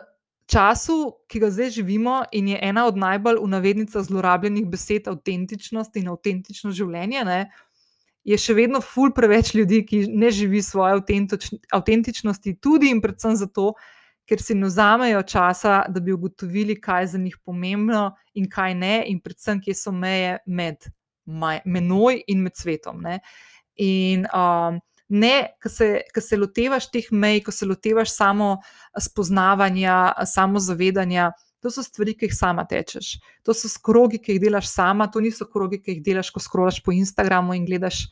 času, 0.48 1.14
ki 1.28 1.40
ga 1.40 1.52
zdaj 1.52 1.70
živimo, 1.70 2.24
in 2.32 2.48
je 2.48 2.60
ena 2.62 2.86
od 2.88 2.98
najbolj 2.98 3.40
v 3.44 3.48
navednicah 3.52 4.04
zlorabljenih 4.04 4.68
besed 4.68 5.08
avtentičnost 5.08 5.96
in 6.00 6.08
avtentično 6.12 6.72
življenje, 6.72 7.24
ne, 7.28 7.40
je 8.28 8.38
še 8.40 8.56
vedno 8.58 8.82
ful 8.84 9.14
preveč 9.16 9.54
ljudi, 9.56 9.84
ki 9.88 10.02
ne 10.12 10.32
živi 10.32 10.62
svoje 10.64 10.98
avtentičnosti, 11.72 12.58
tudi 12.64 12.92
in 12.92 13.04
predvsem 13.04 13.38
zato. 13.40 13.74
Ker 14.28 14.42
si 14.44 14.58
ne 14.60 14.68
vzamejo 14.68 15.22
časa, 15.24 15.86
da 15.88 16.02
bi 16.04 16.12
ugotovili, 16.12 16.76
kaj 16.84 17.06
je 17.06 17.12
za 17.14 17.20
njih 17.22 17.38
pomembno 17.48 18.10
in 18.36 18.50
kaj 18.52 18.74
ne, 18.76 18.96
in 19.08 19.22
predvsem, 19.24 19.62
kje 19.64 19.76
so 19.80 19.94
meje 19.96 20.34
med 20.44 20.84
menoj 21.64 22.20
in 22.28 22.42
med 22.44 22.60
svetom. 22.60 23.00
Ne. 23.08 23.22
In 23.78 24.26
um, 24.34 24.80
ne, 25.10 25.34
ko 25.64 25.70
se, 25.70 26.02
se 26.22 26.38
lotevaš 26.38 26.90
teh 26.92 27.10
mej, 27.12 27.42
ko 27.46 27.52
se 27.52 27.66
lotevaš 27.66 28.14
samo 28.16 28.56
spoznavanja, 29.00 30.14
samo 30.26 30.60
zavedanja. 30.60 31.32
To 31.66 31.72
so 31.74 31.82
stvari, 31.84 32.14
ki 32.14 32.28
jih 32.28 32.36
sama 32.38 32.68
tečeš. 32.70 33.18
To 33.48 33.54
so 33.56 33.70
skrogi, 33.72 34.20
ki 34.22 34.36
jih 34.36 34.44
delaš 34.46 34.70
sama, 34.70 35.08
to 35.12 35.24
niso 35.24 35.48
krogi, 35.50 35.82
ki 35.82 35.98
jih 35.98 36.04
delaš, 36.06 36.30
ko 36.34 36.44
skrolaš 36.44 36.82
po 36.86 36.94
Instagramu 36.94 37.56
in 37.58 37.66
gledaš 37.66 38.06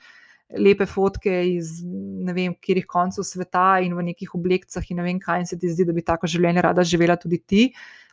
lepe 0.53 0.85
fotke 0.85 1.33
iz 1.49 1.79
ne 1.85 2.33
vem, 2.33 2.53
kjerih 2.61 2.85
koncev 2.89 3.25
sveta 3.25 3.79
in 3.81 3.95
v 3.97 4.05
nekih 4.11 4.35
oblekcah 4.37 4.85
in 4.91 5.01
ne 5.01 5.05
vem, 5.07 5.19
kaj 5.19 5.47
se 5.49 5.59
ti 5.59 5.71
zdi, 5.71 5.85
da 5.87 5.93
bi 5.93 6.05
tako 6.05 6.29
življenje 6.29 6.63
rada 6.65 6.85
živela 6.85 7.17
tudi 7.21 7.41
ti. 7.41 7.63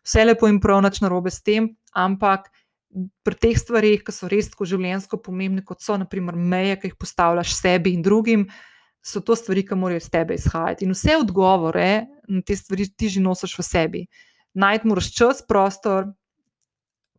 Vse 0.03 0.25
lepo 0.25 0.49
in 0.51 0.59
prav, 0.61 0.81
nič 0.83 1.03
narobe 1.05 1.31
s 1.31 1.43
tem, 1.45 1.69
ampak 1.93 2.49
pri 3.25 3.39
teh 3.41 3.57
stvarih, 3.59 4.03
ki 4.05 4.13
so 4.13 4.29
res 4.31 4.51
tako 4.53 4.67
življenjsko 4.69 5.19
pomembne, 5.25 5.65
kot 5.65 5.81
so 5.85 5.97
naprimer 6.01 6.37
meje, 6.37 6.77
ki 6.81 6.91
jih 6.91 6.99
postavljaš 7.01 7.55
sebi 7.57 7.95
in 7.97 8.03
drugim, 8.05 8.47
so 9.03 9.23
to 9.25 9.37
stvari, 9.39 9.65
ki 9.67 9.79
morajo 9.79 10.03
iz 10.03 10.11
tebe 10.13 10.37
izhajati. 10.39 10.87
In 10.87 10.95
vse 10.95 11.17
odgovore 11.19 12.07
na 12.29 12.43
te 12.47 12.57
stvari 12.57 12.87
ti 12.97 13.11
že 13.11 13.23
nosiš 13.25 13.57
v 13.59 13.67
sebi. 13.67 14.03
Najti 14.55 14.89
moraš 14.89 15.09
čas, 15.17 15.41
prostor, 15.49 16.13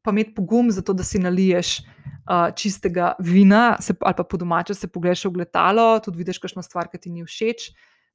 pa 0.03 0.11
imeti 0.13 0.35
pogum 0.35 0.69
za 0.71 0.83
to, 0.85 0.93
da 0.93 1.03
si 1.03 1.19
naliješ 1.19 1.79
uh, 1.81 2.51
čistega 2.55 3.13
vina, 3.19 3.77
se, 3.81 3.95
ali 3.99 4.15
pa 4.17 4.23
po 4.23 4.37
domače 4.37 4.75
se 4.75 4.87
pogledaš 4.87 5.25
v 5.25 5.39
gledalo, 5.39 5.99
tudi 6.03 6.21
vidiš, 6.21 6.39
kakšno 6.43 6.61
stvar, 6.63 6.91
ki 6.91 7.01
ti 7.01 7.09
ni 7.09 7.25
všeč. 7.25 7.71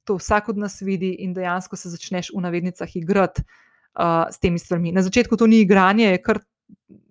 To 0.07 0.15
vsak 0.17 0.49
od 0.53 0.57
nas 0.57 0.79
vidi, 0.81 1.11
in 1.19 1.33
dejansko 1.35 1.75
se 1.75 1.91
začneš 1.91 2.31
v 2.33 2.41
navednicah 2.41 2.95
igrati 2.95 3.43
uh, 3.43 4.29
s 4.31 4.39
temi 4.39 4.59
stvarmi. 4.59 4.93
Na 4.95 5.03
začetku 5.03 5.37
to 5.37 5.49
ni 5.49 5.61
igranje, 5.65 6.07
je 6.13 6.21
kar 6.23 6.39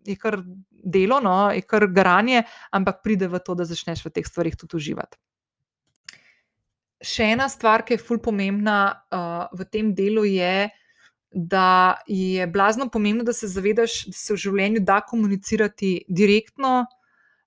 je 0.06 0.16
kar 0.16 0.40
delo, 0.70 1.20
no, 1.20 1.50
je 1.52 1.62
kar 1.62 1.86
garanje, 1.92 2.42
ampak 2.72 3.02
pride 3.04 3.28
v 3.28 3.40
to, 3.44 3.56
da 3.58 3.66
začneš 3.68 4.04
v 4.06 4.12
teh 4.14 4.26
stvarih 4.26 4.56
tudi 4.56 4.78
uživati. 4.78 5.18
Še 6.98 7.32
ena 7.36 7.46
stvar, 7.50 7.84
ki 7.86 7.94
je 7.94 8.02
fully 8.02 8.22
pomembna 8.22 8.78
uh, 9.14 9.46
v 9.54 9.66
tem 9.70 9.92
delu, 9.94 10.24
je, 10.26 10.70
da 11.30 12.00
je 12.08 12.46
blazno 12.50 12.88
pomembno, 12.90 13.22
da 13.22 13.34
se 13.36 13.46
zavedaš, 13.50 14.08
da 14.08 14.16
se 14.16 14.34
v 14.34 14.42
življenju 14.42 14.82
da 14.82 15.02
komunicirati 15.06 15.92
direktno, 16.08 16.88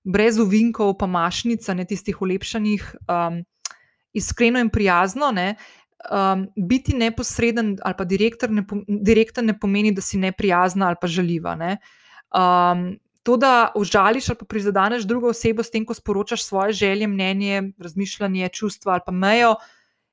brez 0.02 0.38
uvinkov, 0.42 0.96
pa 0.98 1.06
mašnica, 1.10 1.74
ne 1.74 1.84
tistih 1.86 2.22
ulepšanih, 2.22 2.86
um, 3.10 3.42
iskreno 4.16 4.62
in 4.62 4.70
prijazno. 4.72 5.30
Ne, 5.34 5.54
um, 6.10 6.46
biti 6.56 6.96
neposreden 6.96 7.76
ali 7.82 7.94
pa 7.98 8.04
ne, 8.48 8.64
direktor 8.88 9.44
ne 9.44 9.58
pomeni, 9.58 9.92
da 9.92 10.00
si 10.00 10.18
neprijazna 10.18 10.86
ali 10.86 10.96
pa 11.00 11.06
žaljiva. 11.06 11.54
Ne. 11.56 11.76
Um, 12.32 12.98
to, 13.22 13.36
da 13.36 13.72
užališ 13.76 14.28
ali 14.28 14.38
pa 14.38 14.44
prizadeneš 14.44 15.02
drugo 15.02 15.28
osebo 15.28 15.62
s 15.62 15.70
tem, 15.70 15.86
ko 15.86 15.94
sporočaš 15.94 16.44
svoje 16.44 16.72
želje, 16.72 17.06
mnenje, 17.06 17.62
razmišljanje, 17.78 18.48
čustva 18.48 18.92
ali 18.92 19.02
pa 19.06 19.12
mejo, 19.12 19.54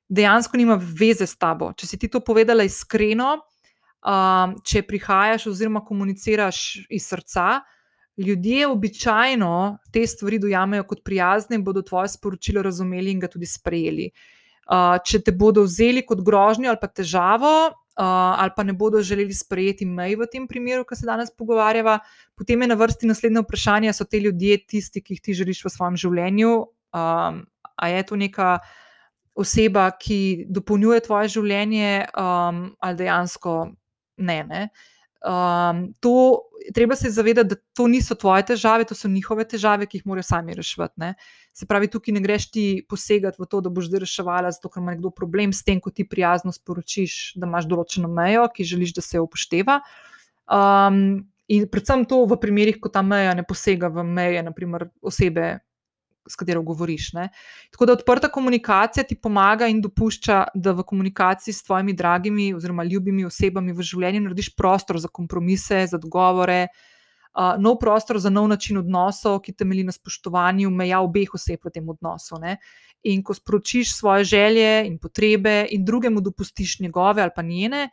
dejansko 0.09 0.57
nima 0.57 0.79
veze 0.81 1.25
s 1.27 1.37
tabo. 1.37 1.73
Če 1.73 1.87
si 1.87 1.97
ti 1.97 2.09
to 2.09 2.19
povedala 2.19 2.63
iskreno, 2.63 3.37
um, 4.05 4.55
če 4.65 4.83
prihajaš 4.85 5.47
oziroma 5.53 5.83
komuniciraš 5.85 6.85
iz 6.89 7.07
srca. 7.07 7.61
Ljudje 8.19 8.67
običajno 8.67 9.77
te 9.93 10.03
stvari 10.07 10.39
dojamejo 10.39 10.83
kot 10.83 11.03
prijazne 11.05 11.55
in 11.55 11.63
bodo 11.63 11.81
tvoje 11.81 12.09
sporočilo 12.11 12.61
razumeli 12.61 13.13
in 13.15 13.19
ga 13.19 13.29
tudi 13.31 13.47
sprejeli. 13.47 14.09
Uh, 14.69 14.99
če 15.05 15.21
te 15.25 15.31
bodo 15.31 15.63
vzeli 15.65 16.03
kot 16.05 16.19
grožnjo 16.21 16.69
ali 16.69 16.77
pa 16.81 16.89
težavo, 16.91 17.71
ali 18.03 18.51
pa 18.55 18.63
ne 18.63 18.73
bodo 18.73 19.01
želeli 19.03 19.33
sprejeti 19.33 19.85
mej 19.85 20.15
v 20.15 20.27
tem 20.31 20.47
primeru, 20.47 20.85
ki 20.87 20.95
se 20.95 21.07
danes 21.07 21.31
pogovarjava, 21.35 21.99
potem 22.37 22.61
je 22.61 22.67
na 22.71 22.77
vrsti 22.79 23.09
naslednje 23.09 23.43
vprašanje: 23.43 23.93
so 23.93 24.05
te 24.05 24.19
ljudje 24.19 24.57
tisti, 24.67 25.01
ki 25.01 25.17
jih 25.17 25.21
ti 25.21 25.33
želiš 25.33 25.65
v 25.65 25.73
svojem 25.73 25.97
življenju? 25.99 26.53
Um, 26.95 27.43
a 27.75 27.89
je 27.91 28.03
to 28.03 28.15
neka 28.19 28.59
oseba, 29.35 29.89
ki 29.95 30.45
dopolnjuje 30.49 31.03
tvoje 31.07 31.33
življenje, 31.35 32.07
um, 32.15 32.63
ali 32.79 32.99
dejansko 32.99 33.57
ne? 34.19 34.39
ne? 34.43 34.63
Um, 35.19 35.93
to, 35.99 36.39
treba 36.73 36.95
se 36.95 37.09
zavedati, 37.09 37.49
da 37.49 37.55
to 37.75 37.87
niso 37.87 38.15
tvoje 38.15 38.45
težave, 38.45 38.85
to 38.87 38.95
so 38.95 39.07
njihove 39.07 39.43
težave, 39.47 39.85
ki 39.85 39.99
jih 39.99 40.05
morajo 40.07 40.23
sami 40.23 40.55
reševati. 40.55 41.11
Se 41.53 41.67
pravi, 41.67 41.89
tukaj 41.91 42.13
ne 42.15 42.21
greš 42.23 42.49
ti 42.51 42.65
posegati 42.89 43.41
v 43.41 43.47
to, 43.49 43.61
da 43.61 43.69
boš 43.69 43.89
zdaj 43.89 44.05
reševala, 44.05 44.51
zato 44.55 44.71
ker 44.71 44.83
ima 44.83 44.95
nekdo 44.95 45.11
problem 45.11 45.53
s 45.53 45.63
tem, 45.67 45.81
ko 45.83 45.91
ti 45.91 46.07
prijazno 46.07 46.53
sporočiš, 46.55 47.33
da 47.35 47.49
imaš 47.49 47.67
določeno 47.67 48.07
mejo, 48.07 48.47
ki 48.53 48.67
želiš, 48.71 48.95
da 48.95 49.03
se 49.03 49.19
upošteva. 49.19 49.81
Um, 50.47 51.27
in 51.51 51.67
predvsem 51.67 52.05
to 52.07 52.23
v 52.29 52.39
primerih, 52.39 52.79
ko 52.79 52.91
ta 52.93 53.03
meja 53.03 53.35
ne 53.35 53.43
posega 53.43 53.91
v 53.91 54.05
meje, 54.07 54.43
naprimer 54.45 54.87
osebe, 55.01 55.57
s 56.29 56.35
katero 56.35 56.61
govoriš. 56.63 57.13
Ne? 57.13 57.29
Tako 57.71 57.85
da 57.85 57.95
odprta 57.97 58.29
komunikacija 58.31 59.03
ti 59.03 59.15
pomaga 59.15 59.67
in 59.67 59.81
dopušča, 59.81 60.43
da 60.53 60.71
v 60.77 60.83
komunikaciji 60.83 61.53
s 61.53 61.63
tvojimi 61.63 61.93
dragimi 61.93 62.53
oziroma 62.53 62.83
ljubimi 62.83 63.25
osebami 63.25 63.73
v 63.73 63.85
življenju 63.91 64.21
narediš 64.27 64.53
prostor 64.55 64.99
za 64.99 65.07
kompromise, 65.07 65.85
za 65.87 65.97
dogovore, 65.97 66.67
uh, 66.67 67.55
nov 67.59 67.79
prostor 67.79 68.19
za 68.19 68.29
nov 68.29 68.47
način 68.47 68.77
odnosov, 68.77 69.39
ki 69.41 69.53
temelji 69.53 69.83
na 69.87 69.95
spoštovanju 69.95 70.69
meja 70.69 71.01
obeh 71.05 71.33
oseb 71.33 71.65
v 71.65 71.73
tem 71.73 71.89
odnosu. 71.89 72.39
Ne? 72.41 72.57
In 73.03 73.23
ko 73.23 73.33
sporočiš 73.33 73.95
svoje 73.95 74.23
želje 74.23 74.85
in 74.87 74.97
potrebe, 74.99 75.65
in 75.71 75.85
drugemu 75.85 76.21
dopustiš 76.21 76.79
njegove 76.79 77.21
ali 77.21 77.31
pa 77.35 77.41
njene, 77.41 77.89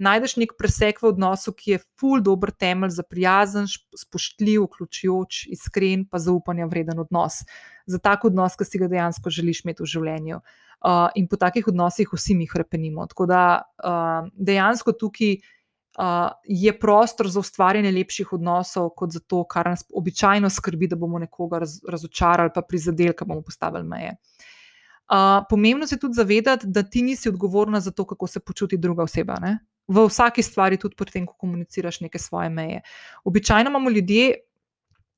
najdeš 0.00 0.36
nek 0.40 0.56
presek 0.58 1.02
v 1.02 1.10
odnosu, 1.12 1.52
ki 1.52 1.76
je 1.76 1.82
ful 2.00 2.22
dobr 2.24 2.52
temelj 2.56 2.96
za 2.96 3.04
prijazen, 3.04 3.68
spoštljiv, 3.68 4.64
vključujoč, 4.66 5.44
iskren, 5.52 6.06
pa 6.08 6.18
zaupanja 6.18 6.68
vreden 6.70 7.02
odnos. 7.04 7.42
Za 7.86 8.00
tak 8.02 8.24
odnos, 8.24 8.56
ki 8.56 8.66
si 8.66 8.80
ga 8.80 8.88
dejansko 8.90 9.30
želiš 9.30 9.64
imeti 9.64 9.84
v 9.84 9.90
življenju. 9.94 10.40
Uh, 10.80 11.08
in 11.14 11.26
po 11.28 11.36
takih 11.36 11.66
odnosih 11.68 12.08
vsi 12.08 12.34
mi 12.34 12.48
hrepenimo. 12.48 13.04
Tako 13.10 13.26
da 13.28 13.40
uh, 13.60 14.28
dejansko 14.32 14.94
tukaj 14.96 15.34
uh, 15.36 16.30
je 16.48 16.72
prostor 16.80 17.28
za 17.28 17.42
ustvarjanje 17.44 17.92
lepših 17.92 18.32
odnosov, 18.32 18.94
kot 18.96 19.12
za 19.12 19.20
to, 19.20 19.42
kar 19.44 19.68
nas 19.68 19.84
običajno 19.92 20.48
skrbi, 20.50 20.88
da 20.88 20.96
bomo 20.96 21.20
nekoga 21.20 21.60
raz, 21.60 21.80
razočarali, 21.84 22.54
pa 22.54 22.64
prizadeli, 22.64 23.12
da 23.12 23.28
bomo 23.28 23.44
postavili 23.44 23.84
meje. 23.84 24.16
Uh, 25.10 25.44
pomembno 25.50 25.86
se 25.86 25.98
tudi 25.98 26.14
zavedati, 26.14 26.66
da 26.66 26.82
ti 26.82 27.02
nisi 27.02 27.28
odgovorna 27.28 27.80
za 27.80 27.90
to, 27.90 28.04
kako 28.04 28.26
se 28.26 28.40
počuti 28.40 28.76
druga 28.78 29.02
oseba. 29.02 29.36
Ne? 29.40 29.58
V 29.90 30.06
vsaki 30.06 30.42
stvari, 30.42 30.78
tudi 30.78 30.94
pri 30.96 31.10
tem, 31.10 31.26
ko 31.26 31.34
komuniciraš 31.34 32.00
neke 32.04 32.18
svoje 32.18 32.48
meje. 32.50 32.84
Običajno 33.26 33.70
imamo 33.70 33.90
ljudje, 33.90 34.30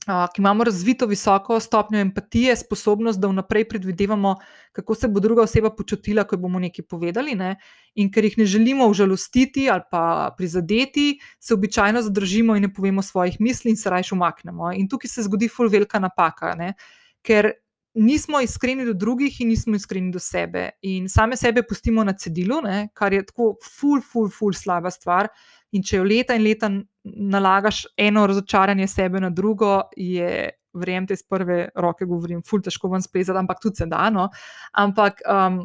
ki 0.03 0.41
imamo 0.41 0.65
razvito 0.65 1.07
visoko 1.07 1.61
stopnjo 1.61 2.01
empatije, 2.01 2.57
sposobnost, 2.57 3.21
da 3.21 3.29
vnaprej 3.29 3.69
predvidevamo, 3.69 4.35
kako 4.73 4.95
se 4.95 5.09
bo 5.09 5.21
druga 5.21 5.43
oseba 5.43 5.71
počutila, 5.71 6.25
ko 6.25 6.37
bomo 6.37 6.59
nekaj 6.59 6.85
povedali. 6.91 7.37
Ne? 7.39 7.55
In 7.95 8.11
ker 8.11 8.25
jih 8.25 8.39
ne 8.39 8.47
želimo 8.47 8.89
užalostiti 8.91 9.69
ali 9.71 9.87
pa 9.91 10.35
prizadeti, 10.37 11.21
se 11.39 11.55
običajno 11.55 12.03
zadržimo 12.03 12.57
in 12.57 12.67
ne 12.67 12.73
povemo 12.75 13.03
svojih 13.03 13.41
misli 13.41 13.71
in 13.71 13.77
se 13.77 13.91
raje 13.91 14.11
umaknemo. 14.13 14.73
In 14.73 14.89
tukaj 14.89 15.09
se 15.09 15.23
zgodi 15.23 15.49
ful 15.49 15.69
velika 15.69 15.99
napaka. 15.99 16.55
Ne? 16.59 16.75
Ker 17.23 17.53
nismo 17.95 18.41
iskreni 18.41 18.85
do 18.85 18.93
drugih 18.93 19.41
in 19.41 19.49
nismo 19.49 19.77
iskreni 19.77 20.13
do 20.13 20.19
sebe. 20.19 20.71
In 20.83 21.09
same 21.09 21.37
sebe 21.37 21.63
pustimo 21.63 22.05
na 22.05 22.13
cedilu, 22.13 22.61
ne, 22.65 22.89
kar 22.95 23.13
je 23.13 23.25
tako 23.27 23.53
ful, 23.65 24.01
ful, 24.01 24.31
ful 24.31 24.55
slaba 24.57 24.91
stvar. 24.91 25.29
In 25.73 25.85
če 25.85 26.01
jo 26.01 26.07
leta 26.07 26.37
in 26.37 26.45
leta 26.45 26.71
nalagaš 27.05 27.85
eno 27.97 28.27
razočaranje 28.29 28.89
sebe 28.89 29.21
na 29.21 29.31
drugo, 29.31 29.81
je, 29.97 30.51
verjemite, 30.73 31.17
iz 31.17 31.25
prve 31.29 31.69
roke 31.77 32.09
govorim, 32.09 32.43
ful, 32.49 32.63
težko 32.65 32.89
vam 32.93 33.03
splezati, 33.05 33.39
ampak 33.39 33.61
tudi 33.63 33.83
se 33.83 33.87
da. 33.87 34.09
No. 34.11 34.29
Ampak. 34.73 35.25
Um, 35.29 35.65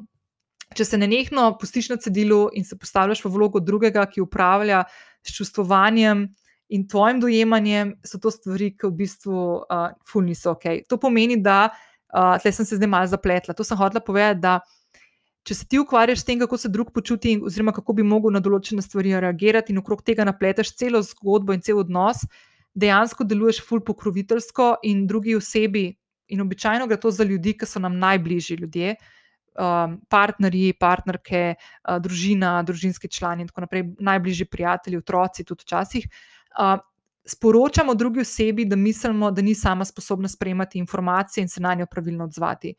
Če 0.76 0.84
se 0.84 0.98
nenehno 1.00 1.46
pustiš 1.56 1.86
na 1.94 1.96
cedilu 1.96 2.50
in 2.52 2.66
se 2.68 2.76
postavljaš 2.76 3.22
v 3.24 3.30
vlogo 3.32 3.62
drugega, 3.64 4.02
ki 4.12 4.20
upravlja 4.20 4.82
s 5.24 5.32
čustvovanjem 5.38 6.26
in 6.76 6.84
tvojim 6.92 7.22
dojemanjem, 7.24 7.94
so 8.04 8.20
to 8.20 8.28
stvari, 8.36 8.74
ki 8.76 8.90
v 8.90 8.98
bistvu 9.00 9.38
uh, 9.64 9.94
ful 10.04 10.26
niso 10.28 10.52
ok. 10.58 10.68
To 10.92 11.00
pomeni, 11.00 11.38
da 11.40 11.70
Uh, 12.14 12.38
Tleh 12.42 12.56
sem 12.56 12.66
se 12.66 12.80
zdaj 12.80 12.88
malo 12.88 13.08
zapletla. 13.08 13.54
To 13.54 13.64
sem 13.68 13.78
hotela 13.78 14.04
povedati, 14.04 14.42
da 14.42 14.60
če 15.48 15.56
se 15.56 15.68
ti 15.68 15.80
ukvarjaš 15.80 16.22
s 16.24 16.28
tem, 16.28 16.40
kako 16.40 16.58
se 16.60 16.72
drug 16.72 16.92
počuti, 16.96 17.38
oziroma 17.44 17.74
kako 17.76 17.96
bi 17.98 18.04
lahko 18.04 18.32
na 18.32 18.42
določene 18.44 18.84
stvari 18.84 19.16
reagirati, 19.16 19.74
in 19.74 19.80
okrog 19.80 20.04
tega 20.04 20.26
napleteš 20.28 20.74
celo 20.76 21.02
zgodbo 21.04 21.56
in 21.56 21.64
cel 21.64 21.80
odnos, 21.84 22.26
dejansko 22.78 23.26
deluješ 23.28 23.62
ful 23.66 23.82
pokroviteljsko 23.84 24.78
in 24.88 25.06
drugi 25.08 25.36
osebi. 25.36 25.90
In 26.36 26.44
običajno 26.44 26.88
gre 26.88 26.98
to 27.00 27.12
za 27.12 27.24
ljudi, 27.24 27.56
ki 27.56 27.66
so 27.66 27.80
nam 27.80 27.96
najbližji 28.00 28.58
ljudje, 28.60 28.98
um, 29.56 29.96
partnerji, 30.12 30.74
partnerke, 30.76 31.44
uh, 31.56 31.98
družina, 32.04 32.58
družinski 32.68 33.08
člani 33.08 33.46
in 33.46 33.52
tako 33.52 33.64
naprej, 33.64 33.86
najbližji 34.04 34.50
prijatelji, 34.52 35.00
otroci, 35.00 35.48
tudi 35.48 35.64
včasih. 35.64 36.08
Uh, 36.60 36.76
sporočamo 37.28 37.94
drugi 37.94 38.22
osebi, 38.22 38.66
da 38.66 38.76
mislimo, 38.76 39.32
da 39.32 39.42
ni 39.42 39.56
sama 39.56 39.86
sposobna 39.86 40.28
sprejemati 40.28 40.80
informacije 40.80 41.42
in 41.42 41.50
se 41.50 41.62
na 41.62 41.74
njo 41.74 41.86
pravilno 41.86 42.24
odzvati. 42.24 42.76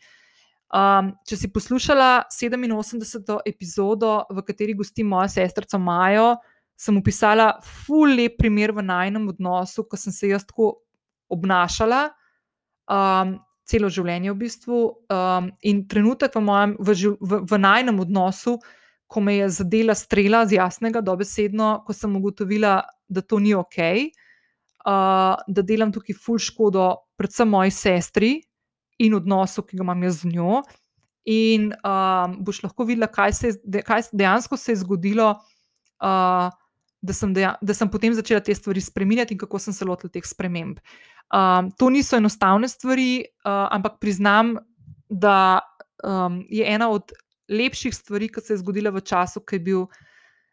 Um, 0.68 1.12
če 1.24 1.36
si 1.36 1.48
poslušala 1.52 2.28
87. 2.32 3.38
epizodo, 3.46 4.22
v 4.30 4.44
kateri 4.44 4.74
gosti 4.76 5.04
moja 5.04 5.28
sestrica 5.28 5.78
Majo, 5.78 6.36
sem 6.76 6.96
opisala 6.96 7.54
ful 7.64 8.12
lep 8.16 8.36
primer 8.38 8.72
v 8.72 8.84
najnem 8.84 9.28
odnosu, 9.28 9.84
ko 9.88 9.96
sem 9.96 10.12
se 10.12 10.28
jaz 10.28 10.44
tako 10.46 10.74
obnašala. 11.28 12.08
Um, 12.88 13.38
Celo 13.68 13.90
življenje, 13.92 14.30
v 14.32 14.38
bistvu, 14.40 14.76
um, 15.12 15.50
in 15.60 15.82
trenutek 15.88 16.32
v, 16.38 16.40
mojem, 16.40 16.70
v, 16.80 16.94
v, 17.20 17.40
v 17.44 17.58
najnem 17.60 17.98
odnosu, 18.00 18.54
ko 19.04 19.20
me 19.20 19.34
je 19.34 19.50
zadela 19.58 19.92
strela 19.92 20.46
z 20.48 20.56
jasnega, 20.56 21.02
dobesedno, 21.04 21.82
ko 21.84 21.92
sem 21.92 22.14
ugotovila, 22.16 22.78
da 23.12 23.20
to 23.20 23.36
ni 23.44 23.52
ok, 23.52 23.76
uh, 24.08 24.27
uh, 24.86 25.38
da 25.46 25.64
delam 25.64 25.92
tukaj 25.94 26.16
ful 26.18 26.38
škodo, 26.42 26.90
predvsem 27.18 27.50
moji 27.50 27.74
sestri 27.74 28.36
in 28.98 29.14
odnosu, 29.14 29.62
ki 29.66 29.78
ga 29.78 29.86
imam 29.86 30.02
jaz 30.06 30.22
z 30.22 30.32
njo. 30.34 30.62
In 31.28 31.70
um, 31.84 32.38
boš 32.44 32.62
lahko 32.64 32.86
videla, 32.88 33.10
kaj, 33.12 33.34
se 33.36 33.52
je, 33.52 33.82
kaj 33.84 34.08
dejansko 34.16 34.56
se 34.56 34.72
je 34.72 34.80
zgodilo, 34.80 35.34
uh, 36.00 36.48
da, 37.02 37.14
sem 37.14 37.34
deja, 37.36 37.52
da 37.60 37.76
sem 37.76 37.90
potem 37.90 38.14
začela 38.16 38.40
te 38.40 38.54
stvari 38.54 38.80
spremenjati 38.80 39.36
in 39.36 39.40
kako 39.42 39.60
sem 39.60 39.76
se 39.76 39.84
lotila 39.84 40.10
teh 40.14 40.24
sprememb. 40.24 40.80
Um, 41.28 41.68
to 41.76 41.90
niso 41.92 42.16
enostavne 42.16 42.68
stvari, 42.68 43.26
uh, 43.44 43.68
ampak 43.76 43.98
priznam, 44.00 44.56
da 45.08 45.60
um, 46.04 46.40
je 46.48 46.64
ena 46.64 46.88
od 46.90 47.12
lepših 47.48 47.94
stvari, 47.94 48.28
ki 48.32 48.40
se 48.44 48.54
je 48.54 48.62
zgodila 48.62 48.92
v 48.94 49.04
času, 49.04 49.40
ki 49.44 49.56
je 49.56 49.64
bil 49.64 49.84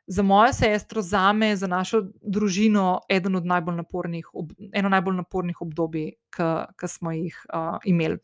za 0.07 0.23
mojo 0.23 0.53
sestro, 0.53 1.01
za 1.01 1.33
me, 1.33 1.55
za 1.55 1.67
našo 1.67 2.03
družino, 2.21 2.99
eno 3.09 3.37
od 3.37 3.45
najbolj 3.45 3.75
napornih, 3.75 4.27
ob, 4.33 4.51
eno 4.73 4.89
najbolj 4.89 5.15
napornih 5.15 5.61
obdobij, 5.61 6.11
ki 6.29 6.87
smo 6.87 7.11
jih 7.11 7.37
uh, 7.53 7.77
imeli. 7.85 8.17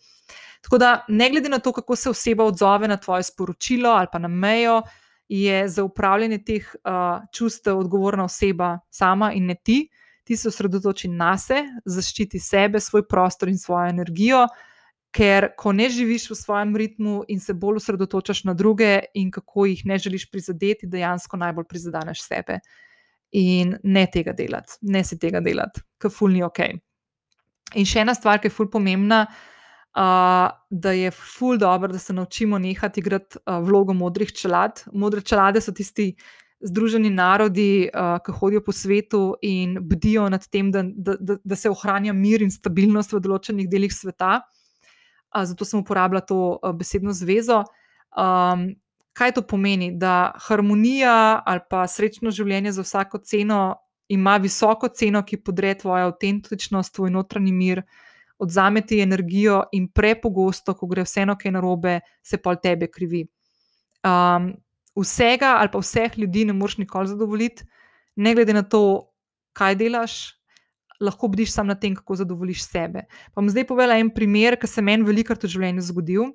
Tako 0.61 0.77
da, 0.77 1.05
ne 1.07 1.29
glede 1.29 1.49
na 1.49 1.59
to, 1.59 1.71
kako 1.73 1.95
se 1.95 2.09
oseba 2.09 2.45
odzove 2.45 2.88
na 2.88 2.97
tvoje 2.97 3.23
sporočilo 3.23 3.89
ali 3.89 4.07
pa 4.11 4.19
na 4.19 4.27
mejo, 4.27 4.82
je 5.32 5.67
za 5.69 5.84
upravljanje 5.84 6.43
teh 6.43 6.75
uh, 6.75 7.23
čustev 7.34 7.77
odgovorna 7.79 8.23
oseba 8.23 8.79
sama 8.89 9.32
in 9.34 9.45
ne 9.45 9.55
ti. 9.55 9.89
Ti 10.23 10.38
se 10.38 10.47
osredotoči 10.47 11.07
na 11.07 11.38
sebe, 11.38 11.67
zaščiti 11.86 12.39
sebe, 12.39 12.79
svoj 12.79 13.07
prostor 13.07 13.49
in 13.49 13.57
svojo 13.57 13.89
energijo, 13.89 14.47
Ker, 15.12 15.49
ko 15.59 15.74
ne 15.76 15.89
živiš 15.91 16.30
v 16.32 16.36
svojem 16.39 16.76
ritmu 16.80 17.24
in 17.28 17.41
se 17.43 17.53
bolj 17.53 17.82
osredotočaš 17.82 18.45
na 18.47 18.53
druge, 18.55 18.99
in 19.14 19.32
kako 19.32 19.66
jih 19.68 19.82
ne 19.86 19.97
želiš 19.99 20.30
prizadeti, 20.32 20.88
dejansko 20.88 21.38
najbolj 21.38 21.68
prizadeneš 21.68 22.24
sebe. 22.24 22.62
In 23.36 23.76
ne 23.84 24.05
tega 24.12 24.32
delati, 24.36 24.78
ne 24.82 25.03
si 25.03 25.20
tega 25.20 25.39
delati, 25.43 25.84
kar 25.99 26.12
fulni 26.12 26.43
ok. 26.43 26.64
In 27.76 27.88
še 27.88 28.03
ena 28.03 28.16
stvar, 28.16 28.39
ki 28.39 28.49
je 28.49 28.55
ful 28.55 28.68
pomembna, 28.72 29.26
uh, 29.95 30.47
da 30.70 30.91
je 30.95 31.12
ful 31.16 31.59
dobro, 31.59 31.91
da 31.91 31.99
se 31.99 32.14
naučimo 32.14 32.59
nehati 32.59 32.99
igrati 32.99 33.39
uh, 33.39 33.59
vlogo 33.64 33.93
modrih 33.93 34.32
čelad. 34.32 34.84
Modre 34.93 35.22
čelade 35.22 35.62
so 35.62 35.72
tisti 35.72 36.14
združeni 36.62 37.09
narodi, 37.09 37.89
uh, 37.89 38.18
ki 38.24 38.36
hodijo 38.39 38.64
po 38.64 38.72
svetu 38.72 39.36
in 39.41 39.78
bdijo 39.82 40.30
nad 40.30 40.47
tem, 40.47 40.72
da, 40.72 40.84
da, 40.84 41.16
da, 41.20 41.38
da 41.43 41.55
se 41.55 41.70
ohranja 41.70 42.14
mir 42.14 42.43
in 42.43 42.51
stabilnost 42.51 43.16
v 43.16 43.24
določenih 43.24 43.70
delih 43.72 43.93
sveta. 43.93 44.41
Zato 45.36 45.65
sem 45.65 45.79
uporabljala 45.79 46.25
to 46.25 46.39
uh, 46.57 46.71
besedno 46.75 47.13
zvezo. 47.13 47.63
Um, 48.17 48.75
kaj 49.13 49.32
to 49.38 49.41
pomeni? 49.41 49.91
Da 49.97 50.34
harmonija 50.47 51.41
ali 51.45 51.63
pa 51.69 51.88
srečno 51.88 52.32
življenje 52.32 52.71
za 52.71 52.86
vsako 52.86 53.17
ceno 53.17 53.61
ima 54.11 54.36
visoko 54.38 54.89
ceno, 54.91 55.21
ki 55.23 55.39
podre 55.39 55.71
tvojo 55.79 56.09
avtentičnost, 56.09 56.93
tvoj 56.95 57.13
notranji 57.15 57.53
mir, 57.55 57.82
odzame 58.43 58.82
ti 58.84 58.99
energijo 58.99 59.61
in 59.71 59.88
prepogosto, 59.88 60.73
ko 60.75 60.89
gre 60.91 61.05
vseeno 61.07 61.38
kaj 61.39 61.53
narobe, 61.55 61.99
se 62.23 62.38
pa 62.38 62.51
od 62.51 62.59
tebe 62.61 62.89
krivi. 62.91 63.23
Um, 64.03 64.51
vsega 64.97 65.55
ali 65.61 65.71
pa 65.71 65.79
vseh 65.79 66.17
ljudi 66.19 66.43
ne 66.45 66.53
moreš 66.53 66.77
nikoli 66.82 67.07
zadovoljiti, 67.07 67.63
ne 68.15 68.36
glede 68.36 68.53
na 68.53 68.63
to, 68.63 68.84
kaj 69.53 69.75
delaš. 69.79 70.17
Lahko 71.02 71.32
bdiš 71.32 71.54
samo 71.56 71.72
na 71.74 71.76
tem, 71.76 71.95
kako 71.97 72.20
zadovoljiš 72.22 72.66
sebe. 72.68 73.06
Pa 73.34 73.41
bom 73.41 73.49
zdaj 73.49 73.66
povedala 73.70 73.97
en 73.99 74.12
primer, 74.14 74.58
ki 74.60 74.70
se 74.70 74.84
meni 74.86 75.08
velikokrat 75.08 75.43
v 75.43 75.52
življenju 75.56 75.86
zgodil. 75.88 76.30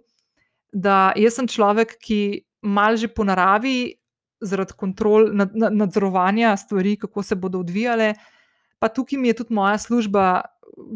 Da 0.74 1.12
jaz 1.16 1.38
sem 1.38 1.48
človek, 1.48 1.94
ki 2.02 2.20
mal 2.66 2.98
že 2.98 3.08
po 3.08 3.24
naravi 3.24 3.94
zaradi 4.42 4.74
kontrol, 4.76 5.30
nad, 5.32 5.54
nadzorovanja 5.54 6.56
stvari, 6.60 6.96
kako 7.00 7.22
se 7.22 7.38
bodo 7.38 7.62
odvijale. 7.62 8.14
Pa 8.78 8.90
tukaj 8.92 9.18
mi 9.18 9.30
je 9.30 9.38
tudi 9.40 9.54
moja 9.56 9.78
služba 9.80 10.42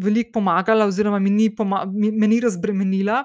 veliko 0.02 0.34
pomagala, 0.40 0.84
oziroma 0.90 1.18
mi 1.18 1.30
ni, 1.30 1.48
poma 1.54 1.86
mi, 1.88 2.10
me 2.12 2.28
ni 2.28 2.40
razbremenila, 2.42 3.22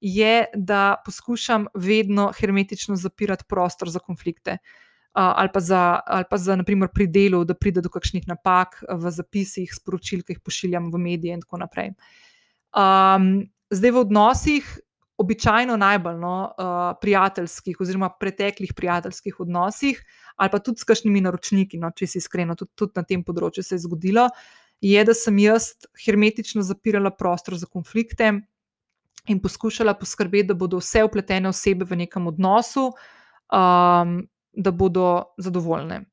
je, 0.00 0.44
da 0.52 0.98
poskušam 1.06 1.70
vedno 1.74 2.28
hermetično 2.36 2.98
zapirati 3.00 3.46
prostor 3.48 3.88
za 3.88 4.02
konflikte. 4.02 4.58
Uh, 4.58 4.85
ali 5.16 5.48
pa, 5.52 5.60
za, 5.60 6.00
ali 6.06 6.24
pa 6.30 6.36
za, 6.36 6.56
naprimer, 6.60 6.90
pri 6.92 7.06
delu, 7.08 7.44
da 7.48 7.54
pride 7.56 7.80
do 7.80 7.88
kakšnih 7.88 8.26
napak 8.28 8.82
v 8.84 9.10
zapisih, 9.10 9.70
sporočil, 9.72 10.20
ki 10.20 10.36
jih 10.36 10.42
pošiljam 10.44 10.90
v 10.92 11.00
medije, 11.00 11.36
in 11.36 11.44
tako 11.44 11.62
naprej. 11.64 11.94
Um, 12.76 13.46
zdaj, 13.72 13.94
v 13.96 14.02
odnosih 14.04 14.68
običajno 15.16 15.76
najbolj 15.80 16.18
no, 16.20 16.34
prijateljskih, 17.00 17.80
oziroma 17.80 18.10
preteklih 18.20 18.74
prijateljskih 18.76 19.40
odnosih, 19.40 20.02
ali 20.36 20.52
pa 20.52 20.60
tudi 20.60 20.84
s 20.84 20.88
kakšnimi 20.88 21.22
naročniki, 21.24 21.80
no, 21.80 21.90
če 21.96 22.06
si 22.06 22.20
iskreno, 22.20 22.54
tudi, 22.54 22.74
tudi 22.76 23.00
na 23.00 23.04
tem 23.08 23.24
področju 23.24 23.64
se 23.64 23.78
je 23.78 23.84
zgodilo, 23.86 24.28
je, 24.84 25.04
da 25.08 25.16
sem 25.16 25.38
jaz 25.40 25.70
hermetično 26.04 26.60
zapirala 26.60 27.10
prostor 27.16 27.56
za 27.56 27.64
konflikte 27.64 28.34
in 29.32 29.40
poskušala 29.40 29.96
poskrbeti, 29.96 30.50
da 30.52 30.54
bodo 30.54 30.82
vse 30.82 31.00
upletene 31.08 31.48
osebe 31.48 31.88
v 31.88 32.04
nekem 32.04 32.28
odnosu, 32.28 32.90
um, 33.48 34.18
da 34.56 34.70
bodo 34.70 35.36
zadovoljne. 35.38 36.04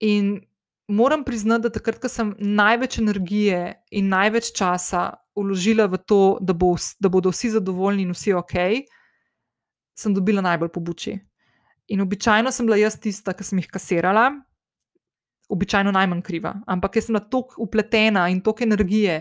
In 0.00 0.40
moram 0.88 1.24
priznati, 1.24 1.62
da 1.62 1.70
takrat, 1.72 1.98
ko 2.00 2.08
sem 2.08 2.34
največ 2.38 2.98
energije 2.98 3.74
in 3.90 4.10
največ 4.12 4.52
časa 4.56 5.14
vložila 5.36 5.86
v 5.90 5.98
to, 5.98 6.38
da, 6.40 6.52
bo, 6.52 6.74
da 7.00 7.08
bodo 7.12 7.32
vsi 7.32 7.50
zadovoljni 7.56 8.06
in 8.06 8.12
vsi 8.14 8.34
ok, 8.36 8.54
sem 9.96 10.14
dobila 10.14 10.44
najbolj 10.44 10.70
pobuči. 10.72 11.16
In 11.88 12.02
običajno 12.02 12.50
sem 12.52 12.66
bila 12.66 12.78
jaz 12.80 12.98
tista, 13.00 13.32
ki 13.32 13.44
sem 13.46 13.60
jih 13.62 13.68
kasirala, 13.72 14.30
običajno 15.48 15.92
najmanj 15.94 16.22
kriva. 16.26 16.56
Ampak 16.66 16.98
jaz 16.98 17.08
sem 17.08 17.14
bila 17.14 17.24
tako 17.30 17.62
upletena 17.62 18.26
in 18.28 18.40
toliko 18.42 18.66
energije 18.66 19.20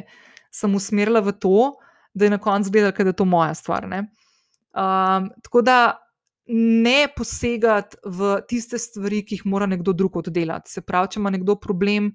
sem 0.51 0.75
usmerila 0.75 1.21
v 1.21 1.35
to, 1.39 1.75
da 2.15 2.25
je 2.25 2.31
na 2.31 2.39
koncu 2.39 2.71
gledala, 2.71 2.91
da 2.95 3.11
je 3.11 3.13
to 3.13 3.25
moja 3.25 3.53
stvar. 3.53 3.85
Um, 3.85 5.29
tako 5.43 5.61
da 5.61 6.04
ne 6.47 7.07
posegati 7.15 7.97
v 8.05 8.39
tiste 8.47 8.77
stvari, 8.77 9.23
ki 9.25 9.39
jih 9.39 9.45
mora 9.49 9.65
nekdo 9.65 9.93
drug 9.93 10.17
oddelati. 10.21 10.71
Se 10.71 10.81
pravi, 10.85 11.15
če 11.15 11.19
ima 11.19 11.31
nekdo 11.33 11.55
problem 11.61 12.11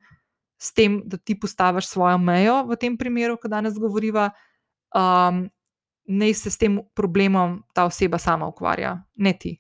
s 0.61 0.75
tem, 0.77 1.01
da 1.09 1.17
ti 1.17 1.35
postaviš 1.41 1.89
svojo 1.89 2.19
mejo, 2.19 2.61
v 2.69 2.77
tem 2.79 2.99
primeru, 3.01 3.39
ko 3.41 3.49
danes 3.49 3.79
govoriva, 3.81 4.29
um, 4.95 5.49
naj 6.11 6.35
se 6.35 6.51
s 6.51 6.61
tem 6.61 6.79
problemom 6.95 7.61
ta 7.75 7.87
oseba 7.89 8.19
sama 8.19 8.49
ukvarja, 8.51 8.99
ne 9.17 9.35
ti. 9.39 9.57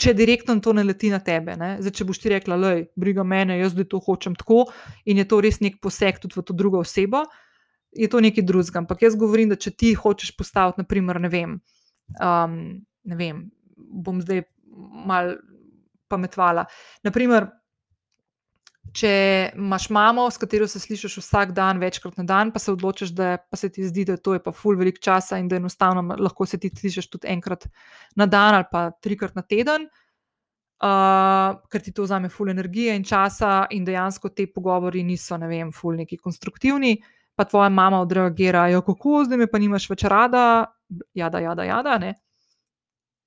Če 0.00 0.14
direktno 0.16 0.56
to 0.64 0.72
ne 0.72 0.84
leti 0.86 1.10
na 1.12 1.18
tebe, 1.20 1.58
Zdaj, 1.58 1.92
če 1.92 2.06
boš 2.08 2.22
ti 2.22 2.32
rekla, 2.32 2.56
da 2.56 2.72
je 2.72 2.86
briga 2.96 3.24
mene, 3.24 3.58
jaz 3.60 3.74
zdaj 3.74 3.90
to 3.92 4.00
hočem 4.00 4.36
tako 4.38 4.64
in 5.04 5.20
je 5.20 5.26
to 5.28 5.40
res 5.44 5.60
nek 5.60 5.76
poseg 5.82 6.22
tudi 6.22 6.38
v 6.38 6.44
to 6.46 6.56
drugo 6.56 6.80
osebo, 6.80 7.26
je 7.92 8.08
to 8.08 8.20
nekaj 8.20 8.46
drugega. 8.46 8.80
Ampak 8.80 9.02
jaz 9.02 9.18
govorim, 9.18 9.50
da 9.50 9.58
če 9.60 9.74
ti 9.76 9.92
hočeš 9.98 10.32
postaviti, 10.38 10.80
naprimer, 10.80 11.20
ne 11.20 11.28
vem, 11.28 11.58
um, 12.16 12.56
ne 13.04 13.18
vem, 13.18 13.50
bom 13.90 14.20
zdaj 14.22 14.44
mal 15.06 15.34
pametvala. 16.10 16.64
Naprimer, 17.06 17.46
če 18.96 19.12
imaš 19.54 19.86
mamo, 19.94 20.24
s 20.30 20.40
katero 20.40 20.66
se 20.70 20.80
slišiš 20.82 21.20
vsak 21.20 21.52
dan, 21.54 21.78
večkrat 21.82 22.16
na 22.18 22.24
dan, 22.26 22.50
pa 22.50 22.62
se 22.62 22.72
odločiš, 22.72 23.12
da 23.14 23.36
pa 23.38 23.58
se 23.60 23.70
ti 23.70 23.86
zdi, 23.86 24.06
da 24.08 24.16
to 24.16 24.34
je 24.34 24.42
pa 24.42 24.52
ful 24.56 24.78
velik 24.78 24.98
časa 25.02 25.38
in 25.38 25.48
da 25.48 25.60
enostavno 25.60 26.16
lahko 26.18 26.46
se 26.46 26.58
ti 26.58 26.72
slišiš 26.74 27.10
tudi 27.10 27.30
enkrat 27.30 27.68
na 28.16 28.26
dan 28.26 28.58
ali 28.58 28.66
pa 28.70 28.90
trikrat 28.90 29.36
na 29.38 29.42
teden, 29.46 29.86
uh, 30.82 31.60
ker 31.70 31.84
ti 31.84 31.94
to 31.94 32.08
vzame 32.08 32.32
ful 32.32 32.50
energije 32.50 32.96
in 32.96 33.06
časa, 33.06 33.68
in 33.70 33.86
dejansko 33.86 34.32
te 34.34 34.48
pogovori 34.50 35.04
niso, 35.06 35.38
ne 35.38 35.48
vem, 35.50 35.72
ful 35.72 35.96
neki 36.00 36.18
konstruktivni. 36.18 36.96
Pa 37.38 37.46
tvoja 37.48 37.70
mama 37.72 38.02
odreagira, 38.02 38.66
jo 38.68 38.82
kako 38.84 39.22
zdaj 39.24 39.38
me 39.38 39.46
pa 39.48 39.58
nimaš 39.58 39.86
več 39.88 40.02
rada, 40.10 40.42
jada, 41.16 41.40
jada, 41.40 41.64
jada. 41.64 41.94
Ne? 42.02 42.10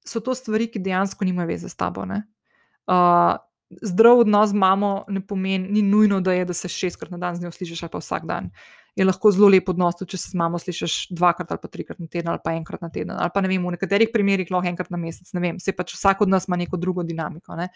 So 0.05 0.19
to 0.19 0.35
stvari, 0.35 0.67
ki 0.67 0.81
dejansko 0.83 1.25
nimajo 1.25 1.47
veze 1.47 1.69
s 1.69 1.75
tabo. 1.79 2.03
Uh, 2.03 3.37
zdrav 3.81 4.19
odnos 4.19 4.49
z 4.49 4.53
mamo 4.53 5.05
ne 5.07 5.21
pomeni, 5.27 5.69
ni 5.71 5.81
nujno, 5.81 6.21
da 6.21 6.33
je, 6.33 6.45
da 6.45 6.53
se 6.53 6.67
šestkrat 6.67 7.11
na 7.11 7.17
dan 7.17 7.35
z 7.35 7.43
njo 7.43 7.51
slišiš, 7.51 7.83
ali 7.83 7.91
pa 7.91 8.01
vsak 8.03 8.25
dan. 8.25 8.49
Je 8.95 9.05
lahko 9.05 9.31
zelo 9.31 9.49
lep 9.49 9.69
odnos, 9.69 9.95
tudi 9.97 10.13
če 10.13 10.17
se 10.21 10.31
z 10.33 10.37
mamo 10.37 10.59
slišiš 10.61 10.97
dvakrat 11.17 11.51
ali 11.51 11.61
pa 11.61 11.67
trikrat 11.67 11.99
na 11.99 12.07
teden, 12.07 12.29
ali 12.29 12.41
pa 12.43 12.53
enkrat 12.53 12.81
na 12.81 12.89
teden, 12.93 13.15
ali 13.17 13.31
pa 13.33 13.41
ne 13.41 13.49
vem, 13.49 13.63
v 13.65 13.75
nekaterih 13.77 14.11
primerih 14.13 14.51
lahko 14.53 14.69
enkrat 14.69 14.91
na 14.93 14.99
mesec. 15.01 15.29
Ne 15.33 15.41
vem, 15.41 15.59
se 15.59 15.73
pač 15.73 15.95
vsak 15.95 16.21
od 16.21 16.29
nas 16.29 16.47
ima 16.47 16.59
neko 16.61 16.77
drugo 16.77 17.03
dinamiko. 17.03 17.57
Ne? 17.57 17.69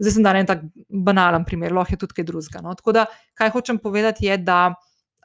Zdaj 0.00 0.16
sem 0.16 0.24
dal 0.24 0.40
en 0.40 0.48
tak 0.48 0.64
banalen 0.88 1.44
primer, 1.44 1.74
lahko 1.76 1.96
je 1.96 2.04
tudi 2.04 2.20
kaj 2.20 2.28
drugega. 2.30 2.62
No? 2.64 2.76
Tako 2.78 2.96
da, 2.96 3.06
kaj 3.34 3.52
hočem 3.52 3.80
povedati, 3.82 4.30
je, 4.30 4.38
da 4.38 4.60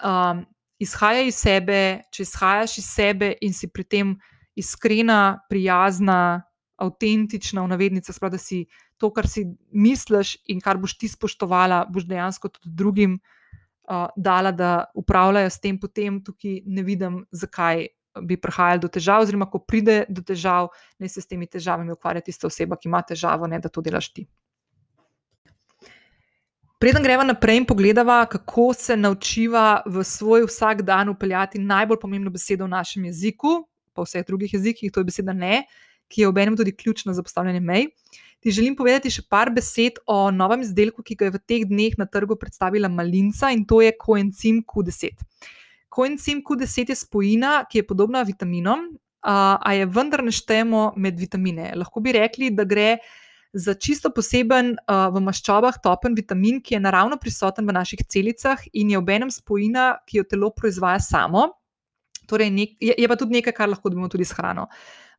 um, 0.04 0.44
izhaja 0.82 1.24
iz 1.28 1.40
sebe, 1.40 1.80
če 2.12 2.26
izhajaš 2.26 2.78
iz 2.82 2.92
sebe 2.92 3.34
in 3.42 3.56
si 3.56 3.70
pri 3.72 3.88
tem 3.88 4.14
iskrena, 4.56 5.42
prijazna, 5.50 6.44
avtentična, 6.82 7.62
v 7.62 7.72
navednicah, 7.72 8.18
da 8.32 8.38
si 8.38 8.66
to, 8.98 9.12
kar 9.14 9.28
si 9.30 9.46
misliš 9.72 10.36
in 10.50 10.62
kar 10.62 10.80
boš 10.82 10.98
ti 10.98 11.10
spoštovala, 11.10 11.86
boš 11.90 12.08
dejansko 12.10 12.50
tudi 12.50 12.74
drugim 12.76 13.18
uh, 13.18 14.10
dala, 14.18 14.52
da 14.52 14.92
upravljajo 14.96 15.50
s 15.50 15.60
tem, 15.62 15.80
potem 15.80 16.22
tukaj 16.24 16.62
ne 16.66 16.84
vidim, 16.84 17.24
zakaj 17.32 17.88
bi 18.28 18.36
prihajali 18.38 18.82
do 18.84 18.90
težav, 18.92 19.24
oziroma 19.24 19.48
ko 19.48 19.62
pride 19.64 20.04
do 20.10 20.24
težav, 20.26 20.70
ne 21.00 21.10
se 21.10 21.22
s 21.22 21.30
temi 21.30 21.48
težavami 21.48 21.94
ukvarja 21.94 22.26
tista 22.26 22.50
oseba, 22.50 22.76
ki 22.76 22.90
ima 22.90 23.02
težavo, 23.02 23.48
ne 23.48 23.60
da 23.60 23.70
to 23.70 23.82
delaš 23.82 24.12
ti. 24.14 24.28
Preden 26.82 27.04
greva 27.06 27.24
naprej 27.24 27.60
in 27.62 27.66
pogledava, 27.70 28.26
kako 28.26 28.72
se 28.74 28.98
naučiva 28.98 29.84
v 29.86 30.04
svoj 30.04 30.48
vsak 30.50 30.82
dan 30.82 31.10
upeljati 31.14 31.62
najbolj 31.62 32.00
pomembno 32.02 32.34
besedo 32.34 32.66
v 32.66 32.74
našem 32.74 33.06
jeziku, 33.06 33.60
v 34.02 34.10
vseh 34.10 34.26
drugih 34.28 34.54
jezikih, 34.58 34.92
to 34.92 35.02
je 35.02 35.10
beseda 35.10 35.34
ne, 35.34 35.64
ki 36.12 36.24
je 36.24 36.28
ob 36.28 36.38
enem 36.38 36.58
tudi 36.60 36.74
ključna 36.76 37.14
za 37.14 37.24
postavljanje 37.24 37.62
mej. 37.64 37.88
Ti 38.42 38.52
želim 38.52 38.76
povedati 38.76 39.12
še 39.14 39.22
par 39.30 39.52
besed 39.54 40.02
o 40.10 40.32
novem 40.34 40.66
izdelku, 40.66 41.06
ki 41.06 41.16
ga 41.16 41.30
je 41.30 41.36
v 41.38 41.42
teh 41.46 41.66
dneh 41.70 41.96
na 42.02 42.08
trgu 42.10 42.36
predstavila 42.42 42.90
Malinca 42.90 43.52
in 43.54 43.64
to 43.70 43.84
je 43.86 43.94
koencim 43.94 44.64
Q10. 44.66 45.22
Koencim 45.94 46.42
Q10 46.42 46.90
je 46.90 46.98
spojina, 46.98 47.62
ki 47.70 47.80
je 47.80 47.88
podobna 47.88 48.26
vitaminom, 48.26 48.90
a 49.22 49.74
je 49.78 49.86
vendar 49.86 50.24
ne 50.26 50.32
štejemo 50.34 50.94
med 50.98 51.20
vitamine. 51.20 51.70
Lahko 51.78 52.02
bi 52.02 52.16
rekli, 52.18 52.50
da 52.50 52.66
gre 52.66 52.98
za 53.54 53.76
čisto 53.76 54.10
poseben 54.10 54.74
v 54.88 55.22
maščobah 55.22 55.78
topen 55.84 56.16
vitamin, 56.18 56.62
ki 56.64 56.78
je 56.78 56.80
naravno 56.82 57.20
prisoten 57.22 57.68
v 57.68 57.76
naših 57.76 58.02
celicah 58.08 58.58
in 58.74 58.90
je 58.90 58.98
obenem 58.98 59.30
spojina, 59.30 59.98
ki 60.08 60.22
jo 60.22 60.24
telo 60.24 60.50
proizvaja 60.56 61.00
samo. 61.04 61.50
Torej, 62.30 62.52
nek, 62.54 62.76
je, 62.80 62.94
je 62.98 63.08
pa 63.08 63.18
tudi 63.20 63.38
nekaj, 63.40 63.56
kar 63.58 63.70
lahko 63.70 63.90
dobimo 63.90 64.10
tudi 64.12 64.26
s 64.26 64.36
hrano. 64.38 64.68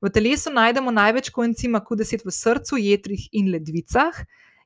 V 0.03 0.11
telesu 0.11 0.51
najdemo 0.51 0.91
največ 0.91 1.31
koencima 1.31 1.83
Q10 1.83 2.25
v 2.27 2.35
srcu, 2.35 2.79
jetrih 2.81 3.29
in 3.39 3.53
ledvicah. 3.55 4.17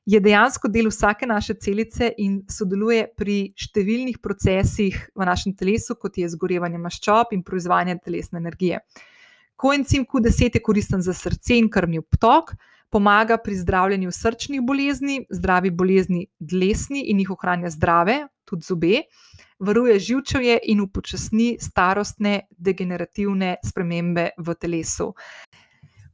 Je 0.07 0.19
dejansko 0.23 0.69
del 0.71 0.87
vsake 0.87 1.27
naše 1.27 1.57
celice 1.59 2.07
in 2.23 2.39
sodeluje 2.47 3.09
pri 3.19 3.51
številnih 3.59 4.21
procesih 4.23 4.95
v 5.11 5.27
našem 5.27 5.51
telesu, 5.59 5.97
kot 5.99 6.15
je 6.15 6.29
zgorevanje 6.31 6.79
maščob 6.79 7.35
in 7.35 7.43
proizvajanje 7.43 7.97
telesne 8.05 8.39
energije. 8.39 8.79
Koencim 9.59 10.05
Q10 10.07 10.55
je 10.55 10.63
koristen 10.63 11.03
za 11.03 11.13
srce 11.17 11.57
in 11.59 11.67
krvni 11.69 11.99
obtok, 11.99 12.53
pomaga 12.89 13.35
pri 13.37 13.57
zdravljenju 13.59 14.13
srčnih 14.15 14.61
bolezni, 14.63 15.25
zdravi 15.29 15.73
bolezni 15.75 16.27
dlesni 16.39 17.03
in 17.11 17.19
jih 17.19 17.33
ohranja 17.35 17.73
zdrave, 17.73 18.21
tudi 18.47 18.63
zobe, 18.63 19.01
varuje 19.59 19.99
živčevje 19.99 20.59
in 20.63 20.81
upočasni 20.81 21.57
starostne 21.61 22.41
degenerativne 22.57 23.55
spremembe 23.65 24.29
v 24.37 24.55
telesu. 24.55 25.13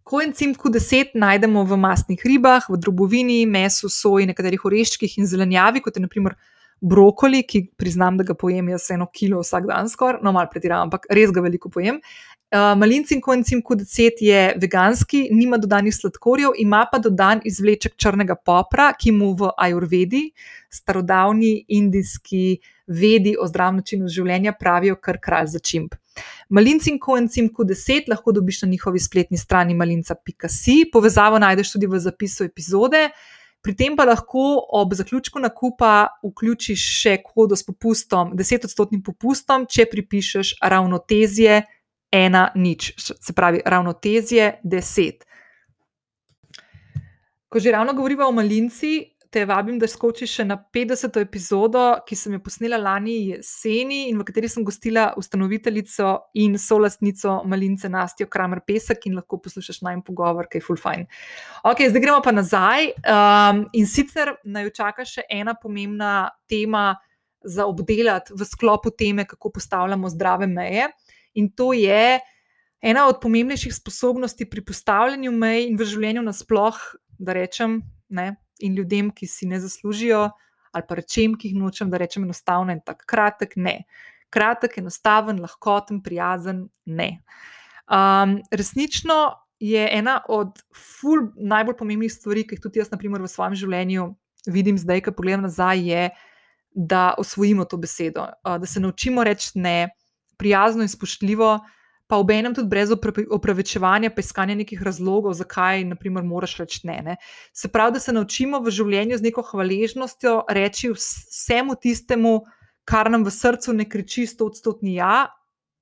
Koencim 0.03 0.51
Q10 0.55 1.15
najdemo 1.15 1.63
v 1.63 1.77
mastnih 1.79 2.25
ribah, 2.25 2.65
v 2.69 2.77
drobovini, 2.77 3.45
mesu, 3.47 3.87
soji, 3.89 4.27
nekaterih 4.27 4.65
oreščkih 4.65 5.17
in 5.19 5.27
zelenjavi, 5.27 5.79
kot 5.79 5.95
je 5.95 6.03
naprimer 6.03 6.35
brokoli, 6.83 7.43
ki 7.47 7.63
priznam, 7.79 8.17
da 8.19 8.25
ga 8.27 8.35
pojem 8.35 8.73
jaz 8.73 8.89
eno 8.91 9.07
kilo 9.13 9.39
vsak 9.41 9.67
dan, 9.69 9.89
skoraj, 9.89 10.19
no, 10.23 10.33
malo 10.35 10.51
pretiravam, 10.51 10.89
ampak 10.89 11.07
res 11.09 11.31
ga 11.31 11.43
veliko 11.45 11.71
pojem. 11.71 12.01
Uh, 12.53 12.75
malincin 12.77 13.21
koencim 13.23 13.63
Q10 13.65 14.19
je 14.21 14.41
veganski, 14.61 15.23
nima 15.33 15.57
dodanih 15.57 15.95
sladkorjev, 15.95 16.53
ima 16.61 16.83
pa 16.91 16.99
dodan 17.01 17.41
izvleček 17.49 17.95
črnega 17.97 18.35
popra, 18.35 18.91
ki 18.93 19.15
mu 19.15 19.31
v 19.39 19.49
ajurvedi, 19.57 20.27
starodavni 20.69 21.55
indijski 21.73 22.59
vedi 22.85 23.33
o 23.39 23.47
zdravem 23.49 23.79
načinu 23.81 24.11
življenja, 24.11 24.53
pravijo 24.59 24.99
kar 25.01 25.17
kralj 25.23 25.55
za 25.55 25.63
čimp. 25.63 25.95
Malincin 26.53 26.99
koencim 27.01 27.47
Q10 27.49 28.11
lahko 28.11 28.35
dobiš 28.35 28.61
na 28.61 28.69
njihovi 28.75 29.01
spletni 29.01 29.39
strani 29.41 29.73
malinca.si, 29.73 30.83
povezavo 30.93 31.39
najdeš 31.41 31.73
tudi 31.73 31.89
v 31.89 32.03
zapisu 32.03 32.45
epizode. 32.51 33.07
Pri 33.63 33.75
tem 33.79 33.95
pa 33.95 34.03
lahko 34.03 34.65
ob 34.75 34.91
zaključku 34.93 35.39
nakupa 35.39 36.19
vključiš 36.23 36.81
še 36.99 37.13
kodo 37.23 37.55
s 37.55 37.63
popustom, 37.63 38.33
10-odstotnim 38.35 38.99
popustom, 39.05 39.63
če 39.71 39.85
pripišeš 39.87 40.57
ravnotezje 40.59 41.61
ena 42.13 42.49
nič, 42.55 42.91
se 42.99 43.33
pravi 43.33 43.63
ravnotezje 43.65 44.49
deset. 44.67 45.23
Ko 47.47 47.61
že 47.61 47.71
ravno 47.71 47.93
govorimo 47.93 48.27
o 48.27 48.35
malinci, 48.35 49.12
te 49.33 49.43
vabim, 49.49 49.79
da 49.81 49.87
skočiš 49.89 50.35
še 50.37 50.43
na 50.45 50.55
50. 50.75 51.17
epizodo, 51.23 51.81
ki 52.05 52.15
sem 52.17 52.35
jo 52.35 52.41
posnela 52.45 52.77
lani 52.77 53.15
jeseni 53.31 54.03
in 54.11 54.19
v 54.21 54.25
kateri 54.27 54.49
sem 54.51 54.65
gostila 54.65 55.07
ustanoviteljico 55.17 56.11
in 56.43 56.59
solastnico 56.61 57.39
malince 57.49 57.89
Nastijo 57.89 58.29
Kramer 58.29 58.61
Pesek 58.67 59.07
in 59.09 59.17
lahko 59.17 59.39
poslušaš 59.41 59.81
najmen 59.87 60.03
pogovor, 60.05 60.49
ki 60.51 60.61
je 60.61 60.65
full 60.65 60.81
fine. 60.81 61.07
Ok, 61.65 61.81
zdaj 61.89 62.03
gremo 62.03 62.19
pa 62.25 62.35
nazaj 62.35 62.91
um, 62.93 63.63
in 63.73 63.89
sicer 63.89 64.35
naj 64.45 64.69
čaka 64.77 65.07
še 65.07 65.25
ena 65.31 65.57
pomembna 65.57 66.29
tema 66.49 66.91
za 67.43 67.65
obdelati 67.67 68.37
v 68.37 68.45
sklopu 68.47 68.93
teme, 68.93 69.25
kako 69.27 69.51
postavljamo 69.57 70.13
zdrave 70.13 70.47
meje 70.47 70.91
in 71.33 71.49
to 71.57 71.73
je 71.73 72.19
ena 72.83 73.07
od 73.09 73.17
pomembnejših 73.23 73.73
sposobnosti 73.75 74.45
pri 74.49 74.61
postavljanju 74.61 75.33
mej 75.33 75.67
in 75.71 75.77
v 75.79 75.89
življenju 75.89 76.21
nasploh, 76.21 76.77
da 77.17 77.33
rečem, 77.33 77.81
ne, 78.13 78.33
in 78.63 78.77
ljudem, 78.77 79.11
ki 79.11 79.27
si 79.27 79.47
ne 79.49 79.59
zaslužijo, 79.59 80.27
ali 80.73 80.87
pa 80.89 80.97
rečem, 80.97 81.37
ki 81.37 81.51
jih 81.51 81.59
nočem, 81.61 81.91
da 81.91 81.99
rečem 82.01 82.25
enostavno 82.25 82.73
in 82.73 82.81
tako 82.85 83.05
kratek, 83.09 83.55
ne. 83.55 83.83
Kratek, 84.33 84.79
enostaven, 84.81 85.41
lahkoten, 85.43 86.01
prijazen, 86.01 86.65
ne. 86.85 87.09
Um, 87.85 88.39
resnično 88.51 89.35
je 89.61 89.83
ena 89.91 90.17
od 90.29 90.63
ful, 90.73 91.29
najbolj 91.37 91.77
pomembnih 91.77 92.11
stvari, 92.11 92.47
ki 92.47 92.57
jih 92.57 92.63
tudi 92.63 92.81
jaz, 92.81 92.89
na 92.91 92.97
primer, 92.97 93.21
v 93.21 93.29
svojem 93.29 93.55
življenju 93.59 94.09
vidim 94.51 94.77
zdaj, 94.77 95.05
ko 95.05 95.13
pogledam 95.15 95.45
nazaj, 95.45 95.83
je, 95.87 96.07
da 96.73 97.13
osvojimo 97.21 97.65
to 97.69 97.77
besedo, 97.77 98.25
da 98.43 98.65
se 98.65 98.81
naučimo 98.81 99.23
reči 99.23 99.51
ne 99.55 99.93
prijazno 100.41 100.81
in 100.81 100.89
spoštljivo, 100.89 101.59
pa 102.13 102.19
ob 102.21 102.29
enem 102.29 102.53
tudi 102.53 102.69
brez 102.69 102.91
opravičevanja, 102.93 104.11
pa 104.13 104.21
iskanja 104.21 104.53
nekih 104.59 104.81
razlogov, 104.85 105.33
zakaj, 105.33 105.81
naprimer, 105.89 106.21
moraš 106.21 106.59
reči 106.61 106.83
ne, 106.85 106.99
ne. 107.01 107.15
Se 107.57 107.71
pravi, 107.73 107.95
da 107.95 108.01
se 108.03 108.13
naučimo 108.13 108.59
v 108.61 108.69
življenju 108.69 109.17
z 109.17 109.25
neko 109.25 109.41
hvaležnostjo 109.47 110.35
reči 110.53 110.91
vsemu 110.93 111.73
tistemu, 111.81 112.35
kar 112.85 113.09
nam 113.09 113.25
v 113.25 113.33
srcu 113.33 113.73
ne 113.73 113.89
kriči, 113.89 114.27
sto 114.29 114.45
odstotni 114.51 114.93
ja, 114.99 115.25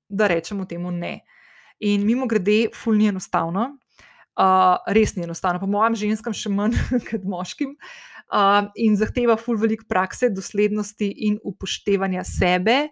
da 0.08 0.32
rečemo 0.32 0.64
temu 0.64 0.94
ne. 0.96 1.18
In 1.84 2.08
mimo 2.08 2.24
grede, 2.30 2.70
ful 2.80 2.96
ni 2.96 3.12
enostavno, 3.12 3.68
uh, 4.40 4.80
res 4.88 5.12
ni 5.18 5.28
enostavno, 5.28 5.60
po 5.60 5.68
mojem, 5.68 6.00
ženskam 6.06 6.32
še 6.32 6.48
manj 6.48 6.80
kot 7.12 7.28
moškim. 7.28 7.76
Uh, 8.32 8.70
in 8.80 8.96
zahteva 8.96 9.36
ful 9.36 9.60
veliko 9.60 9.84
prakse, 9.84 10.32
doslednosti 10.32 11.12
in 11.28 11.36
upoštevanja 11.44 12.24
sebe, 12.24 12.86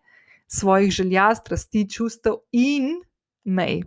svojih 0.45 0.93
želja, 0.93 1.30
strasti, 1.41 1.88
čustev 1.88 2.43
in 2.53 2.99
mej. 3.45 3.82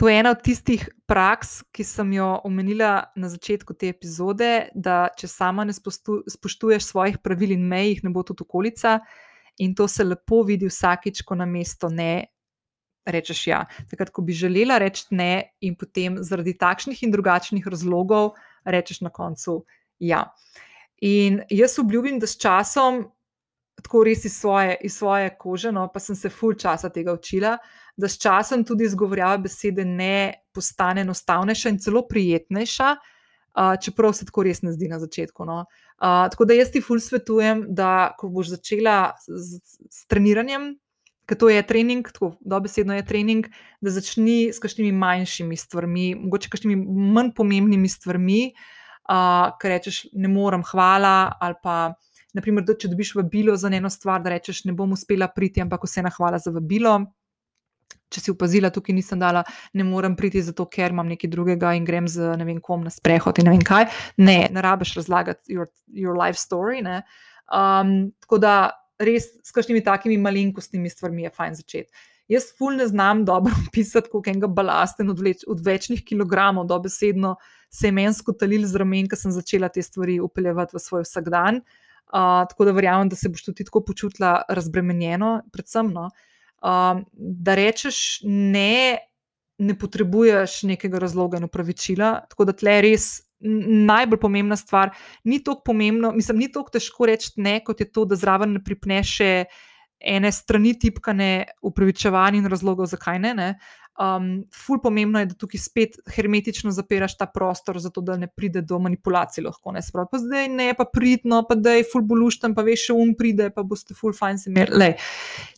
To 0.00 0.08
je 0.08 0.16
ena 0.16 0.30
od 0.32 0.40
tistih 0.40 0.86
praks, 1.06 1.60
ki 1.76 1.84
sem 1.84 2.12
jo 2.16 2.28
omenila 2.48 3.10
na 3.16 3.28
začetku 3.28 3.74
te 3.76 3.90
epizode, 3.92 4.70
da 4.72 5.10
če 5.12 5.28
sama 5.28 5.66
ne 5.68 5.74
spoštuješ 5.76 6.86
svojih 6.86 7.18
pravil 7.20 7.52
in 7.52 7.66
mej, 7.68 7.90
jih 7.94 8.04
ne 8.06 8.12
bo 8.14 8.24
tudi 8.24 8.46
okolica. 8.46 9.00
In 9.60 9.74
to 9.76 9.84
se 9.88 10.06
lepo 10.06 10.40
vidi 10.48 10.70
vsakič, 10.70 11.20
ko 11.28 11.36
na 11.36 11.44
mesto 11.44 11.90
ne 11.92 12.30
rečeš 13.04 13.46
ja. 13.50 13.66
Takrat, 13.90 14.08
ko 14.08 14.24
bi 14.24 14.32
želela 14.32 14.78
reči 14.80 15.04
ne, 15.10 15.52
in 15.60 15.76
potem 15.76 16.16
zaradi 16.24 16.56
takšnih 16.56 17.02
in 17.04 17.12
drugačnih 17.12 17.68
razlogov 17.68 18.32
rečeš 18.64 19.02
na 19.04 19.12
koncu 19.12 19.64
ja. 20.00 20.24
In 21.04 21.42
jaz 21.50 21.78
obljubim, 21.80 22.18
da 22.20 22.28
s 22.28 22.40
časom 22.40 23.04
tako 23.80 24.04
res 24.04 24.24
iz 24.24 24.36
svoje, 24.36 24.76
iz 24.84 24.96
svoje 24.96 25.30
kože, 25.38 25.72
no, 25.72 25.88
pa 25.92 26.00
sem 26.00 26.16
se 26.16 26.28
ful 26.28 26.54
časa 26.54 26.90
tega 26.92 27.14
učila, 27.16 27.56
da 28.00 28.08
s 28.08 28.18
časom 28.20 28.64
tudi 28.64 28.86
izgovorjava 28.88 29.38
besede 29.44 29.84
ne 29.84 30.46
postane 30.54 31.04
enostavnejša 31.04 31.72
in 31.72 31.78
celo 31.78 32.02
prijetnejša, 32.08 32.90
uh, 32.96 33.74
čeprav 33.82 34.14
se 34.16 34.26
tako 34.28 34.44
res 34.48 34.62
ne 34.62 34.72
zdi 34.72 34.88
na 34.88 34.98
začetku. 35.02 35.44
No. 35.44 35.64
Uh, 36.00 36.26
tako 36.32 36.48
da 36.48 36.56
jaz 36.56 36.72
ti 36.72 36.82
ful 36.82 37.00
svetujem, 37.00 37.66
da 37.68 38.14
ko 38.18 38.30
boš 38.32 38.54
začela 38.56 39.12
z, 39.26 39.60
z 39.90 40.06
treniranjem, 40.10 40.72
ker 41.30 41.38
to 41.38 41.48
je 41.52 41.62
trening, 41.62 42.08
tako 42.10 42.32
dobesedno 42.40 42.96
je 42.96 43.06
trening, 43.06 43.46
da 43.80 43.94
začni 43.94 44.50
s 44.50 44.58
kakšnimi 44.58 44.90
manjšimi 44.96 45.56
stvarmi, 45.56 46.12
mogoče 46.24 46.50
kakšnimi 46.50 46.78
manj 47.14 47.34
pomembnimi 47.36 47.88
stvarmi, 47.88 48.42
uh, 48.50 49.52
ker 49.60 49.76
rečeš, 49.76 50.08
ne 50.12 50.30
morem, 50.32 50.64
hvala 50.72 51.36
ali 51.38 51.60
pa 51.62 51.76
naprimer, 52.34 52.64
da, 52.66 52.76
če 52.78 52.90
dobiš 52.90 53.14
vabilo 53.18 53.56
za 53.58 53.70
eno 53.74 53.90
stvar, 53.90 54.22
da 54.22 54.34
rečeš, 54.34 54.64
ne 54.68 54.74
bom 54.76 54.92
uspela 54.94 55.28
priti, 55.34 55.62
ampak 55.62 55.86
vseeno 55.86 56.10
hvala 56.14 56.38
za 56.42 56.52
vabilo. 56.54 56.98
Če 58.10 58.22
si 58.24 58.32
opazila, 58.34 58.72
tukaj 58.74 58.94
nisem 58.96 59.20
dala, 59.22 59.44
ne 59.78 59.86
morem 59.86 60.16
priti 60.18 60.42
zato, 60.42 60.66
ker 60.70 60.90
imam 60.90 61.08
nekaj 61.10 61.30
drugega 61.30 61.72
in 61.78 61.86
grem 61.86 62.08
z 62.10 62.34
ne 62.38 62.46
vem 62.48 62.58
kom 62.62 62.82
na 62.86 62.90
sprehod 62.90 63.38
in 63.38 63.46
ne 63.46 63.54
vem 63.54 63.64
kaj. 63.66 63.86
Ne, 64.18 64.38
ne 64.50 64.64
rabiš 64.66 64.96
razlagati 64.98 65.54
your, 65.54 65.70
your 65.94 66.18
life 66.18 66.38
story. 66.40 66.82
Um, 66.82 68.10
tako 68.22 68.40
da 68.42 68.54
res 69.00 69.30
s 69.46 69.54
kakšnimi 69.54 69.82
takimi 69.86 70.18
malenkostnimi 70.20 70.90
stvarmi 70.90 71.28
je 71.28 71.34
fajn 71.36 71.60
začeti. 71.62 72.06
Jaz 72.30 72.50
ful 72.58 72.76
ne 72.78 72.86
znam 72.86 73.24
dobro 73.26 73.54
pisati, 73.74 74.10
koliko 74.10 74.30
enega 74.30 74.50
balasta 74.50 75.04
in 75.04 75.10
odveč, 75.14 75.44
odvečnih 75.50 76.02
kilogramov, 76.06 76.66
dobesedno 76.70 77.36
semensko 77.74 78.34
talil 78.38 78.66
z 78.66 78.82
ramen, 78.82 79.06
ker 79.10 79.18
sem 79.18 79.34
začela 79.34 79.70
te 79.70 79.82
stvari 79.82 80.18
upeljevati 80.22 80.74
v 80.76 80.82
svoj 80.82 81.06
vsakdan. 81.06 81.62
Uh, 82.10 82.42
tako 82.50 82.66
da 82.66 82.74
verjamem, 82.74 83.10
da 83.10 83.14
se 83.14 83.30
boš 83.30 83.46
tudi 83.46 83.66
tako 83.68 83.84
počutila 83.86 84.40
razbremenjeno, 84.50 85.28
predvsem, 85.54 85.92
no, 85.94 86.08
uh, 86.10 86.29
da 86.60 87.54
rečeš 87.54 88.20
ne, 88.24 88.98
ne 89.58 89.78
potrebuješ 89.78 90.62
nekega 90.68 90.98
razloga 90.98 91.40
in 91.40 91.48
upravičila. 91.48 92.12
Tako 92.30 92.48
da 92.50 92.56
tle 92.56 92.80
res 92.84 93.10
najbolj 93.40 94.20
pomembna 94.20 94.56
stvar. 94.56 94.92
Ni 95.24 95.42
tako 95.44 95.62
pomembno, 95.64 96.12
mislim, 96.12 96.38
ni 96.44 96.52
tako 96.52 96.76
težko 96.76 97.08
reči 97.08 97.32
ne, 97.36 97.60
kot 97.64 97.80
je 97.80 97.88
to, 97.92 98.04
da 98.04 98.16
zraven 98.16 98.52
ne 98.58 98.64
pripneš 98.64 99.18
ene 100.00 100.32
strani 100.32 100.74
tipkane 100.80 101.44
upravičevanja 101.62 102.38
in 102.40 102.48
razlogov, 102.48 102.88
zakaj 102.92 103.18
ne. 103.20 103.34
ne. 103.34 103.48
Um, 104.00 104.46
ful 104.54 104.78
pomembno 104.80 105.20
je, 105.20 105.26
da 105.32 105.34
tukaj 105.36 105.60
spet 105.60 105.96
hermetično 106.14 106.70
zapiraš 106.72 107.18
ta 107.20 107.26
prostor, 107.28 107.76
zato 107.82 108.00
da 108.00 108.16
ne 108.16 108.30
pride 108.30 108.62
do 108.64 108.78
manipulacij. 108.80 109.44
Lahko 109.44 109.74
ne 109.76 109.82
spravi, 109.84 110.08
pa 110.12 110.20
zdaj 110.22 110.48
ne, 110.48 110.70
pa 110.78 110.86
pridno, 110.88 111.42
pa 111.48 111.56
da 111.58 111.74
je 111.76 111.84
ful 111.84 112.06
bolušten, 112.08 112.54
pa 112.56 112.64
veš, 112.64 112.86
še 112.88 112.96
um 112.96 113.12
pride, 113.18 113.50
pa 113.52 113.64
boste 113.66 113.96
ful 113.98 114.14
fajn 114.16 114.40
se 114.40 114.48
imeli. 114.50 114.94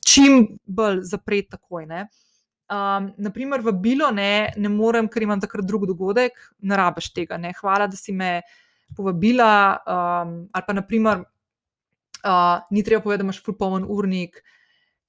Čim 0.03 0.41
bolj 0.66 1.05
zapreti 1.12 1.53
takoj. 1.55 1.87
Um, 2.72 3.12
naprimer, 3.20 3.61
v 3.62 3.76
bilo 3.85 4.09
ne, 4.11 4.49
ne 4.57 4.72
morem, 4.72 5.11
ker 5.12 5.22
imam 5.26 5.41
takrat 5.41 5.66
drug 5.68 5.85
dogodek, 5.91 6.39
ne 6.64 6.78
rabiš 6.80 7.12
tega. 7.12 7.39
Ne? 7.39 7.53
Hvala, 7.61 7.87
da 7.93 8.01
si 8.01 8.14
me 8.16 8.41
povabila. 8.97 9.53
Um, 9.85 10.35
ali 10.51 10.66
pa, 10.66 10.76
naprimer, 10.80 11.22
uh, 12.24 12.59
ni 12.70 12.83
treba 12.83 13.05
povedati, 13.05 13.22
da 13.22 13.28
imaš 13.28 13.43
ful 13.45 13.55
pomen 13.61 13.85
urnik. 13.87 14.41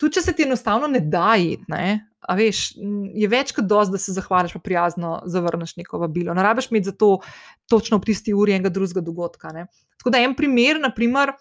Tudi, 0.04 0.18
če 0.18 0.22
se 0.26 0.34
ti 0.36 0.43
enostavno 0.43 0.89
ne 0.91 0.99
da 0.99 1.36
iti, 1.39 1.64
A 2.24 2.38
veš, 2.39 2.78
je 3.20 3.28
več 3.28 3.51
kot 3.51 3.66
dosti, 3.68 3.91
da 3.95 3.99
se 3.99 4.14
zahvališ, 4.16 4.54
pa 4.56 4.60
prijazno 4.64 5.18
zavrneš 5.28 5.74
neko 5.76 5.99
vabilo. 5.99 6.32
Ne 6.36 6.43
rabiš 6.43 6.70
imeti 6.72 6.88
za 6.88 6.93
to 6.95 7.18
točno 7.68 7.99
v 7.99 8.08
tisti 8.08 8.32
uri 8.32 8.56
enega 8.56 8.72
drugega 8.72 9.04
dogodka. 9.04 9.51
Ne. 9.51 9.66
Tako 9.99 10.14
da 10.16 10.22
en 10.24 10.36
primer, 10.36 10.80
naprimer, 10.80 11.34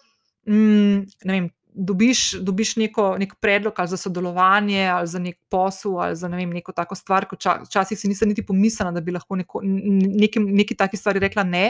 mm, 0.43 0.97
ne 1.23 1.37
vem, 1.37 1.47
dobiš, 1.73 2.25
dobiš 2.43 2.75
neko, 2.83 3.13
nek 3.19 3.37
predlog 3.39 3.79
ali 3.79 3.93
za 3.93 3.97
sodelovanje, 3.97 4.83
ali 4.91 5.07
za 5.07 5.23
nek 5.23 5.39
posel, 5.49 5.97
ali 6.03 6.19
za 6.19 6.27
ne 6.27 6.37
vem, 6.37 6.51
neko 6.59 6.75
tako 6.75 6.99
stvar, 6.99 7.27
ko 7.31 7.39
včasih 7.39 7.99
si 7.99 8.11
nisem 8.11 8.29
niti 8.29 8.45
pomislila, 8.45 8.91
da 8.91 9.01
bi 9.01 9.15
lahko 9.15 9.39
neko, 9.39 9.63
neki, 9.63 10.43
neki 10.43 10.75
taki 10.75 10.99
stvari 10.99 11.23
rekla 11.23 11.47
ne. 11.47 11.69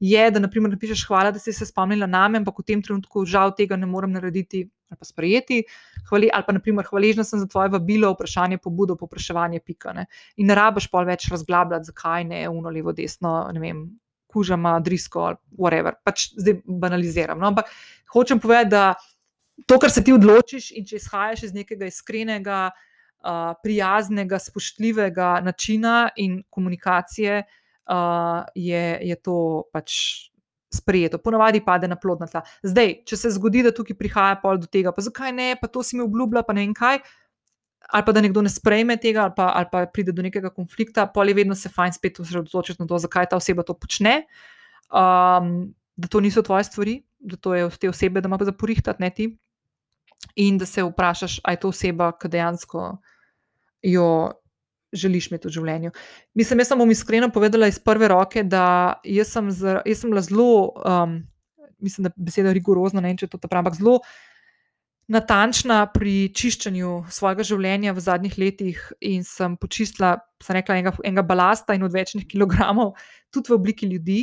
Je, 0.00 0.30
da 0.30 0.38
naprimer 0.38 0.70
napišeš 0.70 1.06
hvala, 1.08 1.32
da 1.34 1.40
si 1.42 1.52
se 1.52 1.66
spomnila 1.66 2.06
name, 2.06 2.38
ampak 2.38 2.60
v 2.60 2.66
tem 2.70 2.82
trenutku 2.82 3.24
žal 3.26 3.50
tega 3.58 3.76
ne 3.76 3.86
morem 3.86 4.12
narediti 4.14 4.68
ali 4.88 4.96
pa 4.96 5.04
sprejeti. 5.04 5.62
Hvali, 6.08 6.30
ali 6.32 6.44
pa 6.46 6.52
naprimer 6.56 6.86
hvaležna 6.86 7.24
sem 7.24 7.40
za 7.40 7.46
tvoje 7.46 7.68
vabilo, 7.68 8.12
vprašanje, 8.14 8.58
pobudo, 8.58 8.96
popraševanje, 8.96 9.60
pikane. 9.60 10.06
In 10.36 10.48
ne 10.48 10.56
rabiš 10.56 10.88
pa 10.88 11.02
več 11.04 11.28
razglabljati, 11.28 11.90
zakaj 11.90 12.24
ne, 12.24 12.46
uno, 12.48 12.70
levo, 12.72 12.94
desno, 12.96 13.34
ne 13.52 13.60
vem, 13.60 13.82
kužama, 14.32 14.78
drisko 14.84 15.34
whatever. 15.58 15.98
Pač 16.04 16.30
zdaj 16.36 16.62
banaliziram. 16.64 17.40
No? 17.40 17.50
Ampak 17.52 17.68
hočem 18.14 18.40
povedati, 18.40 18.70
da 18.72 18.94
to, 19.66 19.78
kar 19.78 19.90
se 19.90 20.04
ti 20.04 20.14
odločiš, 20.14 20.70
in 20.78 20.86
če 20.88 21.02
izhajaš 21.02 21.48
iz 21.48 21.54
nekega 21.56 21.88
iskrenega, 21.90 22.68
uh, 22.70 23.54
prijaznega, 23.62 24.38
spoštljivega 24.40 25.38
načina 25.44 26.08
in 26.16 26.42
komunikacije, 26.48 27.42
uh, 27.90 28.44
je, 28.54 28.98
je 29.02 29.16
to 29.16 29.68
pač 29.72 29.94
sprejeto. 30.74 31.18
Ponavadi 31.18 31.62
pade 31.64 31.88
na 31.88 31.96
plodna 31.96 32.28
tla. 32.28 32.42
Zdaj, 32.62 33.02
če 33.08 33.16
se 33.16 33.32
zgodi, 33.36 33.64
da 33.64 33.72
tukaj 33.74 33.96
prihaja 33.96 34.36
pol 34.42 34.60
do 34.60 34.68
tega, 34.68 34.92
pa 34.92 35.04
zakaj 35.04 35.32
ne, 35.32 35.54
pa 35.60 35.70
to 35.72 35.82
si 35.82 35.96
mi 35.96 36.04
obljubila, 36.04 36.44
pa 36.44 36.56
ne 36.56 36.66
vem 36.66 36.76
kaj. 36.76 37.00
Ali 37.88 38.04
pa 38.04 38.12
da 38.12 38.20
nekdo 38.20 38.44
ne 38.44 38.52
sprejme 38.52 38.98
tega, 39.00 39.24
ali 39.24 39.32
pa, 39.36 39.48
ali 39.56 39.68
pa 39.72 39.86
pride 39.88 40.12
do 40.12 40.20
nekega 40.22 40.52
konflikta, 40.52 41.06
pol 41.08 41.32
je 41.32 41.38
vedno 41.38 41.56
se 41.56 41.72
fajn 41.72 41.96
spet 41.96 42.20
osredotočiti 42.20 42.82
na 42.82 42.88
to, 42.88 42.98
zakaj 43.00 43.30
ta 43.32 43.38
oseba 43.40 43.64
to 43.64 43.72
počne, 43.72 44.26
um, 44.92 45.70
da 45.96 46.10
to 46.12 46.20
niso 46.20 46.44
tvoje 46.44 46.68
stvari, 46.68 46.98
da 47.18 47.40
to 47.40 47.54
je 47.56 47.64
od 47.64 47.78
te 47.80 47.88
osebe, 47.88 48.20
da 48.20 48.28
ima 48.28 48.36
za 48.44 48.52
porihtati, 48.52 49.02
ne 49.02 49.10
ti 49.10 49.30
in 50.36 50.58
da 50.58 50.66
se 50.66 50.82
vprašaš, 50.82 51.40
ali 51.44 51.54
je 51.54 51.60
to 51.60 51.68
oseba, 51.68 52.12
ki 52.12 52.28
dejansko 52.28 52.98
jo 53.82 54.08
želiš 54.92 55.30
imeti 55.30 55.48
v 55.48 55.54
življenju. 55.56 55.90
Mislim, 56.38 56.62
jaz 56.62 56.72
sem 56.72 56.80
vam 56.80 56.92
iskreno 56.92 57.28
povedala 57.34 57.68
iz 57.68 57.78
prve 57.82 58.08
roke, 58.08 58.44
da 58.44 59.00
jaz 59.04 59.34
sem, 59.34 59.50
z, 59.52 59.80
jaz 59.84 60.00
sem 60.02 60.12
bila 60.12 60.22
zelo, 60.24 60.48
um, 60.80 61.18
mislim, 61.84 62.08
da 62.08 62.14
beseda 62.16 62.54
rigorozna, 62.56 63.02
ne 63.04 63.12
vem, 63.12 63.20
če 63.20 63.30
to 63.32 63.40
ta 63.40 63.50
pravi, 63.50 63.66
ampak 63.66 63.78
zelo. 63.80 63.98
Natančna 65.08 65.86
pri 65.92 66.28
čiščenju 66.36 66.94
svojega 67.12 67.44
življenja 67.48 67.94
v 67.96 68.02
zadnjih 68.04 68.34
letih, 68.40 68.80
in 69.00 69.22
sem 69.24 69.54
počistila, 69.60 70.18
sem 70.44 70.58
rekla, 70.58 70.80
enega, 70.80 70.96
enega 71.00 71.24
balasta 71.24 71.76
in 71.76 71.86
odvečnih 71.86 72.26
kilogramov, 72.28 72.92
tudi 73.32 73.52
v 73.52 73.56
obliki 73.56 73.88
ljudi. 73.88 74.20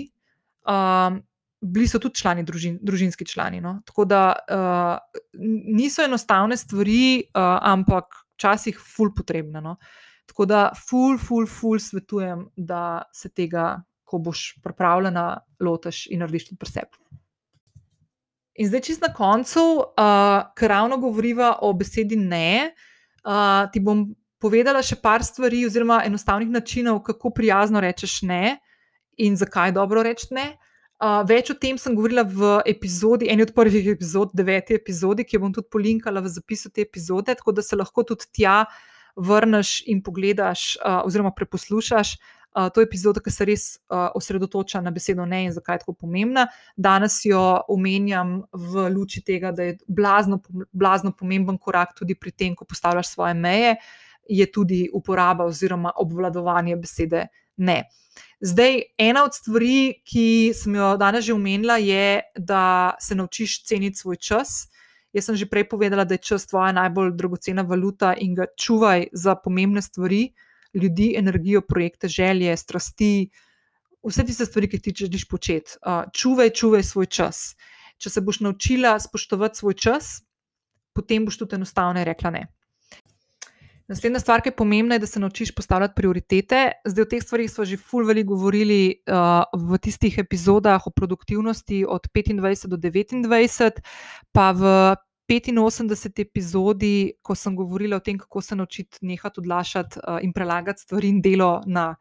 Um, 0.66 1.24
bili 1.66 1.88
so 1.89 1.99
tudi 2.01 2.20
člani, 2.22 2.43
družin, 2.45 2.78
družinski 2.86 3.26
člani. 3.26 3.61
No? 3.63 3.80
Tako 3.86 4.05
da 4.05 4.22
uh, 4.34 5.24
niso 5.74 6.03
enostavne 6.05 6.57
stvari, 6.57 7.26
uh, 7.34 7.57
ampak 7.66 8.26
včasih 8.36 8.78
ful 8.78 9.13
potrebne. 9.16 9.61
No? 9.63 9.78
Tako 10.26 10.47
da 10.49 10.61
ful, 10.76 11.17
ful, 11.21 11.45
ful 11.47 11.80
svetujem, 11.80 12.47
da 12.57 13.03
se 13.13 13.30
tega, 13.30 13.84
ko 14.05 14.19
boš 14.21 14.55
pripravljena, 14.63 15.26
lotiš 15.61 16.05
in 16.13 16.21
narediš 16.21 16.49
tudi 16.49 16.59
preseb. 16.61 16.97
In 18.55 18.69
zdaj, 18.69 18.84
čist 18.88 19.03
na 19.03 19.11
koncu, 19.13 19.63
uh, 19.84 20.51
ker 20.55 20.71
ravno 20.71 20.97
govoriva 21.01 21.57
o 21.61 21.73
besedi 21.76 22.15
ne, 22.15 22.71
uh, 23.26 23.65
ti 23.71 23.82
bom 23.84 24.05
povedala 24.39 24.84
še 24.86 24.97
par 25.01 25.26
stvari, 25.26 25.65
oziroma 25.67 26.03
enostavnih 26.05 26.51
načinov, 26.53 27.01
kako 27.03 27.34
prijazno 27.36 27.82
rečeš 27.84 28.21
ne 28.23 28.57
in 29.17 29.36
zakaj 29.39 29.71
je 29.71 29.76
dobro 29.76 30.03
reči 30.03 30.34
ne. 30.36 30.45
Uh, 30.55 30.65
Uh, 30.95 31.26
več 31.28 31.49
o 31.51 31.55
tem 31.59 31.76
sem 31.76 31.91
govorila 31.91 32.23
v 32.23 32.53
epizodi, 32.71 33.28
eni 33.28 33.43
od 33.43 33.49
prvih 33.51 33.89
epizod, 33.91 34.30
deveti 34.32 34.78
epizodi, 34.78 35.26
ki 35.28 35.36
jo 35.36 35.41
bom 35.43 35.51
tudi 35.51 35.67
polinkala 35.67 36.21
v 36.23 36.32
zapisu 36.32 36.71
te 36.71 36.86
epizode, 36.86 37.36
tako 37.36 37.51
da 37.51 37.65
se 37.65 37.76
lahko 37.76 38.05
tudi 38.07 38.30
tja 38.32 38.61
vrneš 39.16 39.82
in 39.88 40.03
pogledaš, 40.03 40.76
uh, 40.76 41.01
oziroma 41.05 41.32
preposlušaš 41.36 42.16
uh, 42.55 42.70
to 42.74 42.82
epizodo, 42.82 43.22
ki 43.24 43.32
se 43.32 43.45
res 43.45 43.66
uh, 43.76 44.09
osredotoča 44.16 44.82
na 44.82 44.91
besedo 44.91 45.26
ne 45.26 45.43
in 45.45 45.53
zakaj 45.55 45.76
je 45.76 45.84
tako 45.86 45.93
pomembna. 46.05 46.47
Danes 46.76 47.20
jo 47.26 47.41
omenjam 47.72 48.41
v 48.51 48.88
luči 48.95 49.24
tega, 49.26 49.51
da 49.51 49.70
je 49.70 49.78
blazno, 49.88 50.39
blazno 50.72 51.11
pomemben 51.11 51.57
korak 51.57 51.95
tudi 51.97 52.16
pri 52.16 52.32
tem, 52.32 52.55
ko 52.55 52.66
postavljaš 52.66 53.13
svoje 53.13 53.34
meje, 53.34 53.76
je 54.30 54.45
tudi 54.51 54.86
uporaba 54.93 55.45
oziroma 55.45 55.91
obvladovanje 56.01 56.76
besede 56.76 57.28
ne. 57.57 57.84
Zdaj, 58.41 58.82
ena 58.97 59.24
od 59.24 59.36
stvari, 59.36 60.01
ki 60.03 60.53
sem 60.55 60.76
jo 60.76 60.95
danes 60.97 61.26
že 61.26 61.34
omenila, 61.34 61.78
je, 61.78 62.22
da 62.36 62.95
se 62.99 63.16
naučiš 63.16 63.63
ceniti 63.66 63.97
svoj 63.97 64.16
čas. 64.16 64.68
Jaz 65.16 65.30
sem 65.30 65.38
že 65.39 65.47
prej 65.47 65.70
povedala, 65.72 66.03
da 66.03 66.18
je 66.20 66.26
čas 66.28 66.43
tvoja 66.43 66.74
najbolj 66.76 67.13
dragocena 67.16 67.63
valuta 67.63 68.11
in 68.20 68.36
ga 68.36 68.49
čuvaj 68.59 69.07
za 69.16 69.36
pomembne 69.39 69.82
stvari, 69.82 70.34
ljudi, 70.76 71.13
energijo, 71.16 71.61
projekte, 71.61 72.07
želje, 72.11 72.57
strasti, 72.57 73.30
vse 74.03 74.26
tiste 74.28 74.45
stvari, 74.45 74.68
ki 74.70 74.82
ti 74.82 74.93
želiš 75.05 75.28
početi. 75.32 75.80
Čuvaj, 76.13 76.49
čuvaj 76.49 76.84
svoj 76.84 77.07
čas. 77.07 77.55
Če 77.97 78.11
se 78.11 78.22
boš 78.22 78.41
naučila 78.43 78.99
spoštovati 78.99 79.57
svoj 79.57 79.74
čas, 79.80 80.20
potem 80.91 81.26
boš 81.26 81.39
tudi 81.39 81.55
enostavno 81.55 82.03
rekla 82.03 82.36
ne. 82.36 82.43
Naslednja 83.88 84.20
stvar, 84.20 84.41
ki 84.41 84.49
je 84.49 84.55
pomembna, 84.57 84.95
je, 84.95 85.03
da 85.03 85.07
se 85.07 85.20
naučiš 85.20 85.51
postavljati 85.55 85.93
prioritete. 85.95 86.59
Zdaj, 86.89 87.03
o 87.03 87.09
teh 87.09 87.22
stvarih 87.24 87.51
smo 87.51 87.66
že 87.70 87.78
ful 87.78 88.05
veliko 88.05 88.34
govorili 88.34 88.97
uh, 89.05 89.45
v 89.53 89.78
tistih 89.78 90.18
epizodah 90.18 90.88
o 90.88 90.91
produktivnosti 90.91 91.86
od 91.86 92.07
25 92.09 92.68
do 92.68 92.78
29, 92.78 93.82
pa 94.34 94.51
v 94.51 94.95
85 95.30 96.21
epizodi, 96.21 97.13
ko 97.21 97.36
sem 97.36 97.55
govorila 97.55 97.97
o 97.97 97.99
tem, 97.99 98.17
kako 98.17 98.41
se 98.41 98.55
naučiti 98.55 98.97
nehati 99.01 99.39
odlašati 99.39 99.99
uh, 99.99 100.19
in 100.21 100.34
prelagati 100.34 100.82
stvari 100.82 101.09
in 101.09 101.21
delo 101.21 101.61
na 101.65 101.95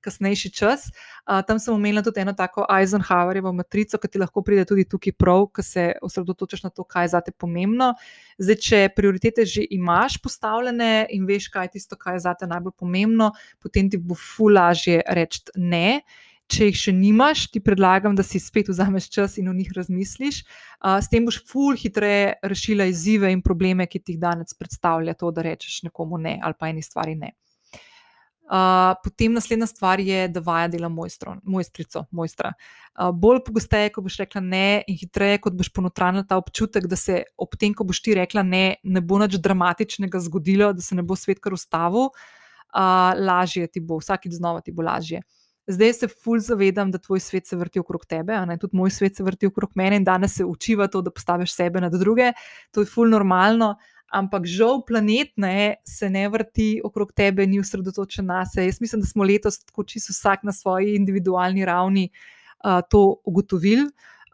kasnejši 0.00 0.50
čas. 0.50 0.86
Uh, 0.88 1.42
tam 1.46 1.58
sem 1.58 1.74
omenila 1.74 2.02
tudi 2.02 2.20
eno 2.20 2.32
tako 2.32 2.64
Eisenhowerjevo 2.70 3.52
matrico, 3.52 3.98
ki 3.98 4.08
ti 4.08 4.18
lahko 4.18 4.42
pride 4.42 4.64
tudi 4.64 4.86
tukaj 4.88 5.12
prav, 5.12 5.46
ki 5.54 5.62
se 5.62 5.84
osredotočaš 6.02 6.62
na 6.62 6.70
to, 6.70 6.84
kaj 6.84 7.04
je 7.04 7.12
zate 7.14 7.32
pomembno. 7.36 7.92
Zdaj, 8.38 8.56
če 8.56 8.80
prioritete 8.96 9.44
že 9.44 9.66
imaš 9.70 10.16
postavljene 10.22 11.06
in 11.10 11.28
veš, 11.28 11.50
kaj 11.52 11.68
je 11.68 11.76
tisto, 11.76 12.00
kar 12.00 12.16
je 12.16 12.24
zate 12.24 12.48
najbolj 12.48 12.78
pomembno, 12.78 13.32
potem 13.60 13.90
ti 13.90 14.00
bo 14.00 14.16
ful 14.16 14.56
lažje 14.56 15.02
reči 15.06 15.44
ne. 15.56 16.00
Če 16.50 16.66
jih 16.66 16.78
še 16.78 16.92
nimaš, 16.96 17.44
ti 17.54 17.60
predlagam, 17.62 18.16
da 18.18 18.24
si 18.26 18.40
spet 18.42 18.68
vzameš 18.72 19.06
čas 19.14 19.36
in 19.38 19.50
o 19.50 19.54
njih 19.54 19.70
razmisliš. 19.76 20.40
Uh, 20.82 20.98
s 20.98 21.06
tem 21.12 21.28
boš 21.28 21.38
ful 21.46 21.76
hitreje 21.78 22.40
rešila 22.42 22.88
izzive 22.90 23.30
in 23.30 23.42
probleme, 23.44 23.86
ki 23.86 24.00
ti 24.02 24.16
jih 24.16 24.22
danes 24.22 24.56
predstavlja 24.58 25.14
to, 25.20 25.30
da 25.30 25.46
rečeš 25.46 25.84
nekomu 25.86 26.18
ne 26.18 26.40
ali 26.42 26.58
pa 26.58 26.72
eni 26.72 26.82
stvari 26.82 27.14
ne. 27.14 27.30
Uh, 28.50 28.96
potem 29.04 29.30
naslednja 29.30 29.68
stvar 29.70 30.00
je, 30.02 30.24
da 30.28 30.40
vaja 30.42 30.66
dela 30.68 30.88
mojstro, 30.90 31.36
mojstrico, 31.46 32.02
mojstra. 32.10 32.50
Uh, 32.98 33.12
bolj 33.14 33.44
pogosteje, 33.46 33.92
ko 33.94 34.02
boš 34.02 34.16
rekla 34.24 34.42
ne, 34.42 34.82
in 34.90 34.98
hitreje, 34.98 35.38
kot 35.44 35.54
boš 35.54 35.70
ponotranila 35.70 36.26
ta 36.26 36.34
občutek, 36.40 36.88
da 36.90 36.98
se 36.98 37.20
ob 37.38 37.54
tem, 37.54 37.76
ko 37.78 37.86
boš 37.86 38.02
ti 38.02 38.16
rekla 38.18 38.42
ne, 38.42 38.64
ne 38.82 39.02
bo 39.06 39.20
nič 39.22 39.38
dramatičnega 39.38 40.18
zgodilo, 40.26 40.72
da 40.74 40.82
se 40.82 40.98
ne 40.98 41.06
bo 41.06 41.14
svet 41.14 41.38
kar 41.38 41.54
ustavil, 41.54 42.10
uh, 42.10 43.14
lažje 43.22 43.70
ti 43.70 43.78
bo, 43.78 44.00
vsakič 44.02 44.34
znova 44.40 44.66
ti 44.66 44.74
bo 44.74 44.82
lažje. 44.82 45.22
Zdaj 45.66 45.92
se 45.92 46.08
fulj 46.08 46.40
zavedam, 46.40 46.90
da 46.90 46.98
tvoj 46.98 47.20
svet 47.20 47.46
se 47.46 47.56
vrti 47.56 47.78
okrog 47.78 48.06
tebe, 48.06 48.36
ne, 48.46 48.56
tudi 48.58 48.76
moj 48.76 48.90
svet 48.90 49.16
se 49.16 49.24
vrti 49.24 49.46
okrog 49.46 49.70
mene 49.74 49.96
in 50.00 50.04
danes 50.04 50.34
se 50.36 50.44
učiva 50.44 50.88
to, 50.88 51.02
da 51.02 51.10
postaviš 51.10 51.54
sebe 51.54 51.80
nad 51.80 51.92
druge. 51.92 52.32
To 52.70 52.80
je 52.80 52.86
fulj 52.86 53.10
normalno, 53.10 53.74
ampak 54.10 54.46
žal 54.46 54.82
planet 54.86 55.32
ne, 55.36 55.76
se 55.86 56.10
ne 56.10 56.28
vrti 56.28 56.80
okrog 56.84 57.12
tebe, 57.12 57.46
ni 57.46 57.60
usredotočen 57.60 58.26
na 58.26 58.44
sebe. 58.46 58.66
Jaz 58.66 58.80
mislim, 58.80 59.04
da 59.04 59.06
smo 59.06 59.24
letos 59.24 59.60
tako 59.64 59.84
čisto 59.84 60.12
vsak 60.16 60.42
na 60.42 60.52
svoji 60.52 60.96
individualni 60.96 61.64
ravni 61.64 62.08
uh, 62.10 62.80
to 62.90 63.20
ugotovili. 63.24 63.86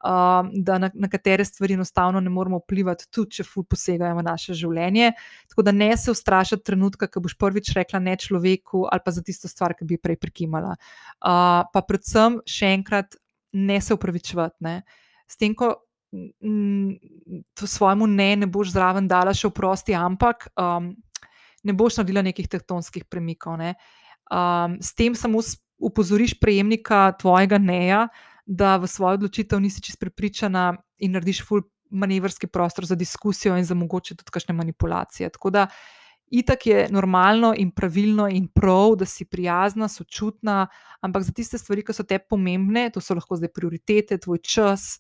Uh, 0.07 0.47
da 0.63 0.77
na, 0.79 0.91
na 0.95 1.09
katere 1.11 1.45
stvari 1.45 1.75
enostavno 1.75 2.21
ne 2.23 2.31
moremo 2.31 2.61
vplivati, 2.61 3.09
tudi 3.11 3.41
če 3.41 3.47
ful 3.49 3.65
posegajo 3.67 4.15
v 4.15 4.23
naše 4.23 4.55
življenje. 4.55 5.09
Tako 5.51 5.65
da 5.67 5.73
ne 5.75 5.89
se 5.99 6.13
ustrašiti 6.15 6.63
trenutka, 6.69 7.09
ko 7.11 7.25
boš 7.25 7.35
prvič 7.41 7.73
rekla 7.75 7.99
ne 8.05 8.15
človeku 8.15 8.85
ali 8.93 9.03
pa 9.03 9.15
za 9.17 9.25
tisto 9.27 9.51
stvar, 9.51 9.75
ki 9.75 9.89
bi 9.89 9.99
prej 9.99 10.21
prekimala. 10.23 10.77
Uh, 11.19 11.65
pa 11.73 11.83
predvsem, 11.83 12.39
še 12.47 12.71
enkrat, 12.77 13.19
ne 13.57 13.81
se 13.83 13.97
upravičevati. 13.97 14.79
S 15.27 15.41
tem, 15.41 15.57
ko 15.59 15.75
to 17.55 17.67
svojemu 17.67 18.07
ne, 18.07 18.37
ne 18.37 18.47
boš 18.47 18.73
zraven 18.77 19.09
dala 19.09 19.35
še 19.35 19.49
oprosti, 19.51 19.95
ampak 19.97 20.49
um, 20.55 20.93
ne 21.67 21.75
boš 21.77 22.01
naredila 22.01 22.23
nekih 22.27 22.49
tektonskih 22.49 23.07
premikov. 23.11 23.59
Ne. 23.61 23.75
Um, 24.31 24.79
s 24.81 24.95
tem 24.95 25.17
samo 25.19 25.43
upozoriš 25.77 26.37
prejemnika 26.41 27.11
tvojega 27.21 27.59
neja, 27.59 28.07
da 28.47 28.77
v 28.77 28.87
svojo 28.87 29.15
odločitev 29.21 29.61
nisi 29.61 29.83
čest 29.83 30.01
prepričana 30.01 30.75
in 30.99 31.13
narediš 31.13 31.43
full 31.47 31.67
manevrski 31.91 32.47
prostor 32.47 32.87
za 32.87 32.95
diskusijo 32.95 33.57
in 33.57 33.65
za 33.65 33.75
mogoče 33.75 34.17
tudi 34.17 34.31
kakšne 34.31 34.55
manipulacije. 34.55 35.31
Tako 35.31 35.51
da 35.51 35.67
Itak 36.31 36.67
je 36.67 36.89
normalno 36.91 37.55
in 37.57 37.71
pravilno 37.71 38.29
in 38.29 38.49
prav, 38.49 38.97
da 38.99 39.07
si 39.07 39.25
prijazna, 39.25 39.89
sočutna, 39.89 40.67
ampak 41.01 41.23
za 41.23 41.33
tiste 41.33 41.59
stvari, 41.59 41.85
ki 41.87 41.95
so 41.95 42.03
te 42.03 42.19
pomembne, 42.19 42.89
to 42.91 43.01
so 43.01 43.15
lahko 43.15 43.39
zdaj 43.39 43.53
prioritete, 43.55 44.19
tvoj 44.19 44.41
čas, 44.43 44.97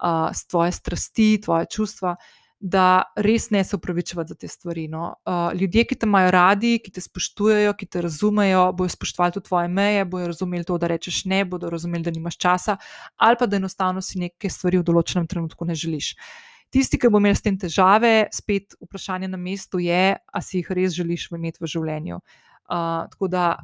uh, 0.00 0.32
tvoje 0.48 0.72
strasti, 0.72 1.40
tvoje 1.44 1.66
čustva, 1.70 2.14
da 2.60 3.02
res 3.16 3.48
ne 3.50 3.62
se 3.64 3.76
upravičevati 3.76 4.28
za 4.28 4.34
te 4.34 4.48
stvari. 4.48 4.84
No. 4.88 5.14
Uh, 5.24 5.60
ljudje, 5.60 5.84
ki 5.88 5.96
te 5.96 6.06
imajo 6.06 6.30
radi, 6.30 6.74
ki 6.84 6.92
te 6.92 7.00
spoštujejo, 7.00 7.72
ki 7.72 7.86
te 7.88 8.02
razumejo, 8.04 8.66
bodo 8.76 8.92
spoštovali 8.92 9.32
tudi 9.32 9.48
tvoje 9.48 9.68
meje, 9.68 10.04
bodo 10.04 10.28
razumeli 10.28 10.68
to, 10.68 10.76
da 10.78 10.90
rečeš 10.92 11.24
ne, 11.24 11.40
bodo 11.48 11.70
razumeli, 11.72 12.04
da 12.04 12.12
nimaš 12.12 12.36
časa, 12.36 12.76
ali 13.16 13.40
pa 13.40 13.48
da 13.48 13.56
enostavno 13.56 14.04
si 14.04 14.20
neke 14.20 14.52
stvari 14.52 14.82
v 14.82 14.84
določenem 14.92 15.26
trenutku 15.26 15.64
ne 15.64 15.74
želiš. 15.74 16.12
Tisti, 16.70 17.00
ki 17.00 17.08
bo 17.10 17.18
imel 17.18 17.34
s 17.34 17.42
tem 17.42 17.56
težave, 17.58 18.28
spet 18.32 18.76
vprašanje 18.78 19.32
na 19.32 19.40
mestu 19.40 19.80
je, 19.80 20.04
ali 20.20 20.46
si 20.46 20.60
jih 20.60 20.70
res 20.76 20.94
želiš 20.94 21.30
imeti 21.32 21.64
v 21.64 21.72
življenju. 21.72 22.20
Uh, 22.20 23.08
tako 23.10 23.32
da 23.32 23.56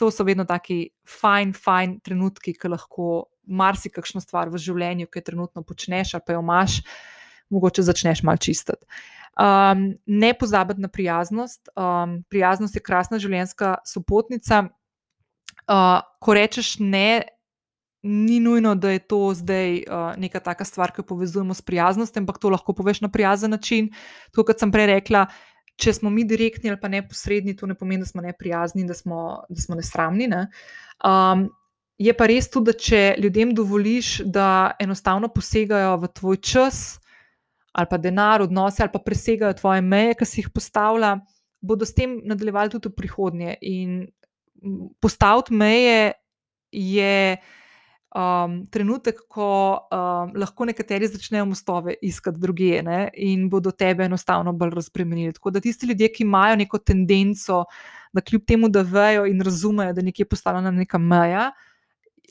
to 0.00 0.08
so 0.10 0.24
vedno 0.24 0.48
taki 0.48 0.88
fajn, 1.04 1.52
fajn 1.52 1.98
trenutki, 2.00 2.56
ki 2.56 2.72
lahko 2.72 3.28
marsikakšno 3.44 4.24
stvar 4.24 4.48
v 4.48 4.58
življenju, 4.58 5.12
ki 5.12 5.20
jo 5.20 5.28
trenutno 5.28 5.62
počneš 5.66 6.16
ali 6.16 6.24
pa 6.24 6.38
jo 6.38 6.40
imaš 6.40 6.80
mogoče 7.50 7.82
začneš 7.82 8.22
malo 8.22 8.36
čistiti. 8.36 8.86
Um, 9.40 9.94
ne 10.06 10.34
pozabiti 10.34 10.80
na 10.80 10.88
prijaznost. 10.88 11.68
Um, 11.76 12.22
prijaznost 12.30 12.74
je 12.76 12.82
krasna 12.82 13.18
življenjska 13.18 13.76
sopotnica. 13.86 14.64
Uh, 15.70 16.00
ko 16.20 16.34
rečeš 16.34 16.78
ne, 16.80 17.22
ni 18.02 18.40
nujno, 18.40 18.74
da 18.74 18.90
je 18.90 18.98
to 18.98 19.34
zdaj 19.34 19.82
uh, 19.84 20.10
neka 20.18 20.40
taka 20.40 20.64
stvar, 20.64 20.92
ki 20.92 21.00
jo 21.00 21.06
povezujemo 21.12 21.54
s 21.54 21.62
prijaznostjo, 21.62 22.20
ampak 22.20 22.40
to 22.40 22.50
lahko 22.50 22.74
poveš 22.74 23.00
na 23.00 23.08
prijazen 23.08 23.50
način. 23.50 23.90
To, 24.34 24.44
kot 24.44 24.60
sem 24.60 24.72
prej 24.72 24.90
rekla, 24.94 25.26
če 25.80 25.94
smo 25.96 26.10
mi 26.10 26.24
direktni 26.28 26.72
ali 26.72 26.80
pa 26.80 26.88
neposredni, 26.92 27.56
to 27.56 27.68
ne 27.70 27.74
pomeni, 27.78 28.04
da 28.04 28.10
smo 28.10 28.24
neprijazni, 28.24 28.84
da 28.88 28.94
smo, 28.94 29.44
da 29.48 29.60
smo 29.62 29.78
nesramni. 29.78 30.28
Ne? 30.28 30.46
Um, 31.04 31.48
je 32.00 32.12
pa 32.16 32.28
res 32.28 32.48
tudi, 32.52 32.72
da 32.72 32.76
če 32.76 33.02
ljudem 33.20 33.54
dovoliš, 33.56 34.20
da 34.24 34.72
enostavno 34.80 35.28
posegajo 35.32 35.96
v 36.00 36.12
tvoj 36.16 36.40
čas, 36.44 36.99
ali 37.72 37.86
pa 37.90 37.98
denar, 37.98 38.42
odnose, 38.42 38.82
ali 38.82 38.92
pa 38.92 38.98
presegajo 38.98 39.54
tvoje 39.60 39.82
meje, 39.82 40.16
ki 40.18 40.26
si 40.26 40.40
jih 40.40 40.50
postavlja, 40.54 41.16
bodo 41.60 41.86
s 41.86 41.94
tem 41.94 42.18
nadaljevali 42.26 42.72
tudi 42.72 42.90
v 42.90 42.96
prihodnje. 42.98 43.56
In 43.62 44.06
postaviti 45.00 45.54
meje 45.54 46.12
je 46.72 47.36
um, 48.14 48.66
trenutek, 48.70 49.22
ko 49.28 49.50
um, 49.78 50.34
lahko 50.38 50.66
nekateri 50.68 51.08
začnejo 51.10 51.46
mostove 51.50 51.94
iskati 52.02 52.40
druge 52.40 52.82
ne? 52.82 53.08
in 53.14 53.48
bodo 53.50 53.70
tebe 53.70 54.04
enostavno 54.04 54.52
bolj 54.52 54.74
razbremenili. 54.74 55.32
Tako 55.32 55.50
da 55.50 55.60
tisti 55.60 55.86
ljudje, 55.86 56.12
ki 56.12 56.24
imajo 56.24 56.56
neko 56.56 56.78
tendenco, 56.78 57.64
da 58.12 58.20
kljub 58.20 58.44
temu, 58.46 58.68
da 58.68 58.82
vejo 58.82 59.26
in 59.26 59.40
razumejo, 59.40 59.92
da 59.92 60.02
nekje 60.02 60.26
postavljena 60.26 60.70
neka 60.70 60.98
meja. 60.98 61.50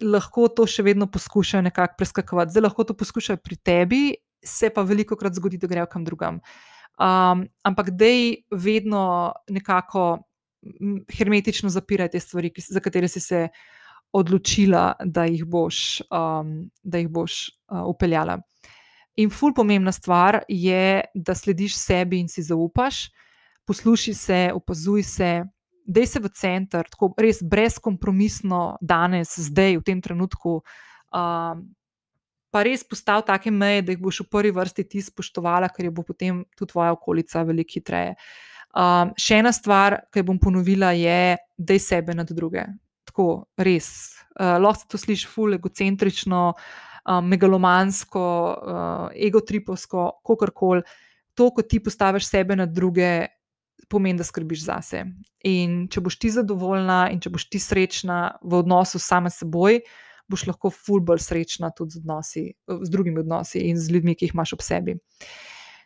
Lahko 0.01 0.47
to 0.47 0.63
še 0.67 0.83
vedno 0.83 1.09
poskušajo 1.11 1.61
nekako 1.61 1.95
preskakovati. 1.97 2.51
Zdaj 2.55 2.63
lahko 2.63 2.83
to 2.87 2.95
poskušajo 2.95 3.39
pri 3.43 3.55
tebi, 3.55 4.03
se 4.43 4.69
pa 4.69 4.81
veliko 4.81 5.15
krat 5.15 5.33
zgodi, 5.35 5.57
da 5.57 5.67
grejo 5.67 5.87
kam 5.91 6.05
drugam. 6.05 6.39
Um, 6.99 7.45
ampak 7.63 7.93
dej 7.95 8.43
vedno 8.51 9.33
nekako 9.49 10.19
hermetično 11.17 11.69
zapiraj 11.69 12.09
te 12.11 12.19
stvari, 12.19 12.51
ki, 12.51 12.61
za 12.61 12.79
katere 12.83 13.07
si 13.07 13.19
se 13.23 13.47
odločila, 14.11 14.93
da 15.05 15.25
jih 15.29 15.45
boš, 15.45 16.01
um, 16.11 16.69
da 16.83 16.97
jih 16.97 17.09
boš 17.09 17.45
uh, 17.71 17.85
upeljala. 17.87 18.39
In 19.19 19.29
ful 19.29 19.53
pomembna 19.53 19.91
stvar 19.91 20.41
je, 20.47 21.01
da 21.15 21.35
slediš 21.35 21.75
sebi 21.77 22.19
in 22.19 22.27
si 22.27 22.43
zaupaš, 22.43 23.09
posluši 23.67 24.13
se, 24.13 24.39
opazuj 24.55 25.03
se. 25.03 25.31
Dej 25.89 26.05
se 26.05 26.19
v 26.19 26.29
center, 26.29 26.85
tako 26.89 27.13
res 27.17 27.41
brezkompromisno, 27.41 28.77
danes, 28.81 29.33
zdaj, 29.41 29.79
v 29.79 29.85
tem 29.85 30.01
trenutku, 30.01 30.59
um, 31.09 31.63
pa 32.51 32.63
res 32.65 32.83
postavi 32.83 33.25
take 33.27 33.51
meje, 33.51 33.83
da 33.85 33.93
jih 33.93 34.01
boš 34.01 34.23
v 34.23 34.29
prvi 34.33 34.51
vrsti 34.55 34.85
ti 34.89 35.01
spoštovala, 35.05 35.69
ker 35.73 35.89
jo 35.89 35.95
bo 35.95 36.05
potem 36.07 36.43
tudi 36.57 36.71
tvoja 36.73 36.93
okolica 36.95 37.43
veliko 37.47 37.77
hitreje. 37.77 38.15
Um, 38.69 39.15
še 39.17 39.39
ena 39.41 39.53
stvar, 39.55 39.97
ki 40.13 40.21
bom 40.25 40.37
ponovila, 40.41 40.91
je, 40.93 41.37
da 41.57 41.77
je 41.77 41.81
sebe 41.81 42.13
nad 42.13 42.29
druge. 42.29 42.67
Tako, 43.09 43.49
res. 43.57 43.89
Uh, 44.37 44.59
lahko 44.61 44.83
se 44.83 44.89
to 44.91 45.01
sliši 45.01 45.29
ful, 45.29 45.55
egocentrično, 45.57 46.43
um, 46.53 47.31
megalomansko, 47.31 48.25
uh, 48.45 49.07
egotripovsko, 49.17 50.05
kakorkoli. 50.25 50.85
To, 51.33 51.49
ko 51.55 51.65
ti 51.65 51.81
postaviš 51.81 52.29
sebe 52.29 52.57
nad 52.59 52.69
druge, 52.73 53.29
pomeni, 53.89 54.19
da 54.19 54.27
skrbiš 54.27 54.67
zase. 54.67 55.05
In 55.49 55.87
če 55.89 56.03
boš 56.05 56.19
ti 56.21 56.29
zadovoljna 56.33 57.07
in 57.13 57.21
če 57.23 57.31
boš 57.33 57.47
ti 57.49 57.61
srečna 57.63 58.19
v 58.43 58.61
odnosu 58.61 58.99
s 58.99 59.09
samim 59.09 59.33
seboj, 59.33 59.81
boš 60.29 60.45
lahko 60.49 60.71
ful 60.73 61.01
bolj 61.05 61.23
srečna 61.25 61.71
tudi 61.75 61.97
z, 61.97 62.03
odnosi, 62.03 62.45
z 62.81 62.93
drugimi 62.93 63.23
odnosi 63.23 63.63
in 63.69 63.79
z 63.79 63.95
ljudmi, 63.95 64.15
ki 64.15 64.29
jih 64.29 64.35
imaš 64.37 64.55
ob 64.57 64.65
sebi. 64.65 64.99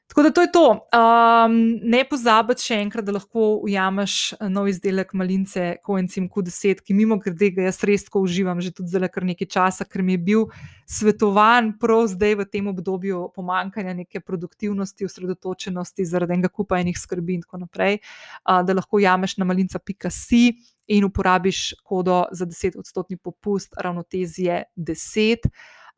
Tako 0.08 0.24
da 0.24 0.32
to 0.32 0.42
je 0.42 0.52
to. 0.52 0.88
Um, 0.94 1.54
ne 1.90 2.04
pozabi 2.10 2.54
še 2.60 2.76
enkrat, 2.84 3.06
da 3.08 3.16
lahko 3.16 3.46
ujameš 3.66 4.16
eh, 4.36 4.50
nov 4.52 4.68
izdelek 4.70 5.14
malince 5.18 5.78
Coencim 5.86 6.28
Q10, 6.30 6.84
ki 6.86 6.94
mimo 6.94 7.18
grede 7.24 7.50
ga 7.56 7.66
jaz 7.70 7.80
res 7.88 8.06
tako 8.06 8.26
uživam 8.28 8.62
že 8.62 8.74
tudi 8.76 8.92
zelo 8.94 9.10
kar 9.10 9.26
nekaj 9.26 9.50
časa, 9.56 9.88
ker 9.90 10.04
mi 10.06 10.18
je 10.18 10.24
bil 10.28 10.46
svetovan 10.86 11.72
prav 11.80 12.06
zdaj 12.12 12.36
v 12.44 12.46
tem 12.52 12.68
obdobju 12.70 13.24
pomankanja 13.34 13.96
neke 14.04 14.22
produktivnosti, 14.22 15.08
osredotočenosti 15.08 16.06
zaradi 16.06 16.38
enega 16.38 16.52
kupa 16.52 16.84
enih 16.84 17.00
skrbi 17.00 17.40
in 17.40 17.48
tako 17.48 17.64
naprej, 17.64 18.02
uh, 18.44 18.60
da 18.62 18.76
lahko 18.76 19.00
ujameš 19.00 19.40
na 19.40 19.48
malinca.si 19.50 20.44
in 20.94 21.08
uporabiš 21.08 21.80
kodo 21.82 22.26
za 22.36 22.46
10-odstotni 22.46 23.18
popust, 23.18 23.74
ravnotezije 23.80 24.66
10. 24.76 25.50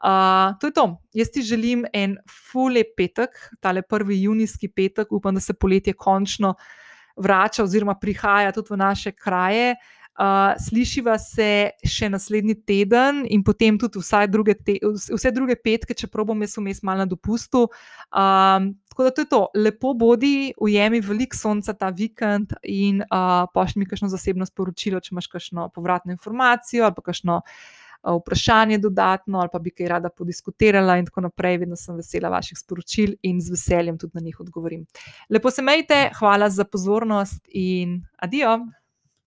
Uh, 0.04 0.54
to 0.60 0.68
je 0.68 0.74
to. 0.74 0.86
Jaz 1.14 1.30
ti 1.32 1.42
želim 1.42 1.86
en 1.94 2.18
fully 2.28 2.84
petek, 2.98 3.30
tale 3.60 3.82
prvi 3.82 4.22
junijski 4.22 4.68
petek, 4.68 5.12
upam, 5.12 5.36
da 5.36 5.42
se 5.42 5.54
poletje 5.54 5.94
končno 5.94 6.54
vrača 7.16 7.64
oziroma 7.64 7.96
prihaja 7.96 8.52
tudi 8.52 8.74
v 8.74 8.78
naše 8.78 9.12
kraje. 9.12 9.76
Uh, 10.16 10.56
slišiva 10.68 11.18
se 11.20 11.76
še 11.84 12.08
naslednji 12.08 12.54
teden 12.64 13.26
in 13.28 13.42
potem 13.44 13.76
tudi 13.80 14.00
druge 14.32 14.54
te, 14.56 14.78
vse 15.12 15.32
druge 15.32 15.56
petke, 15.56 15.94
čeprav 15.94 16.26
bom 16.26 16.42
jaz 16.42 16.56
vmes 16.58 16.84
malo 16.84 17.04
na 17.04 17.06
dopustu. 17.06 17.68
Um, 18.12 18.76
Tako 18.96 19.04
da 19.04 19.12
to 19.12 19.22
je 19.22 19.28
to, 19.28 19.48
lepo 19.56 19.94
bodi, 19.94 20.54
ujemi 20.56 21.02
veliko 21.04 21.36
sonca 21.36 21.74
ta 21.74 21.90
vikend 21.92 22.54
in 22.64 23.02
uh, 23.04 23.44
pošlji 23.54 23.80
mi 23.80 23.86
kakšno 23.86 24.08
zasebno 24.08 24.46
sporočilo, 24.48 25.02
če 25.04 25.12
imaš 25.12 25.28
kakšno 25.28 25.68
povratno 25.76 26.16
informacijo 26.16 26.86
ali 26.86 26.96
pa 26.96 27.04
kakšno 27.04 27.42
uh, 27.42 27.85
vprašanje 28.14 28.78
dodatno, 28.78 29.40
ali 29.40 29.50
pa 29.52 29.60
bi 29.60 29.72
kaj 29.72 29.88
rada 29.88 30.10
podiskutirala 30.10 30.98
in 30.98 31.06
tako 31.06 31.22
naprej. 31.22 31.58
Vedno 31.58 31.76
sem 31.76 31.96
vesela 31.96 32.30
vaših 32.30 32.58
sporočil 32.58 33.16
in 33.22 33.42
z 33.42 33.52
veseljem 33.56 33.98
tudi 33.98 34.12
na 34.16 34.22
njih 34.22 34.40
odgovorim. 34.40 34.86
Lepo 35.30 35.52
se 35.52 35.62
majte, 35.62 36.10
hvala 36.20 36.50
za 36.50 36.64
pozornost 36.64 37.48
in 37.50 38.02
adijo! 38.18 38.60